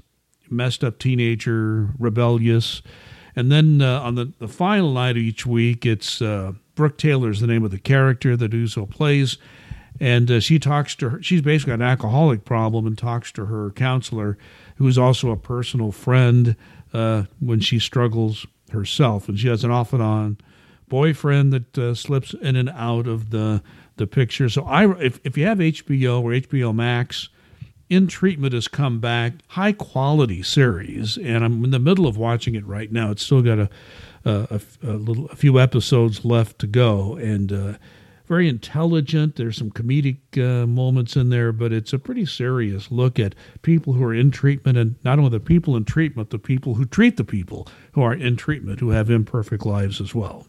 messed 0.50 0.84
up 0.84 1.00
teenager, 1.00 1.90
rebellious. 2.00 2.82
And 3.36 3.52
then 3.52 3.82
uh, 3.82 4.02
on 4.02 4.16
the, 4.16 4.34
the 4.40 4.48
final 4.48 4.94
night 4.94 5.12
of 5.12 5.18
each 5.18 5.46
week, 5.46 5.86
it's 5.86 6.22
uh, 6.22 6.54
Brooke 6.76 6.98
Taylor 6.98 7.30
is 7.30 7.42
the 7.42 7.48
name 7.48 7.64
of 7.64 7.72
the 7.72 7.80
character 7.80 8.38
that 8.38 8.52
Uzo 8.52 8.90
plays. 8.90 9.38
and 10.00 10.30
uh, 10.30 10.40
she 10.40 10.60
talks 10.60 10.96
to 10.96 11.10
her. 11.10 11.22
She's 11.22 11.42
basically 11.42 11.74
an 11.74 11.82
alcoholic 11.82 12.46
problem 12.46 12.86
and 12.86 12.98
talks 12.98 13.32
to 13.34 13.46
her 13.46 13.72
counselor, 13.72 14.38
who 14.78 14.88
is 14.88 14.98
also 14.98 15.32
a 15.32 15.38
personal 15.38 15.92
friend 15.92 16.56
uh, 16.94 17.24
when 17.40 17.60
she 17.60 17.80
struggles 17.80 18.46
herself, 18.72 19.28
and 19.28 19.40
she 19.40 19.48
has 19.48 19.64
an 19.64 19.72
off 19.72 19.94
and 19.94 20.02
on 20.02 20.38
boyfriend 20.88 21.52
that 21.54 21.78
uh, 21.78 21.94
slips 21.94 22.34
in 22.36 22.56
and 22.56 22.70
out 22.70 23.08
of 23.08 23.32
the 23.32 23.62
the 23.98 24.08
picture. 24.08 24.50
So 24.50 24.66
I, 24.66 24.92
if 25.00 25.20
if 25.24 25.38
you 25.38 25.46
have 25.46 25.60
HBO 25.60 26.22
or 26.22 26.32
HBO 26.32 26.74
Max, 26.74 27.30
In 27.90 28.08
Treatment 28.08 28.54
has 28.54 28.68
come 28.68 29.00
back, 29.00 29.34
high 29.50 29.72
quality 29.72 30.44
series, 30.44 31.18
and 31.18 31.44
I'm 31.44 31.64
in 31.64 31.72
the 31.72 31.80
middle 31.80 32.08
of 32.08 32.18
watching 32.18 32.56
it 32.56 32.66
right 32.66 32.92
now. 32.92 33.12
It's 33.12 33.24
still 33.24 33.42
got 33.42 33.60
a 33.60 33.70
a, 34.26 34.62
a 34.84 34.94
little 34.94 35.28
a 35.28 35.36
few 35.36 35.60
episodes 35.60 36.26
left 36.26 36.60
to 36.60 36.68
go, 36.68 37.16
and 37.16 37.52
uh, 37.52 37.74
very 38.26 38.50
intelligent. 38.50 39.36
There's 39.36 39.58
some 39.58 39.72
comedic 39.72 40.18
uh, 40.38 40.66
moments 40.66 41.16
in 41.16 41.30
there, 41.30 41.52
but 41.52 41.72
it's 41.72 41.94
a 41.94 42.00
pretty 42.00 42.26
serious 42.26 42.92
look 42.92 43.20
at 43.20 43.36
people 43.62 43.94
who 43.94 44.04
are 44.04 44.14
in 44.14 44.32
treatment, 44.32 44.78
and 44.78 44.96
not 45.04 45.20
only 45.20 45.30
the 45.32 45.40
people 45.40 45.76
in 45.76 45.86
treatment, 45.86 46.32
the 46.32 46.40
people 46.40 46.76
who 46.76 46.86
treat 46.86 47.18
the 47.18 47.24
people 47.24 47.68
who 47.94 48.02
are 48.02 48.14
in 48.14 48.36
treatment 48.36 48.80
who 48.80 48.90
have 48.90 49.10
imperfect 49.10 49.66
lives 49.66 50.02
as 50.02 50.16
well. 50.16 50.48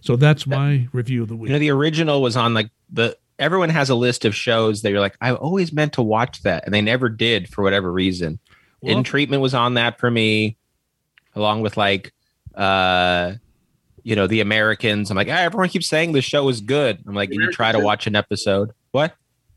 So 0.00 0.16
that's 0.16 0.46
my 0.46 0.88
review 0.92 1.22
of 1.22 1.28
the 1.28 1.36
week. 1.36 1.48
You 1.48 1.54
know, 1.54 1.58
the 1.58 1.70
original 1.70 2.22
was 2.22 2.36
on 2.36 2.54
like 2.54 2.70
the 2.90 3.16
everyone 3.38 3.70
has 3.70 3.90
a 3.90 3.94
list 3.94 4.24
of 4.24 4.34
shows 4.34 4.82
that 4.82 4.90
you're 4.90 5.00
like, 5.00 5.16
I 5.20 5.32
always 5.32 5.72
meant 5.72 5.94
to 5.94 6.02
watch 6.02 6.42
that, 6.42 6.64
and 6.64 6.74
they 6.74 6.80
never 6.80 7.08
did 7.08 7.48
for 7.48 7.62
whatever 7.62 7.92
reason. 7.92 8.38
Well, 8.80 8.96
In 8.96 9.04
treatment 9.04 9.42
was 9.42 9.54
on 9.54 9.74
that 9.74 9.98
for 9.98 10.10
me, 10.10 10.56
along 11.34 11.62
with 11.62 11.76
like 11.76 12.12
uh 12.54 13.34
you 14.08 14.16
know, 14.16 14.26
the 14.26 14.40
Americans. 14.40 15.10
I'm 15.10 15.18
like, 15.18 15.28
ah, 15.28 15.32
everyone 15.32 15.68
keeps 15.68 15.86
saying 15.86 16.12
the 16.12 16.22
show 16.22 16.48
is 16.48 16.62
good. 16.62 16.98
I'm 17.06 17.14
like, 17.14 17.30
you 17.30 17.52
try 17.52 17.72
to 17.72 17.78
watch 17.78 18.06
an 18.06 18.16
episode. 18.16 18.70
What? 18.90 19.14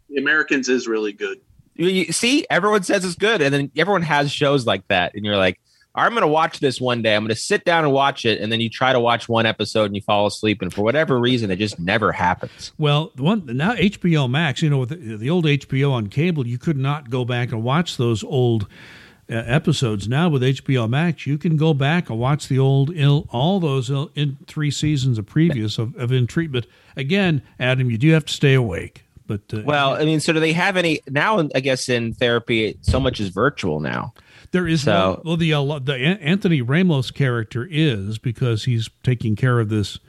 The 0.09 0.17
Americans 0.17 0.67
is 0.67 0.89
really 0.89 1.13
good. 1.13 1.39
You, 1.75 1.87
you, 1.87 2.11
see, 2.11 2.45
everyone 2.49 2.83
says 2.83 3.05
it's 3.05 3.15
good, 3.15 3.41
and 3.41 3.53
then 3.53 3.71
everyone 3.77 4.01
has 4.01 4.29
shows 4.29 4.65
like 4.65 4.85
that, 4.89 5.15
and 5.15 5.23
you're 5.23 5.37
like, 5.37 5.57
I'm 5.93 6.11
going 6.11 6.21
to 6.21 6.27
watch 6.27 6.59
this 6.59 6.79
one 6.79 7.01
day. 7.01 7.15
I'm 7.15 7.23
going 7.23 7.35
to 7.35 7.41
sit 7.41 7.65
down 7.65 7.83
and 7.83 7.91
watch 7.91 8.25
it, 8.25 8.39
and 8.39 8.51
then 8.51 8.61
you 8.61 8.69
try 8.69 8.93
to 8.93 8.99
watch 8.99 9.27
one 9.27 9.45
episode 9.45 9.85
and 9.85 9.95
you 9.95 10.01
fall 10.01 10.25
asleep, 10.25 10.61
and 10.61 10.73
for 10.73 10.83
whatever 10.83 11.19
reason, 11.19 11.51
it 11.51 11.57
just 11.57 11.79
never 11.79 12.11
happens. 12.11 12.71
Well, 12.77 13.11
one 13.17 13.45
now 13.45 13.73
HBO 13.75 14.29
Max, 14.29 14.61
you 14.61 14.69
know, 14.69 14.79
with 14.79 14.89
the, 14.89 15.17
the 15.17 15.29
old 15.29 15.45
HBO 15.45 15.91
on 15.91 16.07
cable, 16.07 16.47
you 16.47 16.57
could 16.57 16.77
not 16.77 17.09
go 17.09 17.25
back 17.25 17.51
and 17.51 17.63
watch 17.63 17.97
those 17.97 18.23
old 18.23 18.67
uh, 19.29 19.35
episodes. 19.45 20.07
Now 20.07 20.29
with 20.29 20.41
HBO 20.41 20.89
Max, 20.89 21.27
you 21.27 21.37
can 21.37 21.57
go 21.57 21.73
back 21.73 22.09
and 22.09 22.19
watch 22.19 22.47
the 22.47 22.59
old 22.59 22.97
all 23.29 23.59
those 23.59 23.89
in 23.89 24.37
three 24.47 24.71
seasons 24.71 25.17
of 25.17 25.25
previous 25.25 25.77
of, 25.77 25.95
of 25.97 26.11
in 26.11 26.27
treatment. 26.27 26.67
Again, 26.95 27.41
Adam, 27.59 27.89
you 27.89 27.97
do 27.97 28.11
have 28.11 28.25
to 28.25 28.33
stay 28.33 28.53
awake. 28.53 29.05
But 29.27 29.41
uh, 29.53 29.61
well, 29.63 29.93
I 29.93 30.03
mean, 30.03 30.19
so 30.19 30.33
do 30.33 30.39
they 30.39 30.53
have 30.53 30.75
any 30.75 31.01
now? 31.07 31.47
I 31.55 31.61
guess 31.61 31.87
in 31.87 32.13
therapy, 32.13 32.77
so 32.81 32.99
much 32.99 33.19
is 33.19 33.29
virtual 33.29 33.79
now. 33.79 34.13
There 34.51 34.67
is 34.67 34.83
so, 34.83 34.91
no, 34.91 35.21
well 35.23 35.37
the 35.37 35.53
uh, 35.53 35.79
the 35.79 35.95
Anthony 35.95 36.61
Ramos 36.61 37.11
character 37.11 37.67
is 37.69 38.17
because 38.17 38.65
he's 38.65 38.89
taking 39.03 39.35
care 39.35 39.59
of 39.59 39.69
this 39.69 39.99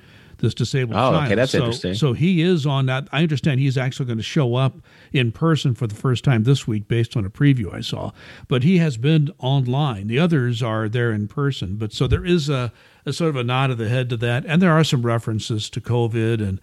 this 0.43 0.53
disabled 0.55 0.97
oh, 0.97 1.13
child. 1.13 1.25
okay, 1.25 1.35
that's 1.37 1.53
so, 1.53 1.59
interesting. 1.59 1.95
So 1.95 2.13
he 2.13 2.43
is 2.43 2.67
on 2.67 2.87
that. 2.87 3.09
I 3.13 3.23
understand 3.23 3.61
he's 3.61 3.79
actually 3.79 4.07
going 4.07 4.19
to 4.19 4.25
show 4.25 4.57
up 4.57 4.75
in 5.13 5.33
person 5.33 5.75
for 5.75 5.87
the 5.87 5.95
first 5.95 6.25
time 6.25 6.43
this 6.43 6.67
week, 6.67 6.89
based 6.89 7.17
on 7.17 7.25
a 7.25 7.31
preview 7.31 7.73
I 7.73 7.81
saw. 7.81 8.11
But 8.49 8.65
he 8.65 8.79
has 8.79 8.97
been 8.97 9.33
online. 9.39 10.09
The 10.09 10.19
others 10.19 10.63
are 10.63 10.89
there 10.89 11.13
in 11.13 11.29
person. 11.29 11.77
But 11.77 11.93
so 11.93 12.09
there 12.09 12.25
is 12.25 12.49
a, 12.49 12.73
a 13.07 13.13
sort 13.13 13.31
of 13.31 13.37
a 13.37 13.45
nod 13.45 13.71
of 13.71 13.79
the 13.79 13.89
head 13.89 14.11
to 14.11 14.17
that, 14.19 14.45
and 14.45 14.61
there 14.61 14.73
are 14.73 14.85
some 14.85 15.07
references 15.07 15.71
to 15.71 15.81
COVID 15.81 16.47
and 16.47 16.61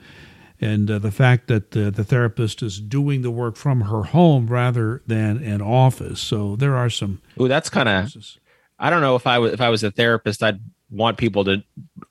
and 0.61 0.91
uh, 0.91 0.99
the 0.99 1.11
fact 1.11 1.47
that 1.47 1.75
uh, 1.75 1.89
the 1.89 2.03
therapist 2.03 2.61
is 2.61 2.79
doing 2.79 3.21
the 3.21 3.31
work 3.31 3.55
from 3.55 3.81
her 3.81 4.03
home 4.03 4.47
rather 4.47 5.01
than 5.07 5.41
an 5.43 5.61
office. 5.61 6.19
So 6.19 6.55
there 6.55 6.75
are 6.75 6.89
some. 6.89 7.21
Oh, 7.37 7.47
that's 7.47 7.69
kind 7.69 7.87
of. 7.87 8.13
I 8.77 8.89
don't 8.89 9.01
know 9.01 9.15
if 9.15 9.25
I 9.25 9.39
was 9.39 9.53
if 9.53 9.61
I 9.61 9.69
was 9.69 9.83
a 9.83 9.91
therapist, 9.91 10.43
I'd 10.43 10.59
want 10.89 11.17
people 11.17 11.43
to 11.45 11.63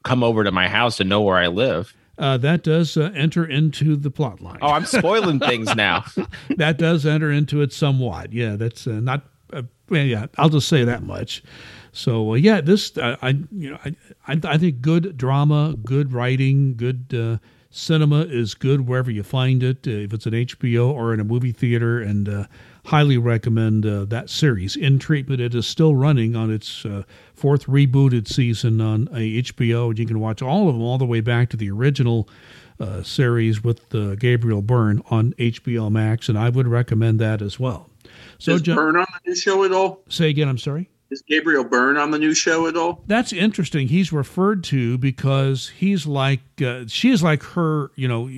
come 0.04 0.22
over 0.22 0.44
to 0.44 0.52
my 0.52 0.68
house 0.68 1.00
and 1.00 1.08
know 1.08 1.20
where 1.20 1.36
I 1.36 1.48
live. 1.48 1.94
Uh, 2.16 2.36
that 2.36 2.64
does 2.64 2.96
uh, 2.96 3.12
enter 3.14 3.44
into 3.44 3.94
the 3.94 4.10
plot 4.10 4.40
line. 4.40 4.58
Oh, 4.60 4.72
I'm 4.72 4.86
spoiling 4.86 5.38
things 5.38 5.74
now. 5.76 6.04
that 6.56 6.76
does 6.76 7.06
enter 7.06 7.30
into 7.30 7.62
it 7.62 7.72
somewhat. 7.72 8.32
Yeah, 8.32 8.56
that's 8.56 8.86
uh, 8.86 9.00
not. 9.00 9.22
Uh, 9.52 9.62
yeah, 9.90 10.26
I'll 10.36 10.48
just 10.48 10.68
say 10.68 10.84
that 10.84 11.02
much. 11.02 11.42
So 11.92 12.32
uh, 12.32 12.34
yeah, 12.34 12.60
this 12.60 12.96
uh, 12.98 13.16
I 13.22 13.30
you 13.52 13.70
know 13.70 13.78
I, 13.84 13.94
I, 14.26 14.40
I 14.44 14.58
think 14.58 14.80
good 14.80 15.16
drama, 15.16 15.74
good 15.84 16.12
writing, 16.12 16.76
good 16.76 17.40
cinema 17.70 18.20
is 18.20 18.54
good 18.54 18.88
wherever 18.88 19.10
you 19.10 19.22
find 19.22 19.62
it. 19.62 19.86
if 19.86 20.12
it's 20.12 20.26
an 20.26 20.32
HBO 20.32 20.90
or 20.90 21.12
in 21.14 21.20
a 21.20 21.24
movie 21.24 21.52
theater, 21.52 22.00
and 22.00 22.46
highly 22.88 23.18
recommend 23.18 23.84
uh, 23.84 24.04
that 24.06 24.30
series. 24.30 24.74
In 24.74 24.98
Treatment, 24.98 25.40
it 25.42 25.54
is 25.54 25.66
still 25.66 25.94
running 25.94 26.34
on 26.34 26.50
its 26.50 26.86
uh, 26.86 27.02
fourth 27.34 27.66
rebooted 27.66 28.26
season 28.26 28.80
on 28.80 29.08
uh, 29.08 29.16
HBO. 29.16 29.90
And 29.90 29.98
you 29.98 30.06
can 30.06 30.20
watch 30.20 30.40
all 30.40 30.68
of 30.68 30.74
them 30.74 30.82
all 30.82 30.96
the 30.96 31.04
way 31.04 31.20
back 31.20 31.50
to 31.50 31.56
the 31.56 31.70
original 31.70 32.28
uh, 32.80 33.02
series 33.02 33.62
with 33.62 33.94
uh, 33.94 34.14
Gabriel 34.14 34.62
Byrne 34.62 35.02
on 35.10 35.34
HBO 35.34 35.90
Max, 35.90 36.28
and 36.28 36.38
I 36.38 36.48
would 36.48 36.66
recommend 36.66 37.18
that 37.20 37.42
as 37.42 37.60
well. 37.60 37.90
So, 38.38 38.52
is 38.52 38.62
Byrne 38.62 38.96
on 38.96 39.06
the 39.24 39.30
new 39.30 39.36
show 39.36 39.64
at 39.64 39.72
all? 39.72 40.02
Say 40.08 40.30
again. 40.30 40.48
I'm 40.48 40.58
sorry. 40.58 40.88
Is 41.10 41.22
Gabriel 41.26 41.64
Byrne 41.64 41.96
on 41.96 42.10
the 42.10 42.18
new 42.18 42.34
show 42.34 42.66
at 42.66 42.76
all? 42.76 43.02
That's 43.06 43.32
interesting. 43.32 43.88
He's 43.88 44.12
referred 44.12 44.62
to 44.64 44.98
because 44.98 45.68
he's 45.68 46.06
like 46.06 46.40
uh, 46.62 46.84
she 46.86 47.10
is 47.10 47.22
like 47.22 47.42
her. 47.42 47.90
You 47.94 48.08
know 48.08 48.30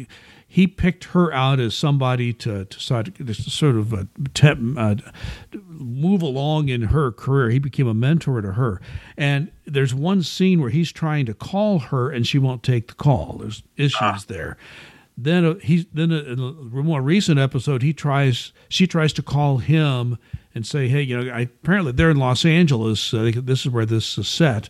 he 0.52 0.66
picked 0.66 1.04
her 1.04 1.32
out 1.32 1.60
as 1.60 1.76
somebody 1.76 2.32
to, 2.32 2.64
to 2.64 2.80
sort 2.80 3.76
of 3.76 3.94
uh, 3.94 4.04
uh, 4.42 4.94
move 5.68 6.22
along 6.22 6.68
in 6.68 6.82
her 6.82 7.12
career. 7.12 7.50
He 7.50 7.60
became 7.60 7.86
a 7.86 7.94
mentor 7.94 8.40
to 8.40 8.54
her. 8.54 8.80
And 9.16 9.52
there's 9.64 9.94
one 9.94 10.24
scene 10.24 10.60
where 10.60 10.70
he's 10.70 10.90
trying 10.90 11.26
to 11.26 11.34
call 11.34 11.78
her 11.78 12.10
and 12.10 12.26
she 12.26 12.36
won't 12.36 12.64
take 12.64 12.88
the 12.88 12.94
call. 12.94 13.38
There's 13.38 13.62
issues 13.76 13.94
ah. 14.00 14.18
there. 14.26 14.56
Then 15.22 15.44
uh, 15.44 15.54
he 15.56 15.86
then 15.92 16.10
in 16.12 16.38
a 16.38 16.82
more 16.82 17.02
recent 17.02 17.38
episode 17.38 17.82
he 17.82 17.92
tries 17.92 18.52
she 18.68 18.86
tries 18.86 19.12
to 19.14 19.22
call 19.22 19.58
him 19.58 20.18
and 20.54 20.66
say, 20.66 20.88
hey, 20.88 21.02
you 21.02 21.22
know, 21.22 21.32
I, 21.32 21.40
apparently 21.40 21.92
they're 21.92 22.10
in 22.10 22.16
Los 22.16 22.44
Angeles. 22.44 23.14
Uh, 23.14 23.32
this 23.34 23.60
is 23.60 23.68
where 23.70 23.86
this 23.86 24.18
is 24.18 24.28
set. 24.28 24.68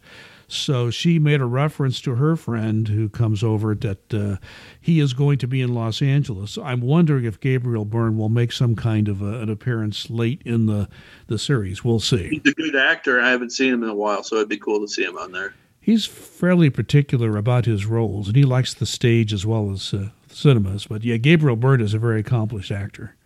So 0.50 0.90
she 0.90 1.20
made 1.20 1.40
a 1.40 1.46
reference 1.46 2.00
to 2.00 2.16
her 2.16 2.34
friend 2.34 2.88
who 2.88 3.08
comes 3.08 3.44
over 3.44 3.72
that 3.76 4.12
uh, 4.12 4.36
he 4.80 4.98
is 4.98 5.12
going 5.12 5.38
to 5.38 5.46
be 5.46 5.62
in 5.62 5.72
Los 5.72 6.02
Angeles. 6.02 6.58
I'm 6.58 6.80
wondering 6.80 7.24
if 7.24 7.38
Gabriel 7.38 7.84
Byrne 7.84 8.18
will 8.18 8.28
make 8.28 8.50
some 8.50 8.74
kind 8.74 9.06
of 9.06 9.22
a, 9.22 9.40
an 9.42 9.48
appearance 9.48 10.10
late 10.10 10.42
in 10.44 10.66
the, 10.66 10.88
the 11.28 11.38
series. 11.38 11.84
We'll 11.84 12.00
see. 12.00 12.28
He's 12.28 12.52
a 12.52 12.54
good 12.54 12.74
actor. 12.74 13.20
I 13.20 13.30
haven't 13.30 13.50
seen 13.50 13.72
him 13.72 13.84
in 13.84 13.90
a 13.90 13.94
while, 13.94 14.24
so 14.24 14.36
it'd 14.36 14.48
be 14.48 14.58
cool 14.58 14.80
to 14.80 14.88
see 14.88 15.04
him 15.04 15.16
on 15.16 15.30
there. 15.30 15.54
He's 15.80 16.04
fairly 16.04 16.68
particular 16.68 17.36
about 17.36 17.64
his 17.64 17.86
roles, 17.86 18.26
and 18.26 18.36
he 18.36 18.44
likes 18.44 18.74
the 18.74 18.86
stage 18.86 19.32
as 19.32 19.46
well 19.46 19.70
as 19.70 19.94
uh, 19.94 20.08
cinemas. 20.40 20.86
But 20.86 21.04
yeah, 21.04 21.16
Gabriel 21.16 21.56
Byrne 21.56 21.80
is 21.80 21.94
a 21.94 21.98
very 21.98 22.20
accomplished 22.20 22.70
actor. 22.70 23.16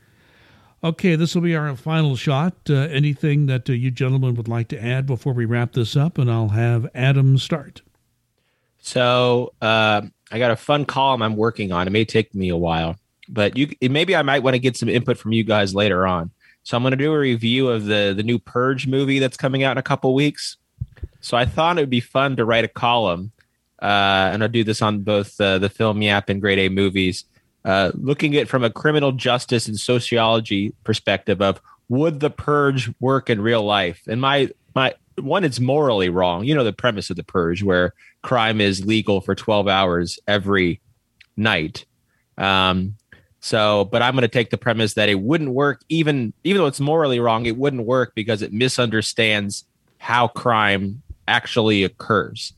Okay, 0.83 1.17
this 1.17 1.35
will 1.35 1.43
be 1.43 1.57
our 1.57 1.75
final 1.77 2.15
shot. 2.15 2.55
Uh, 2.69 2.75
anything 2.75 3.47
that 3.47 3.71
uh, 3.71 3.73
you 3.73 3.91
gentlemen 3.91 4.35
would 4.35 4.49
like 4.49 4.69
to 4.69 4.85
add 4.85 5.07
before 5.07 5.33
we 5.33 5.47
wrap 5.47 5.73
this 5.73 5.97
up, 5.97 6.19
and 6.19 6.31
I'll 6.31 6.51
have 6.51 6.87
Adam 6.95 7.39
start. 7.39 7.81
So 8.81 9.55
uh, 9.63 10.03
I 10.31 10.39
got 10.39 10.51
a 10.51 10.57
fun 10.57 10.85
column 10.85 11.23
I'm 11.23 11.37
working 11.37 11.73
on. 11.73 11.87
It 11.87 11.91
may 11.91 12.05
take 12.05 12.35
me 12.35 12.51
a 12.51 12.57
while, 12.57 12.97
but 13.31 13.57
you 13.57 13.71
maybe 13.81 14.15
I 14.15 14.21
might 14.21 14.43
want 14.43 14.55
to 14.55 14.59
get 14.59 14.77
some 14.77 14.91
input 14.91 15.17
from 15.17 15.33
you 15.33 15.43
guys 15.43 15.75
later 15.75 16.07
on. 16.07 16.31
So 16.65 16.77
I'm 16.77 16.83
going 16.83 16.91
to 16.91 16.99
do 16.99 17.15
a 17.15 17.19
review 17.19 17.69
of 17.69 17.87
the 17.87 18.13
the 18.15 18.23
new 18.23 18.39
Purge 18.39 18.87
movie 18.87 19.21
that's 19.21 19.39
coming 19.39 19.63
out 19.63 19.73
in 19.73 19.79
a 19.79 19.83
couple 19.83 20.13
weeks. 20.15 20.59
So 21.23 21.35
I 21.35 21.47
thought 21.47 21.79
it 21.79 21.81
would 21.81 21.89
be 21.89 22.01
fun 22.01 22.37
to 22.37 22.45
write 22.45 22.65
a 22.65 22.69
column, 22.69 23.33
uh, 23.85 24.31
and 24.33 24.43
I'll 24.43 24.49
do 24.49 24.65
this 24.65 24.81
on 24.81 25.01
both 25.01 25.39
uh, 25.39 25.59
the 25.59 25.69
Film 25.69 26.01
Yap 26.01 26.31
and 26.31 26.41
Grade 26.41 26.59
A 26.59 26.69
movies 26.71 27.27
uh, 27.67 27.93
looking 27.95 28.35
at 28.37 28.49
from 28.49 28.65
a 28.65 28.71
criminal 28.71 29.13
justice 29.13 29.69
and 29.69 29.79
sociology 29.79 30.75
perspective 30.85 31.43
of 31.43 31.61
would 31.91 32.21
the 32.21 32.31
purge 32.31 32.91
work 32.99 33.29
in 33.29 33.43
real 33.43 33.63
life? 33.63 34.01
And 34.07 34.23
my 34.23 34.51
my 34.75 34.95
one, 35.17 35.45
it's 35.45 35.61
morally 35.61 36.09
wrong. 36.09 36.45
You 36.45 36.55
know 36.55 36.65
the 36.65 36.73
premise 36.73 37.11
of 37.11 37.17
the 37.17 37.25
purge, 37.25 37.63
where 37.63 37.93
crime 38.23 38.61
is 38.61 38.87
legal 38.87 39.21
for 39.21 39.35
twelve 39.35 39.69
hours 39.69 40.19
every 40.27 40.81
night. 41.37 41.85
Um, 42.39 42.97
so, 43.41 43.85
but 43.85 44.01
I'm 44.01 44.15
going 44.15 44.23
to 44.23 44.29
take 44.29 44.49
the 44.49 44.57
premise 44.57 44.95
that 44.95 45.11
it 45.11 45.21
wouldn't 45.21 45.51
work, 45.51 45.83
even 45.91 46.33
even 46.43 46.63
though 46.63 46.69
it's 46.69 46.81
morally 46.81 47.21
wrong. 47.21 47.45
It 47.45 47.59
wouldn't 47.59 47.85
work 47.85 48.15
because 48.15 48.41
it 48.41 48.51
misunderstands 48.51 49.67
how 49.99 50.29
crime 50.29 51.03
actually 51.29 51.85
occurs 51.85 52.55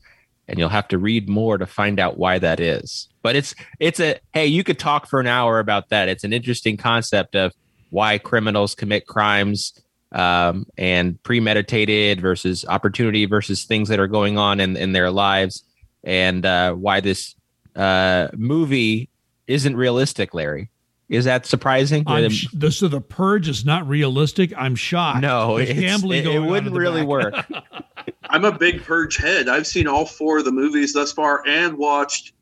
and 0.47 0.57
you'll 0.57 0.69
have 0.69 0.87
to 0.89 0.97
read 0.97 1.27
more 1.27 1.57
to 1.57 1.65
find 1.65 1.99
out 1.99 2.17
why 2.17 2.39
that 2.39 2.59
is. 2.59 3.09
But 3.21 3.35
it's 3.35 3.55
it's 3.79 3.99
a 3.99 4.19
hey, 4.33 4.47
you 4.47 4.63
could 4.63 4.79
talk 4.79 5.07
for 5.07 5.19
an 5.19 5.27
hour 5.27 5.59
about 5.59 5.89
that. 5.89 6.09
It's 6.09 6.23
an 6.23 6.33
interesting 6.33 6.77
concept 6.77 7.35
of 7.35 7.53
why 7.89 8.17
criminals 8.17 8.75
commit 8.75 9.07
crimes 9.07 9.73
um, 10.11 10.65
and 10.77 11.21
premeditated 11.23 12.21
versus 12.21 12.65
opportunity 12.67 13.25
versus 13.25 13.65
things 13.65 13.89
that 13.89 13.99
are 13.99 14.07
going 14.07 14.37
on 14.37 14.59
in, 14.59 14.77
in 14.77 14.93
their 14.93 15.11
lives, 15.11 15.63
and 16.03 16.45
uh, 16.45 16.73
why 16.73 16.99
this 17.01 17.35
uh, 17.75 18.29
movie 18.33 19.09
isn't 19.47 19.75
realistic, 19.75 20.33
Larry. 20.33 20.69
Is 21.09 21.25
that 21.25 21.45
surprising? 21.45 22.03
I'm 22.05 22.29
sh- 22.29 22.47
the, 22.53 22.69
so 22.71 22.87
the 22.89 22.99
purge 22.99 23.47
is 23.47 23.63
not 23.63 23.87
realistic. 23.87 24.51
I'm 24.57 24.75
shocked. 24.75 25.21
No, 25.21 25.57
There's 25.57 25.69
it's- 25.69 25.81
gambling 25.83 26.19
it, 26.21 26.23
going 26.23 26.35
it 26.35 26.39
on 26.39 26.45
in 26.45 26.51
wouldn't 26.51 26.75
really 26.75 27.01
back. 27.01 27.49
work. 27.49 27.63
I'm 28.29 28.43
a 28.43 28.51
big 28.51 28.83
Purge 28.83 29.15
head. 29.15 29.47
I've 29.47 29.65
seen 29.67 29.87
all 29.87 30.05
four 30.05 30.39
of 30.39 30.45
the 30.45 30.51
movies 30.51 30.93
thus 30.93 31.13
far 31.13 31.43
and 31.47 31.77
watched 31.77 32.33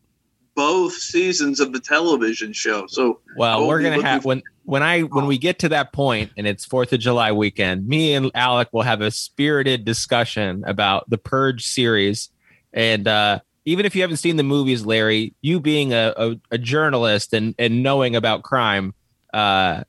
both 0.56 0.94
seasons 0.94 1.60
of 1.60 1.74
the 1.74 1.80
television 1.80 2.54
show. 2.54 2.88
So 2.88 3.20
I 3.30 3.34
Well, 3.38 3.68
we're 3.68 3.82
gonna 3.84 4.02
have 4.02 4.24
for- 4.24 4.30
when 4.30 4.44
when 4.64 4.82
I 4.82 5.02
when 5.02 5.28
we 5.28 5.38
get 5.38 5.60
to 5.60 5.70
that 5.70 5.94
point 5.94 6.32
and 6.38 6.48
it's 6.48 6.66
Fourth 6.66 6.92
of 6.94 7.00
July 7.00 7.32
weekend, 7.34 7.88
me 7.88 8.14
and 8.16 8.32
Alec 8.34 8.70
will 8.72 8.82
have 8.82 9.02
a 9.02 9.12
spirited 9.12 9.86
discussion 9.86 10.64
about 10.66 11.08
the 11.10 11.20
Purge 11.20 11.66
series. 11.68 12.30
And 12.74 13.08
uh, 13.08 13.40
even 13.66 13.86
if 13.86 13.96
you 13.96 14.02
haven't 14.02 14.18
seen 14.18 14.36
the 14.38 14.44
movies, 14.44 14.86
Larry, 14.86 15.34
you 15.42 15.60
being 15.60 15.94
a, 15.94 16.14
a, 16.16 16.36
a 16.52 16.58
journalist 16.58 17.34
and 17.34 17.56
and 17.58 17.84
knowing 17.84 18.16
about 18.16 18.44
crime, 18.44 18.94
uh, 19.34 19.84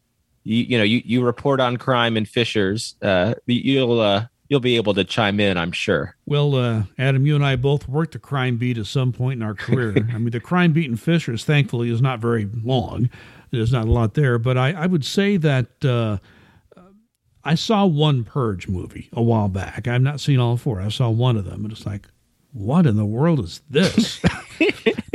you 0.44 0.64
you 0.64 0.78
know 0.78 0.84
you 0.84 1.02
you 1.04 1.24
report 1.24 1.60
on 1.60 1.76
crime 1.76 2.16
and 2.16 2.28
Fishers, 2.28 2.96
uh, 3.02 3.34
you'll 3.46 4.00
uh, 4.00 4.26
you'll 4.48 4.60
be 4.60 4.76
able 4.76 4.94
to 4.94 5.04
chime 5.04 5.40
in, 5.40 5.56
I'm 5.58 5.72
sure. 5.72 6.16
Well, 6.24 6.54
uh, 6.54 6.84
Adam, 6.98 7.26
you 7.26 7.34
and 7.34 7.44
I 7.44 7.56
both 7.56 7.88
worked 7.88 8.12
the 8.12 8.18
crime 8.18 8.56
beat 8.56 8.78
at 8.78 8.86
some 8.86 9.12
point 9.12 9.40
in 9.40 9.46
our 9.46 9.54
career. 9.54 9.94
I 10.14 10.18
mean, 10.18 10.30
the 10.30 10.40
crime 10.40 10.72
beat 10.72 10.86
in 10.86 10.96
Fishers, 10.96 11.44
thankfully, 11.44 11.90
is 11.90 12.00
not 12.00 12.20
very 12.20 12.48
long. 12.64 13.10
There's 13.50 13.72
not 13.72 13.86
a 13.86 13.90
lot 13.90 14.14
there, 14.14 14.38
but 14.38 14.56
I, 14.56 14.72
I 14.72 14.86
would 14.86 15.04
say 15.04 15.36
that 15.36 15.84
uh, 15.84 16.18
I 17.44 17.54
saw 17.54 17.86
one 17.86 18.24
Purge 18.24 18.68
movie 18.68 19.08
a 19.12 19.22
while 19.22 19.48
back. 19.48 19.86
I've 19.86 20.02
not 20.02 20.20
seen 20.20 20.40
all 20.40 20.56
four. 20.56 20.80
I 20.80 20.88
saw 20.88 21.10
one 21.10 21.36
of 21.36 21.44
them, 21.44 21.64
and 21.64 21.72
it's 21.72 21.86
like, 21.86 22.08
what 22.56 22.86
in 22.86 22.96
the 22.96 23.04
world 23.04 23.40
is 23.40 23.60
this? 23.68 24.20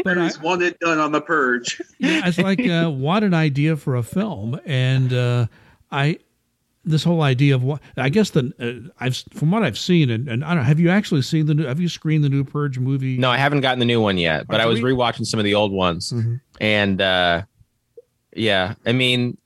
but 0.03 0.17
I, 0.17 0.21
There's 0.21 0.39
one 0.39 0.61
it 0.61 0.79
done 0.79 0.99
on 0.99 1.11
the 1.11 1.21
Purge. 1.21 1.81
yeah, 1.99 2.27
it's 2.27 2.37
like 2.37 2.59
uh, 2.67 2.89
what 2.91 3.23
an 3.23 3.33
idea 3.33 3.75
for 3.75 3.95
a 3.95 4.03
film, 4.03 4.59
and 4.65 5.11
uh, 5.11 5.47
I 5.91 6.19
this 6.83 7.03
whole 7.03 7.21
idea 7.21 7.53
of 7.55 7.63
what 7.63 7.79
I 7.97 8.09
guess 8.09 8.31
the 8.31 8.51
uh, 8.59 8.91
I've 8.99 9.15
from 9.33 9.51
what 9.51 9.63
I've 9.63 9.77
seen, 9.77 10.09
and, 10.09 10.27
and 10.27 10.43
I 10.43 10.49
don't 10.49 10.57
know, 10.57 10.63
have 10.63 10.79
you 10.79 10.89
actually 10.89 11.21
seen 11.23 11.45
the 11.47 11.53
new? 11.55 11.65
Have 11.65 11.79
you 11.79 11.89
screened 11.89 12.23
the 12.23 12.29
new 12.29 12.43
Purge 12.43 12.77
movie? 12.79 13.17
No, 13.17 13.29
I 13.29 13.37
haven't 13.37 13.61
gotten 13.61 13.79
the 13.79 13.85
new 13.85 14.01
one 14.01 14.17
yet, 14.17 14.47
but 14.47 14.59
Are 14.59 14.63
I 14.63 14.65
was 14.67 14.81
we- 14.81 14.91
rewatching 14.91 15.25
some 15.25 15.39
of 15.39 15.43
the 15.43 15.55
old 15.55 15.71
ones, 15.71 16.11
Mhm. 16.11 16.41
and 16.59 17.01
uh, 17.01 17.43
yeah, 18.35 18.75
I 18.85 18.91
mean, 18.93 19.37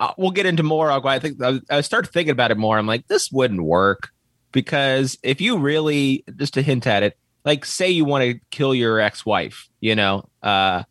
uh, 0.00 0.12
we'll 0.18 0.30
get 0.30 0.46
into 0.46 0.62
more. 0.62 0.90
i'll 0.90 1.20
think 1.20 1.40
I, 1.42 1.60
I 1.70 1.80
started 1.80 2.12
thinking 2.12 2.32
about 2.32 2.50
it 2.50 2.56
more. 2.58 2.78
I'm 2.78 2.86
like, 2.86 3.06
this 3.08 3.30
wouldn't 3.30 3.62
work 3.62 4.10
because 4.52 5.18
if 5.22 5.40
you 5.40 5.58
really, 5.58 6.24
just 6.36 6.54
to 6.54 6.62
hint 6.62 6.86
at 6.86 7.02
it, 7.02 7.16
like 7.44 7.64
say 7.64 7.90
you 7.90 8.04
want 8.04 8.22
to 8.24 8.40
kill 8.50 8.74
your 8.74 9.00
ex-wife, 9.00 9.68
you 9.80 9.96
know, 9.96 10.28
uh, 10.42 10.84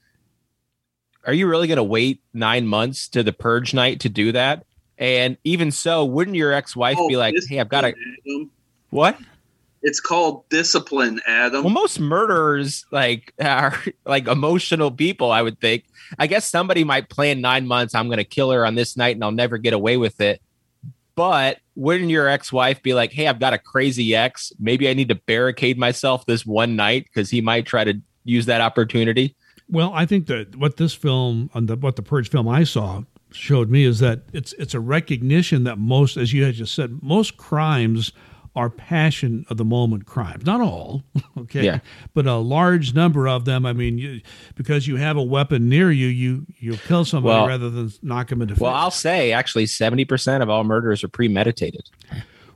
are 1.26 1.34
you 1.34 1.48
really 1.48 1.68
going 1.68 1.78
to 1.78 1.84
wait 1.84 2.22
nine 2.34 2.68
months 2.68 3.08
to 3.10 3.24
the 3.24 3.32
purge 3.32 3.74
night 3.74 4.00
to 4.02 4.10
do 4.10 4.32
that? 4.32 4.66
And 4.98 5.38
even 5.44 5.72
so, 5.72 6.06
wouldn't 6.06 6.36
your 6.36 6.52
ex-wife 6.52 6.98
Oh, 7.00 7.08
be 7.08 7.18
like, 7.18 7.36
"Hey, 7.48 7.60
I've 7.60 7.70
got 7.70 7.82
to 7.82 7.88
Adam. 7.88 8.52
what?" 8.90 9.18
It's 9.84 10.00
called 10.00 10.48
discipline, 10.50 11.20
Adam. 11.26 11.64
Well, 11.64 11.74
most 11.74 12.00
murderers 12.00 12.86
like 12.92 13.34
are 13.40 13.82
like 14.06 14.28
emotional 14.28 14.92
people. 14.92 15.32
I 15.32 15.42
would 15.42 15.60
think. 15.60 15.86
I 16.20 16.28
guess 16.28 16.48
somebody 16.48 16.84
might 16.84 17.10
plan 17.10 17.42
nine 17.42 17.66
months. 17.66 17.96
I'm 17.96 18.08
going 18.08 18.18
to 18.18 18.24
kill 18.24 18.52
her 18.52 18.64
on 18.66 18.76
this 18.76 18.96
night, 18.96 19.16
and 19.16 19.24
I'll 19.24 19.32
never 19.32 19.58
get 19.58 19.74
away 19.74 19.98
with 19.98 20.22
it. 20.22 20.42
But 21.16 21.60
wouldn't 21.76 22.10
your 22.10 22.28
ex-wife 22.28 22.82
be 22.82 22.94
like, 22.94 23.12
"Hey, 23.12 23.28
I've 23.28 23.40
got 23.40 23.54
a 23.54 23.58
crazy 23.58 24.16
ex. 24.16 24.52
Maybe 24.60 24.90
I 24.90 24.94
need 24.94 25.10
to 25.10 25.16
barricade 25.16 25.78
myself 25.78 26.26
this 26.26 26.46
one 26.46 26.76
night 26.76 27.06
because 27.06 27.30
he 27.30 27.42
might 27.42 27.66
try 27.66 27.84
to 27.84 28.00
use 28.24 28.46
that 28.46 28.62
opportunity." 28.62 29.36
Well, 29.70 29.92
I 29.94 30.06
think 30.06 30.28
that 30.28 30.56
what 30.56 30.78
this 30.78 30.94
film, 30.94 31.50
the, 31.56 31.78
what 31.78 31.96
the 31.96 32.02
Purge 32.02 32.30
film 32.30 32.48
I 32.48 32.64
saw 32.64 33.04
showed 33.32 33.70
me 33.70 33.86
is 33.86 34.00
that 34.00 34.24
it's 34.34 34.54
it's 34.54 34.74
a 34.74 34.80
recognition 34.80 35.64
that 35.64 35.78
most, 35.78 36.18
as 36.18 36.34
you 36.34 36.44
had 36.44 36.56
just 36.56 36.76
said, 36.76 37.00
most 37.02 37.38
crimes 37.38 38.12
are 38.56 38.70
passion 38.70 39.46
of 39.50 39.56
the 39.58 39.64
moment 39.66 40.06
crimes. 40.06 40.46
Not 40.46 40.60
all, 40.62 41.04
okay, 41.38 41.64
Yeah. 41.64 41.80
but 42.14 42.26
a 42.28 42.36
large 42.36 42.94
number 42.94 43.28
of 43.28 43.46
them. 43.46 43.66
I 43.66 43.72
mean, 43.74 43.98
you, 43.98 44.22
because 44.56 44.88
you 44.88 44.98
have 44.98 45.16
a 45.18 45.24
weapon 45.24 45.70
near 45.70 45.90
you, 45.92 46.08
you 46.08 46.46
you'll 46.60 46.78
kill 46.78 47.06
somebody 47.06 47.34
Well- 47.34 47.48
rather 47.48 47.70
than 47.70 47.92
knock 48.02 48.28
them 48.30 48.42
into. 48.42 48.56
Well, 48.56 48.72
fits. 48.74 48.82
I'll 48.84 48.92
say 48.92 49.32
actually, 49.32 49.68
seventy 49.68 50.04
percent 50.06 50.44
of 50.44 50.50
all 50.50 50.64
murders 50.66 51.04
are 51.04 51.08
premeditated. 51.08 51.90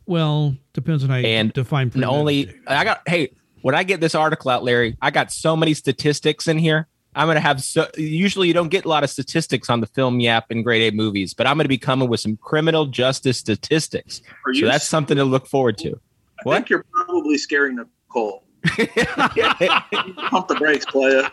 well, 0.06 0.56
depends 0.74 1.04
on 1.04 1.10
how 1.10 1.16
you 1.18 1.28
And 1.28 1.54
define. 1.54 1.92
And 1.94 2.04
only. 2.06 2.54
I 2.68 2.84
got 2.84 3.02
hey, 3.08 3.32
when 3.62 3.74
I 3.76 3.84
get 3.84 4.02
this 4.02 4.16
article 4.16 4.52
out, 4.52 4.64
Larry, 4.64 4.98
I 5.02 5.12
got 5.12 5.32
so 5.32 5.56
many 5.56 5.74
statistics 5.74 6.48
in 6.48 6.58
here. 6.58 6.88
I'm 7.16 7.28
gonna 7.28 7.40
have 7.40 7.64
so 7.64 7.88
usually 7.98 8.48
you 8.48 8.54
don't 8.54 8.70
get 8.70 8.86
a 8.86 8.90
lot 8.90 9.04
of 9.04 9.10
statistics 9.10 9.70
on 9.70 9.80
the 9.80 9.88
film 9.88 10.20
yap 10.20 10.52
and 10.52 10.64
grade 10.64 10.94
A 10.94 10.96
movies, 10.96 11.34
but 11.34 11.48
I'm 11.48 11.58
gonna 11.58 11.70
be 11.70 11.78
coming 11.78 12.10
with 12.10 12.20
some 12.20 12.38
criminal 12.38 12.86
justice 12.86 13.38
statistics. 13.38 14.22
So 14.54 14.66
that's 14.66 14.88
something 14.88 15.16
to 15.18 15.24
look 15.24 15.48
forward 15.48 15.78
to. 15.80 15.92
I 15.92 16.44
what? 16.44 16.56
think 16.56 16.70
you're 16.70 16.86
probably 16.92 17.38
scaring 17.38 17.78
Nicole. 17.78 18.44
Pump 18.66 20.48
the 20.48 20.56
brakes, 20.58 20.86
playa. 20.86 21.32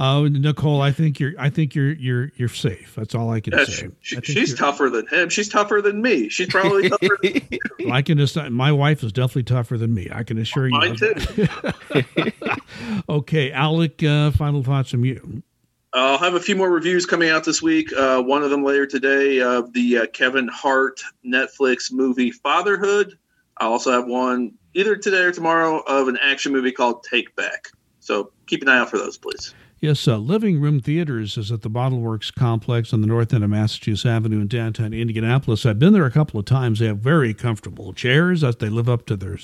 Uh, 0.00 0.22
Nicole, 0.30 0.80
I 0.80 0.92
think 0.92 1.20
you're. 1.20 1.32
I 1.38 1.50
think 1.50 1.74
you're. 1.74 1.92
You're. 1.92 2.32
You're 2.36 2.48
safe. 2.48 2.94
That's 2.96 3.14
all 3.14 3.30
I 3.30 3.40
can 3.40 3.52
Yeah, 3.52 3.64
say. 3.64 3.88
she- 4.00 4.20
she's 4.22 4.54
tougher 4.54 4.88
than 4.88 5.06
him. 5.08 5.28
She's 5.28 5.48
tougher 5.48 5.82
than 5.82 6.00
me. 6.00 6.30
She's 6.30 6.48
probably 6.48 6.88
tougher. 6.88 7.18
Than 7.22 7.90
I 7.92 8.00
can 8.00 8.16
just. 8.16 8.34
My 8.50 8.72
wife 8.72 9.02
is 9.02 9.12
definitely 9.12 9.42
tougher 9.42 9.76
than 9.76 9.92
me. 9.92 10.08
I 10.10 10.22
can 10.22 10.38
assure 10.38 10.68
you. 10.68 10.72
mine 10.78 10.96
too. 10.96 11.14
okay, 13.08 13.52
Alec. 13.52 14.02
Uh, 14.02 14.30
final 14.30 14.62
thoughts 14.62 14.90
from 14.90 15.04
you. 15.04 15.42
I'll 15.92 16.18
have 16.18 16.34
a 16.34 16.40
few 16.40 16.54
more 16.56 16.70
reviews 16.70 17.04
coming 17.04 17.28
out 17.30 17.44
this 17.44 17.60
week. 17.60 17.92
Uh, 17.92 18.22
one 18.22 18.42
of 18.42 18.50
them 18.50 18.64
later 18.64 18.86
today 18.86 19.40
of 19.42 19.72
the 19.72 19.98
uh, 19.98 20.06
Kevin 20.14 20.48
Hart 20.48 21.02
Netflix 21.26 21.92
movie 21.92 22.30
Fatherhood. 22.30 23.18
I 23.58 23.64
also 23.64 23.90
have 23.92 24.06
one 24.06 24.52
either 24.72 24.96
today 24.96 25.22
or 25.24 25.32
tomorrow 25.32 25.80
of 25.80 26.08
an 26.08 26.16
action 26.22 26.52
movie 26.52 26.72
called 26.72 27.02
Take 27.04 27.34
Back. 27.36 27.68
So 27.98 28.32
keep 28.46 28.62
an 28.62 28.68
eye 28.68 28.78
out 28.78 28.88
for 28.88 28.98
those, 28.98 29.18
please. 29.18 29.52
Yes, 29.82 30.06
uh, 30.06 30.18
Living 30.18 30.60
Room 30.60 30.80
Theaters 30.80 31.38
is 31.38 31.50
at 31.50 31.62
the 31.62 31.70
Bottle 31.70 32.00
Works 32.00 32.30
complex 32.30 32.92
on 32.92 33.00
the 33.00 33.06
north 33.06 33.32
end 33.32 33.42
of 33.42 33.48
Massachusetts 33.48 34.04
Avenue 34.04 34.42
in 34.42 34.46
downtown 34.46 34.92
Indianapolis. 34.92 35.64
I've 35.64 35.78
been 35.78 35.94
there 35.94 36.04
a 36.04 36.10
couple 36.10 36.38
of 36.38 36.44
times. 36.44 36.80
They 36.80 36.86
have 36.86 36.98
very 36.98 37.32
comfortable 37.32 37.94
chairs. 37.94 38.42
They 38.42 38.68
live 38.68 38.90
up 38.90 39.06
to 39.06 39.16
their 39.16 39.38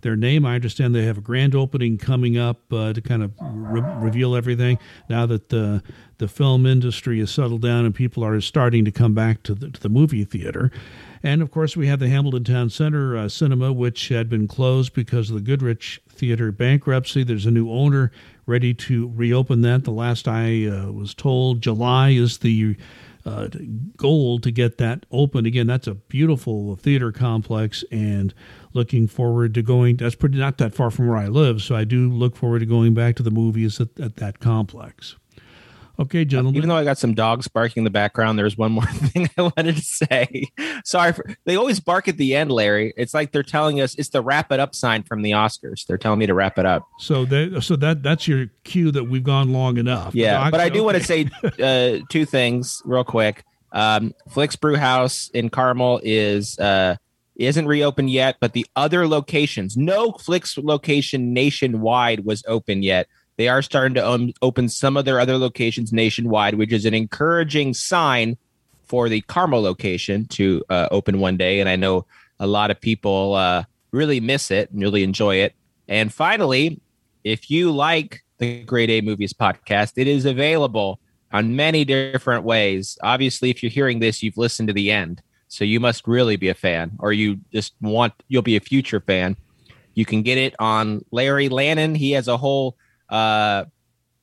their 0.00 0.16
name. 0.16 0.46
I 0.46 0.54
understand 0.54 0.94
they 0.94 1.04
have 1.04 1.18
a 1.18 1.20
grand 1.22 1.54
opening 1.54 1.98
coming 1.98 2.38
up 2.38 2.72
uh, 2.72 2.94
to 2.94 3.02
kind 3.02 3.22
of 3.22 3.32
re- 3.42 3.82
reveal 3.98 4.34
everything. 4.34 4.78
Now 5.10 5.26
that 5.26 5.50
the 5.50 5.82
the 6.16 6.28
film 6.28 6.64
industry 6.64 7.18
has 7.18 7.30
settled 7.30 7.60
down 7.60 7.84
and 7.84 7.94
people 7.94 8.24
are 8.24 8.40
starting 8.40 8.86
to 8.86 8.92
come 8.92 9.12
back 9.12 9.42
to 9.42 9.54
the, 9.54 9.68
to 9.68 9.80
the 9.80 9.88
movie 9.90 10.24
theater. 10.24 10.70
And 11.22 11.42
of 11.42 11.50
course, 11.50 11.76
we 11.76 11.88
have 11.88 11.98
the 11.98 12.08
Hamilton 12.08 12.44
Town 12.44 12.70
Center 12.70 13.16
uh, 13.16 13.28
Cinema, 13.28 13.72
which 13.72 14.08
had 14.08 14.30
been 14.30 14.48
closed 14.48 14.94
because 14.94 15.28
of 15.28 15.34
the 15.34 15.42
Goodrich 15.42 16.00
Theater 16.22 16.52
bankruptcy. 16.52 17.24
There's 17.24 17.46
a 17.46 17.50
new 17.50 17.68
owner 17.68 18.12
ready 18.46 18.74
to 18.74 19.10
reopen 19.12 19.62
that. 19.62 19.82
The 19.82 19.90
last 19.90 20.28
I 20.28 20.68
uh, 20.68 20.92
was 20.92 21.14
told, 21.14 21.60
July 21.60 22.10
is 22.10 22.38
the 22.38 22.76
uh, 23.26 23.48
goal 23.96 24.38
to 24.38 24.52
get 24.52 24.78
that 24.78 25.04
open 25.10 25.46
again. 25.46 25.66
That's 25.66 25.88
a 25.88 25.96
beautiful 25.96 26.76
theater 26.76 27.10
complex, 27.10 27.82
and 27.90 28.32
looking 28.72 29.08
forward 29.08 29.52
to 29.54 29.62
going. 29.62 29.96
That's 29.96 30.14
pretty 30.14 30.38
not 30.38 30.58
that 30.58 30.76
far 30.76 30.92
from 30.92 31.08
where 31.08 31.16
I 31.16 31.26
live, 31.26 31.60
so 31.60 31.74
I 31.74 31.82
do 31.82 32.08
look 32.08 32.36
forward 32.36 32.60
to 32.60 32.66
going 32.66 32.94
back 32.94 33.16
to 33.16 33.24
the 33.24 33.32
movies 33.32 33.80
at, 33.80 33.88
at 33.98 34.14
that 34.18 34.38
complex. 34.38 35.16
Okay, 36.02 36.24
gentlemen. 36.24 36.56
Even 36.56 36.68
though 36.68 36.76
I 36.76 36.82
got 36.82 36.98
some 36.98 37.14
dogs 37.14 37.46
barking 37.46 37.82
in 37.82 37.84
the 37.84 37.90
background, 37.90 38.36
there's 38.36 38.58
one 38.58 38.72
more 38.72 38.86
thing 38.86 39.30
I 39.38 39.42
wanted 39.42 39.76
to 39.76 39.82
say. 39.82 40.48
Sorry, 40.84 41.12
for, 41.12 41.24
they 41.44 41.56
always 41.56 41.78
bark 41.78 42.08
at 42.08 42.16
the 42.16 42.34
end, 42.34 42.50
Larry. 42.50 42.92
It's 42.96 43.14
like 43.14 43.30
they're 43.30 43.44
telling 43.44 43.80
us 43.80 43.94
it's 43.94 44.08
the 44.08 44.20
wrap 44.20 44.50
it 44.50 44.58
up 44.58 44.74
sign 44.74 45.04
from 45.04 45.22
the 45.22 45.30
Oscars. 45.30 45.86
They're 45.86 45.98
telling 45.98 46.18
me 46.18 46.26
to 46.26 46.34
wrap 46.34 46.58
it 46.58 46.66
up. 46.66 46.88
so 46.98 47.24
that 47.26 47.62
so 47.62 47.76
that 47.76 48.02
that's 48.02 48.26
your 48.26 48.46
cue 48.64 48.90
that 48.90 49.04
we've 49.04 49.22
gone 49.22 49.52
long 49.52 49.76
enough. 49.76 50.14
Yeah, 50.14 50.38
Doc, 50.42 50.50
but 50.50 50.60
I 50.60 50.68
do 50.68 50.82
want 50.82 50.96
to 50.96 51.04
say 51.04 51.28
uh, 51.62 52.04
two 52.08 52.24
things 52.24 52.82
real 52.84 53.04
quick. 53.04 53.44
Um, 53.70 54.12
Flix 54.28 54.56
Brewhouse 54.56 55.30
in 55.32 55.50
Carmel 55.50 56.00
is 56.02 56.58
uh, 56.58 56.96
isn't 57.36 57.66
reopened 57.66 58.10
yet, 58.10 58.36
but 58.40 58.54
the 58.54 58.66
other 58.74 59.06
locations, 59.06 59.76
no 59.76 60.12
Flix 60.12 60.58
location 60.58 61.32
nationwide 61.32 62.24
was 62.24 62.42
open 62.48 62.82
yet. 62.82 63.06
They 63.42 63.48
are 63.48 63.60
starting 63.60 63.94
to 63.94 64.08
um, 64.08 64.32
open 64.40 64.68
some 64.68 64.96
of 64.96 65.04
their 65.04 65.18
other 65.18 65.36
locations 65.36 65.92
nationwide, 65.92 66.54
which 66.54 66.72
is 66.72 66.84
an 66.84 66.94
encouraging 66.94 67.74
sign 67.74 68.36
for 68.84 69.08
the 69.08 69.20
Carmel 69.22 69.62
location 69.62 70.26
to 70.26 70.62
uh, 70.70 70.86
open 70.92 71.18
one 71.18 71.36
day. 71.36 71.58
And 71.58 71.68
I 71.68 71.74
know 71.74 72.06
a 72.38 72.46
lot 72.46 72.70
of 72.70 72.80
people 72.80 73.34
uh, 73.34 73.64
really 73.90 74.20
miss 74.20 74.52
it 74.52 74.70
and 74.70 74.80
really 74.80 75.02
enjoy 75.02 75.38
it. 75.38 75.56
And 75.88 76.14
finally, 76.14 76.80
if 77.24 77.50
you 77.50 77.72
like 77.72 78.22
the 78.38 78.62
Grade 78.62 78.90
A 78.90 79.00
Movies 79.00 79.32
podcast, 79.32 79.94
it 79.96 80.06
is 80.06 80.24
available 80.24 81.00
on 81.32 81.56
many 81.56 81.84
different 81.84 82.44
ways. 82.44 82.96
Obviously, 83.02 83.50
if 83.50 83.60
you're 83.60 83.70
hearing 83.70 83.98
this, 83.98 84.22
you've 84.22 84.38
listened 84.38 84.68
to 84.68 84.72
the 84.72 84.92
end. 84.92 85.20
So 85.48 85.64
you 85.64 85.80
must 85.80 86.06
really 86.06 86.36
be 86.36 86.48
a 86.48 86.54
fan, 86.54 86.92
or 87.00 87.12
you 87.12 87.40
just 87.52 87.74
want, 87.80 88.12
you'll 88.28 88.42
be 88.42 88.54
a 88.54 88.60
future 88.60 89.00
fan. 89.00 89.36
You 89.94 90.04
can 90.04 90.22
get 90.22 90.38
it 90.38 90.54
on 90.60 91.04
Larry 91.10 91.48
Lannon. 91.48 91.96
He 91.96 92.12
has 92.12 92.28
a 92.28 92.36
whole 92.36 92.76
uh, 93.12 93.66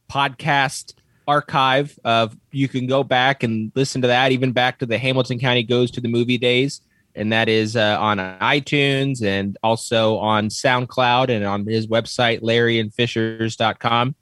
podcast 0.10 0.96
archive 1.28 1.98
of 2.04 2.36
you 2.52 2.68
can 2.68 2.88
go 2.88 3.04
back 3.04 3.44
and 3.44 3.72
listen 3.76 4.02
to 4.02 4.08
that, 4.08 4.32
even 4.32 4.52
back 4.52 4.80
to 4.80 4.86
the 4.86 4.98
Hamilton 4.98 5.40
County 5.40 5.64
Goes 5.64 5.92
to 5.92 6.02
the 6.02 6.10
Movie 6.10 6.40
Days. 6.40 6.82
And 7.16 7.32
that 7.32 7.50
is 7.50 7.76
uh, 7.76 7.98
on 8.00 8.18
iTunes 8.18 9.24
and 9.24 9.58
also 9.64 10.18
on 10.18 10.50
SoundCloud 10.50 11.30
and 11.30 11.46
on 11.46 11.66
his 11.66 11.88
website, 11.88 12.42
larryinfishers.com. 12.42 14.16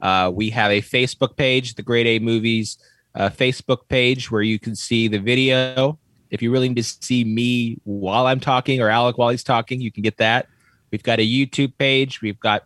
Uh, 0.00 0.30
we 0.34 0.50
have 0.50 0.70
a 0.70 0.80
Facebook 0.80 1.36
page, 1.36 1.74
the 1.74 1.82
Grade 1.82 2.06
A 2.06 2.18
Movies 2.18 2.78
uh, 3.14 3.28
Facebook 3.30 3.88
page, 3.88 4.30
where 4.30 4.42
you 4.42 4.58
can 4.58 4.74
see 4.74 5.08
the 5.08 5.18
video. 5.18 5.98
If 6.30 6.42
you 6.42 6.50
really 6.50 6.68
need 6.68 6.76
to 6.76 6.82
see 6.82 7.24
me 7.24 7.78
while 7.84 8.26
I'm 8.26 8.40
talking 8.40 8.80
or 8.80 8.88
Alec 8.88 9.18
while 9.18 9.30
he's 9.30 9.44
talking, 9.44 9.80
you 9.80 9.92
can 9.92 10.02
get 10.02 10.16
that. 10.18 10.48
We've 10.90 11.02
got 11.02 11.18
a 11.18 11.26
YouTube 11.26 11.76
page. 11.78 12.22
We've 12.22 12.38
got 12.40 12.64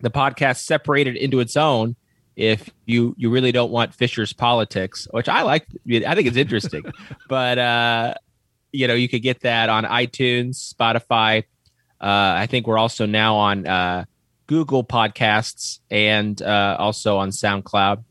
the 0.00 0.10
podcast 0.10 0.58
separated 0.58 1.16
into 1.16 1.40
its 1.40 1.56
own 1.56 1.96
if 2.36 2.68
you 2.84 3.14
you 3.16 3.30
really 3.30 3.50
don't 3.50 3.70
want 3.70 3.94
Fisher's 3.94 4.32
politics, 4.32 5.08
which 5.10 5.28
I 5.28 5.42
like. 5.42 5.66
I 5.88 6.14
think 6.14 6.28
it's 6.28 6.36
interesting, 6.36 6.84
but 7.28 7.58
uh, 7.58 8.14
you 8.72 8.86
know 8.86 8.94
you 8.94 9.08
could 9.08 9.22
get 9.22 9.40
that 9.40 9.68
on 9.68 9.84
iTunes, 9.84 10.72
Spotify. 10.74 11.44
Uh, 11.98 12.36
I 12.36 12.46
think 12.46 12.66
we're 12.66 12.78
also 12.78 13.06
now 13.06 13.36
on 13.36 13.66
uh, 13.66 14.04
Google 14.46 14.84
Podcasts 14.84 15.80
and 15.90 16.40
uh, 16.42 16.76
also 16.78 17.16
on 17.16 17.30
SoundCloud. 17.30 18.04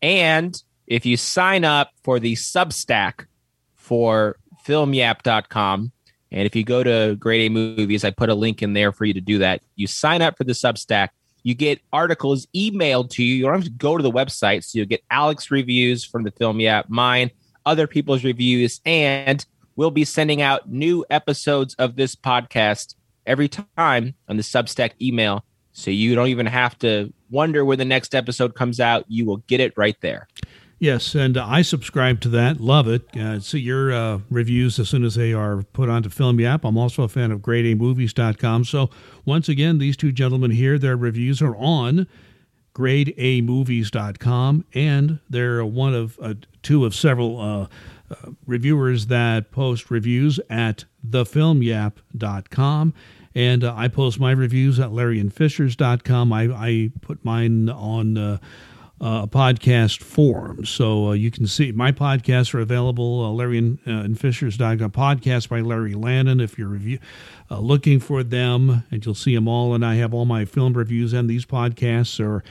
And 0.00 0.60
if 0.86 1.04
you 1.04 1.18
sign 1.18 1.64
up 1.64 1.90
for 2.02 2.18
the 2.18 2.34
Substack 2.34 3.26
for 3.74 4.36
FilmYap.com, 4.66 5.92
and 6.32 6.46
if 6.46 6.56
you 6.56 6.64
go 6.64 6.82
to 6.82 7.16
Grade 7.16 7.50
A 7.50 7.52
Movies, 7.52 8.04
I 8.04 8.10
put 8.10 8.30
a 8.30 8.34
link 8.34 8.62
in 8.62 8.72
there 8.72 8.90
for 8.90 9.04
you 9.04 9.14
to 9.14 9.20
do 9.20 9.38
that. 9.38 9.62
You 9.76 9.86
sign 9.86 10.22
up 10.22 10.38
for 10.38 10.44
the 10.44 10.52
Substack 10.52 11.10
you 11.46 11.54
get 11.54 11.80
articles 11.92 12.48
emailed 12.56 13.08
to 13.08 13.22
you. 13.22 13.36
You 13.36 13.44
don't 13.44 13.54
have 13.54 13.62
to 13.62 13.70
go 13.70 13.96
to 13.96 14.02
the 14.02 14.10
website. 14.10 14.64
So 14.64 14.78
you'll 14.78 14.88
get 14.88 15.04
Alec's 15.12 15.48
reviews 15.48 16.04
from 16.04 16.24
the 16.24 16.32
film 16.32 16.58
Yap, 16.58 16.86
mine, 16.88 17.30
other 17.64 17.86
people's 17.86 18.24
reviews, 18.24 18.80
and 18.84 19.46
we'll 19.76 19.92
be 19.92 20.04
sending 20.04 20.42
out 20.42 20.68
new 20.68 21.04
episodes 21.08 21.74
of 21.74 21.94
this 21.94 22.16
podcast 22.16 22.96
every 23.26 23.48
time 23.48 24.14
on 24.28 24.36
the 24.36 24.42
Substack 24.42 25.00
email. 25.00 25.44
So 25.70 25.92
you 25.92 26.16
don't 26.16 26.26
even 26.26 26.46
have 26.46 26.76
to 26.80 27.12
wonder 27.30 27.64
when 27.64 27.78
the 27.78 27.84
next 27.84 28.16
episode 28.16 28.56
comes 28.56 28.80
out. 28.80 29.04
You 29.06 29.24
will 29.24 29.36
get 29.36 29.60
it 29.60 29.72
right 29.76 29.96
there. 30.00 30.26
Yes, 30.78 31.14
and 31.14 31.38
I 31.38 31.62
subscribe 31.62 32.20
to 32.20 32.28
that. 32.30 32.60
Love 32.60 32.86
it. 32.86 33.16
Uh, 33.16 33.40
see 33.40 33.60
your 33.60 33.92
uh, 33.92 34.18
reviews 34.28 34.78
as 34.78 34.90
soon 34.90 35.04
as 35.04 35.14
they 35.14 35.32
are 35.32 35.62
put 35.72 35.88
onto 35.88 36.10
Film 36.10 36.38
Yap. 36.38 36.66
I'm 36.66 36.76
also 36.76 37.02
a 37.02 37.08
fan 37.08 37.32
of 37.32 37.40
GradeAMovies.com. 37.40 38.64
So 38.66 38.90
once 39.24 39.48
again, 39.48 39.78
these 39.78 39.96
two 39.96 40.12
gentlemen 40.12 40.50
here, 40.50 40.78
their 40.78 40.96
reviews 40.96 41.40
are 41.40 41.56
on 41.56 42.06
GradeAMovies.com, 42.74 44.66
and 44.74 45.18
they're 45.30 45.64
one 45.64 45.94
of 45.94 46.18
uh, 46.20 46.34
two 46.62 46.84
of 46.84 46.94
several 46.94 47.40
uh, 47.40 47.68
uh, 48.10 48.32
reviewers 48.46 49.06
that 49.06 49.50
post 49.50 49.90
reviews 49.90 50.38
at 50.50 50.84
thefilmyap.com. 51.08 52.92
And 53.34 53.64
I 53.64 53.88
post 53.88 54.20
my 54.20 54.30
reviews 54.32 54.78
at 54.78 54.90
LarryinFishers.com. 54.90 56.32
I, 56.34 56.42
I 56.44 56.90
put 57.00 57.24
mine 57.24 57.70
on 57.70 58.40
uh, 59.00 59.26
podcast 59.26 60.02
form. 60.02 60.64
So 60.64 61.08
uh, 61.08 61.12
you 61.12 61.30
can 61.30 61.46
see 61.46 61.72
my 61.72 61.92
podcasts 61.92 62.54
are 62.54 62.60
available. 62.60 63.24
Uh, 63.24 63.30
Larry 63.30 63.58
and, 63.58 63.78
uh, 63.86 63.90
and 63.90 64.18
Fisher's.com 64.18 64.90
podcast 64.90 65.48
by 65.48 65.60
Larry 65.60 65.94
Lannon. 65.94 66.40
If 66.40 66.58
you're 66.58 66.68
review, 66.68 66.98
uh, 67.50 67.58
looking 67.58 68.00
for 68.00 68.22
them, 68.22 68.84
and 68.90 69.04
you'll 69.04 69.14
see 69.14 69.34
them 69.34 69.48
all. 69.48 69.74
And 69.74 69.84
I 69.84 69.96
have 69.96 70.14
all 70.14 70.24
my 70.24 70.44
film 70.44 70.72
reviews, 70.72 71.12
and 71.12 71.28
these 71.28 71.44
podcasts 71.44 72.18
are 72.24 72.42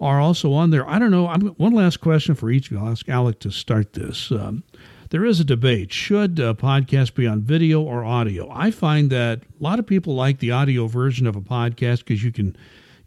are 0.00 0.20
also 0.20 0.52
on 0.52 0.70
there. 0.70 0.88
I 0.88 1.00
don't 1.00 1.10
know. 1.10 1.26
I'm, 1.26 1.48
one 1.56 1.72
last 1.72 2.00
question 2.00 2.36
for 2.36 2.50
each 2.50 2.66
of 2.66 2.72
you. 2.72 2.78
I'll 2.78 2.92
ask 2.92 3.08
Alec 3.08 3.40
to 3.40 3.50
start 3.50 3.94
this. 3.94 4.30
Um, 4.30 4.62
there 5.10 5.24
is 5.24 5.40
a 5.40 5.44
debate. 5.44 5.92
Should 5.92 6.38
a 6.38 6.54
podcast 6.54 7.14
be 7.14 7.26
on 7.26 7.40
video 7.40 7.80
or 7.80 8.04
audio? 8.04 8.48
I 8.52 8.70
find 8.70 9.10
that 9.10 9.40
a 9.40 9.62
lot 9.62 9.78
of 9.78 9.86
people 9.86 10.14
like 10.14 10.38
the 10.38 10.52
audio 10.52 10.86
version 10.86 11.26
of 11.26 11.34
a 11.34 11.40
podcast 11.40 12.00
because 12.00 12.22
you 12.22 12.30
can 12.30 12.56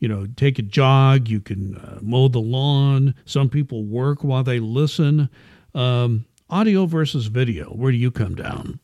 you 0.02 0.08
know, 0.08 0.28
take 0.36 0.60
a 0.60 0.64
jog, 0.64 1.30
you 1.30 1.39
can 1.39 1.78
uh, 1.78 1.99
mow 2.02 2.28
the 2.28 2.39
lawn. 2.39 3.16
Some 3.26 3.49
people 3.49 3.86
work 3.86 4.24
while 4.24 4.43
they 4.43 4.60
listen. 4.60 5.30
Um, 5.76 6.26
audio 6.49 6.88
versus 6.88 7.28
video, 7.28 7.68
where 7.68 7.91
do 7.91 7.97
you 7.97 8.12
come 8.12 8.36
down? 8.36 8.80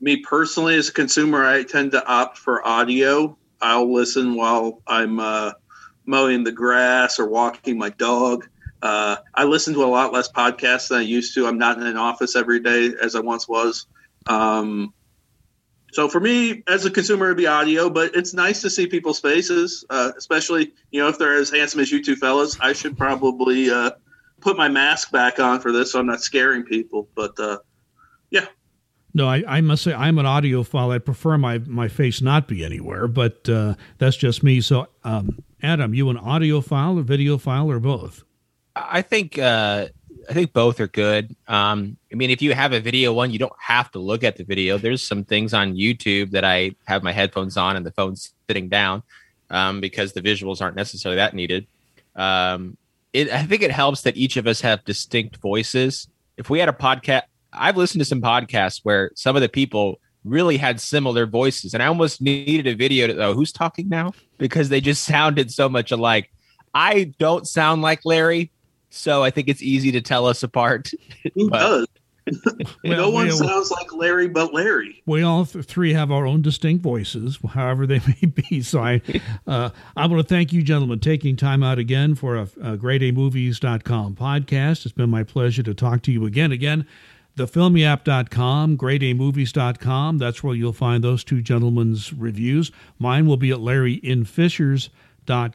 Me 0.00 0.16
personally, 0.18 0.76
as 0.76 0.88
a 0.88 0.92
consumer, 0.92 1.44
I 1.44 1.64
tend 1.64 1.90
to 1.92 2.06
opt 2.06 2.38
for 2.38 2.66
audio. 2.66 3.36
I'll 3.60 3.92
listen 3.92 4.36
while 4.36 4.80
I'm 4.86 5.18
uh, 5.18 5.52
mowing 6.06 6.44
the 6.44 6.52
grass 6.52 7.18
or 7.18 7.28
walking 7.28 7.76
my 7.76 7.90
dog. 7.90 8.48
Uh, 8.80 9.16
I 9.34 9.44
listen 9.44 9.74
to 9.74 9.82
a 9.82 9.86
lot 9.86 10.12
less 10.12 10.30
podcasts 10.30 10.88
than 10.88 10.98
I 10.98 11.02
used 11.02 11.34
to. 11.34 11.46
I'm 11.46 11.58
not 11.58 11.78
in 11.78 11.86
an 11.86 11.96
office 11.96 12.36
every 12.36 12.60
day 12.60 12.92
as 13.02 13.16
I 13.16 13.20
once 13.20 13.48
was. 13.48 13.86
Um, 14.26 14.94
so 15.94 16.08
for 16.08 16.18
me, 16.18 16.64
as 16.66 16.84
a 16.84 16.90
consumer, 16.90 17.26
it'd 17.26 17.36
be 17.36 17.46
audio, 17.46 17.88
but 17.88 18.16
it's 18.16 18.34
nice 18.34 18.60
to 18.62 18.68
see 18.68 18.88
people's 18.88 19.20
faces, 19.20 19.84
uh, 19.90 20.10
especially 20.18 20.72
you 20.90 21.00
know 21.00 21.08
if 21.08 21.20
they're 21.20 21.36
as 21.36 21.50
handsome 21.50 21.78
as 21.78 21.92
you 21.92 22.02
two 22.02 22.16
fellas. 22.16 22.58
I 22.60 22.72
should 22.72 22.98
probably 22.98 23.70
uh, 23.70 23.92
put 24.40 24.56
my 24.56 24.68
mask 24.68 25.12
back 25.12 25.38
on 25.38 25.60
for 25.60 25.70
this, 25.70 25.92
so 25.92 26.00
I'm 26.00 26.06
not 26.06 26.20
scaring 26.20 26.64
people. 26.64 27.08
But 27.14 27.38
uh, 27.38 27.58
yeah. 28.30 28.46
No, 29.14 29.28
I, 29.28 29.44
I, 29.46 29.60
must 29.60 29.84
say 29.84 29.94
I'm 29.94 30.18
an 30.18 30.26
audiophile. 30.26 30.92
I 30.92 30.98
prefer 30.98 31.38
my, 31.38 31.58
my 31.58 31.86
face 31.86 32.20
not 32.20 32.48
be 32.48 32.64
anywhere, 32.64 33.06
but 33.06 33.48
uh, 33.48 33.76
that's 33.98 34.16
just 34.16 34.42
me. 34.42 34.60
So, 34.60 34.88
um, 35.04 35.44
Adam, 35.62 35.94
you 35.94 36.10
an 36.10 36.16
audiophile 36.16 36.98
or 36.98 37.02
video 37.02 37.38
file 37.38 37.70
or 37.70 37.78
both? 37.78 38.24
I 38.74 39.02
think 39.02 39.38
uh, 39.38 39.86
I 40.28 40.32
think 40.32 40.52
both 40.52 40.80
are 40.80 40.86
good. 40.86 41.34
Um, 41.48 41.96
I 42.12 42.14
mean, 42.14 42.30
if 42.30 42.42
you 42.42 42.54
have 42.54 42.72
a 42.72 42.80
video 42.80 43.12
one, 43.12 43.30
you 43.30 43.38
don't 43.38 43.52
have 43.58 43.90
to 43.92 43.98
look 43.98 44.24
at 44.24 44.36
the 44.36 44.44
video. 44.44 44.78
There's 44.78 45.02
some 45.02 45.24
things 45.24 45.54
on 45.54 45.74
YouTube 45.74 46.30
that 46.32 46.44
I 46.44 46.74
have 46.86 47.02
my 47.02 47.12
headphones 47.12 47.56
on 47.56 47.76
and 47.76 47.84
the 47.84 47.90
phone's 47.90 48.32
sitting 48.48 48.68
down 48.68 49.02
um, 49.50 49.80
because 49.80 50.12
the 50.12 50.22
visuals 50.22 50.60
aren't 50.60 50.76
necessarily 50.76 51.16
that 51.16 51.34
needed. 51.34 51.66
Um, 52.16 52.76
it, 53.12 53.30
I 53.32 53.44
think 53.44 53.62
it 53.62 53.70
helps 53.70 54.02
that 54.02 54.16
each 54.16 54.36
of 54.36 54.46
us 54.46 54.60
have 54.60 54.84
distinct 54.84 55.36
voices. 55.36 56.08
If 56.36 56.50
we 56.50 56.58
had 56.58 56.68
a 56.68 56.72
podcast, 56.72 57.22
I've 57.52 57.76
listened 57.76 58.00
to 58.00 58.04
some 58.04 58.20
podcasts 58.20 58.80
where 58.82 59.10
some 59.14 59.36
of 59.36 59.42
the 59.42 59.48
people 59.48 60.00
really 60.24 60.56
had 60.56 60.80
similar 60.80 61.26
voices, 61.26 61.74
and 61.74 61.82
I 61.82 61.86
almost 61.86 62.20
needed 62.20 62.66
a 62.66 62.74
video 62.74 63.06
to 63.06 63.16
oh, 63.22 63.34
who's 63.34 63.52
talking 63.52 63.88
now 63.88 64.12
because 64.38 64.68
they 64.68 64.80
just 64.80 65.04
sounded 65.04 65.52
so 65.52 65.68
much 65.68 65.92
alike. 65.92 66.30
I 66.74 67.12
don't 67.20 67.46
sound 67.46 67.82
like 67.82 68.00
Larry, 68.04 68.50
so 68.94 69.22
I 69.22 69.30
think 69.30 69.48
it's 69.48 69.62
easy 69.62 69.92
to 69.92 70.00
tell 70.00 70.26
us 70.26 70.42
apart. 70.42 70.90
Who 71.34 71.50
does? 71.50 71.86
well, 72.84 72.96
no 72.96 73.10
one 73.10 73.30
sounds 73.30 73.70
like 73.70 73.92
Larry 73.92 74.28
but 74.28 74.54
Larry. 74.54 75.02
We 75.04 75.22
all 75.22 75.44
th- 75.44 75.64
three 75.66 75.92
have 75.92 76.10
our 76.10 76.26
own 76.26 76.40
distinct 76.40 76.82
voices, 76.82 77.38
however 77.50 77.86
they 77.86 78.00
may 78.22 78.28
be. 78.28 78.62
So 78.62 78.80
I, 78.80 79.02
uh, 79.46 79.70
I 79.96 80.06
want 80.06 80.26
to 80.26 80.34
thank 80.34 80.52
you, 80.52 80.62
gentlemen, 80.62 81.00
taking 81.00 81.36
time 81.36 81.62
out 81.62 81.78
again 81.78 82.14
for 82.14 82.36
a, 82.36 82.42
a 82.42 82.76
GradeAMovies.com 82.78 84.14
podcast. 84.14 84.86
It's 84.86 84.94
been 84.94 85.10
my 85.10 85.22
pleasure 85.22 85.62
to 85.62 85.74
talk 85.74 86.02
to 86.02 86.12
you 86.12 86.24
again. 86.24 86.52
Again, 86.52 86.86
thefilmyap.com, 87.36 88.78
gradeamovies.com. 88.78 90.18
That's 90.18 90.42
where 90.42 90.54
you'll 90.54 90.72
find 90.72 91.04
those 91.04 91.24
two 91.24 91.42
gentlemen's 91.42 92.12
reviews. 92.12 92.70
Mine 92.98 93.26
will 93.26 93.36
be 93.36 93.50
at 93.50 93.60
Larry 93.60 93.94
in 93.94 94.24
Fishers 94.24 94.88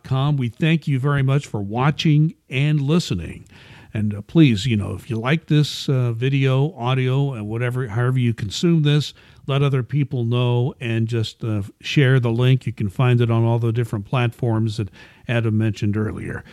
com. 0.04 0.38
We 0.38 0.50
thank 0.50 0.88
you 0.88 1.00
very 1.00 1.24
much 1.24 1.48
for 1.48 1.62
watching 1.62 2.36
and 2.50 2.82
listening. 2.82 3.48
And 3.94 4.14
uh, 4.14 4.22
please, 4.22 4.66
you 4.66 4.78
know, 4.78 4.94
if 4.94 5.10
you 5.10 5.18
like 5.18 5.48
this 5.48 5.90
uh, 5.90 6.12
video, 6.12 6.74
audio, 6.76 7.34
and 7.34 7.48
whatever, 7.48 7.88
however 7.88 8.20
you 8.20 8.34
consume 8.34 8.84
this, 8.84 9.14
let 9.48 9.64
other 9.64 9.82
people 9.82 10.26
know 10.26 10.76
and 10.80 11.08
just 11.08 11.44
uh, 11.44 11.64
share 11.82 12.20
the 12.20 12.30
link. 12.30 12.68
You 12.68 12.74
can 12.74 12.90
find 12.90 13.20
it 13.20 13.32
on 13.32 13.44
all 13.44 13.58
the 13.58 13.72
different 13.72 14.06
platforms 14.06 14.78
that 14.78 14.90
Adam 15.28 15.58
mentioned 15.58 15.98
earlier. 15.98 16.44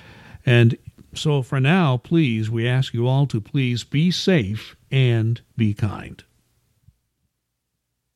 And 0.47 0.79
so 1.15 1.43
for 1.43 1.61
now, 1.61 1.99
please, 1.99 2.51
we 2.51 2.67
ask 2.67 2.95
you 2.95 3.07
all 3.07 3.27
to 3.27 3.41
please 3.41 3.85
be 3.85 4.11
safe 4.11 4.77
and 4.91 5.41
be 5.57 5.75
kind. 5.75 6.23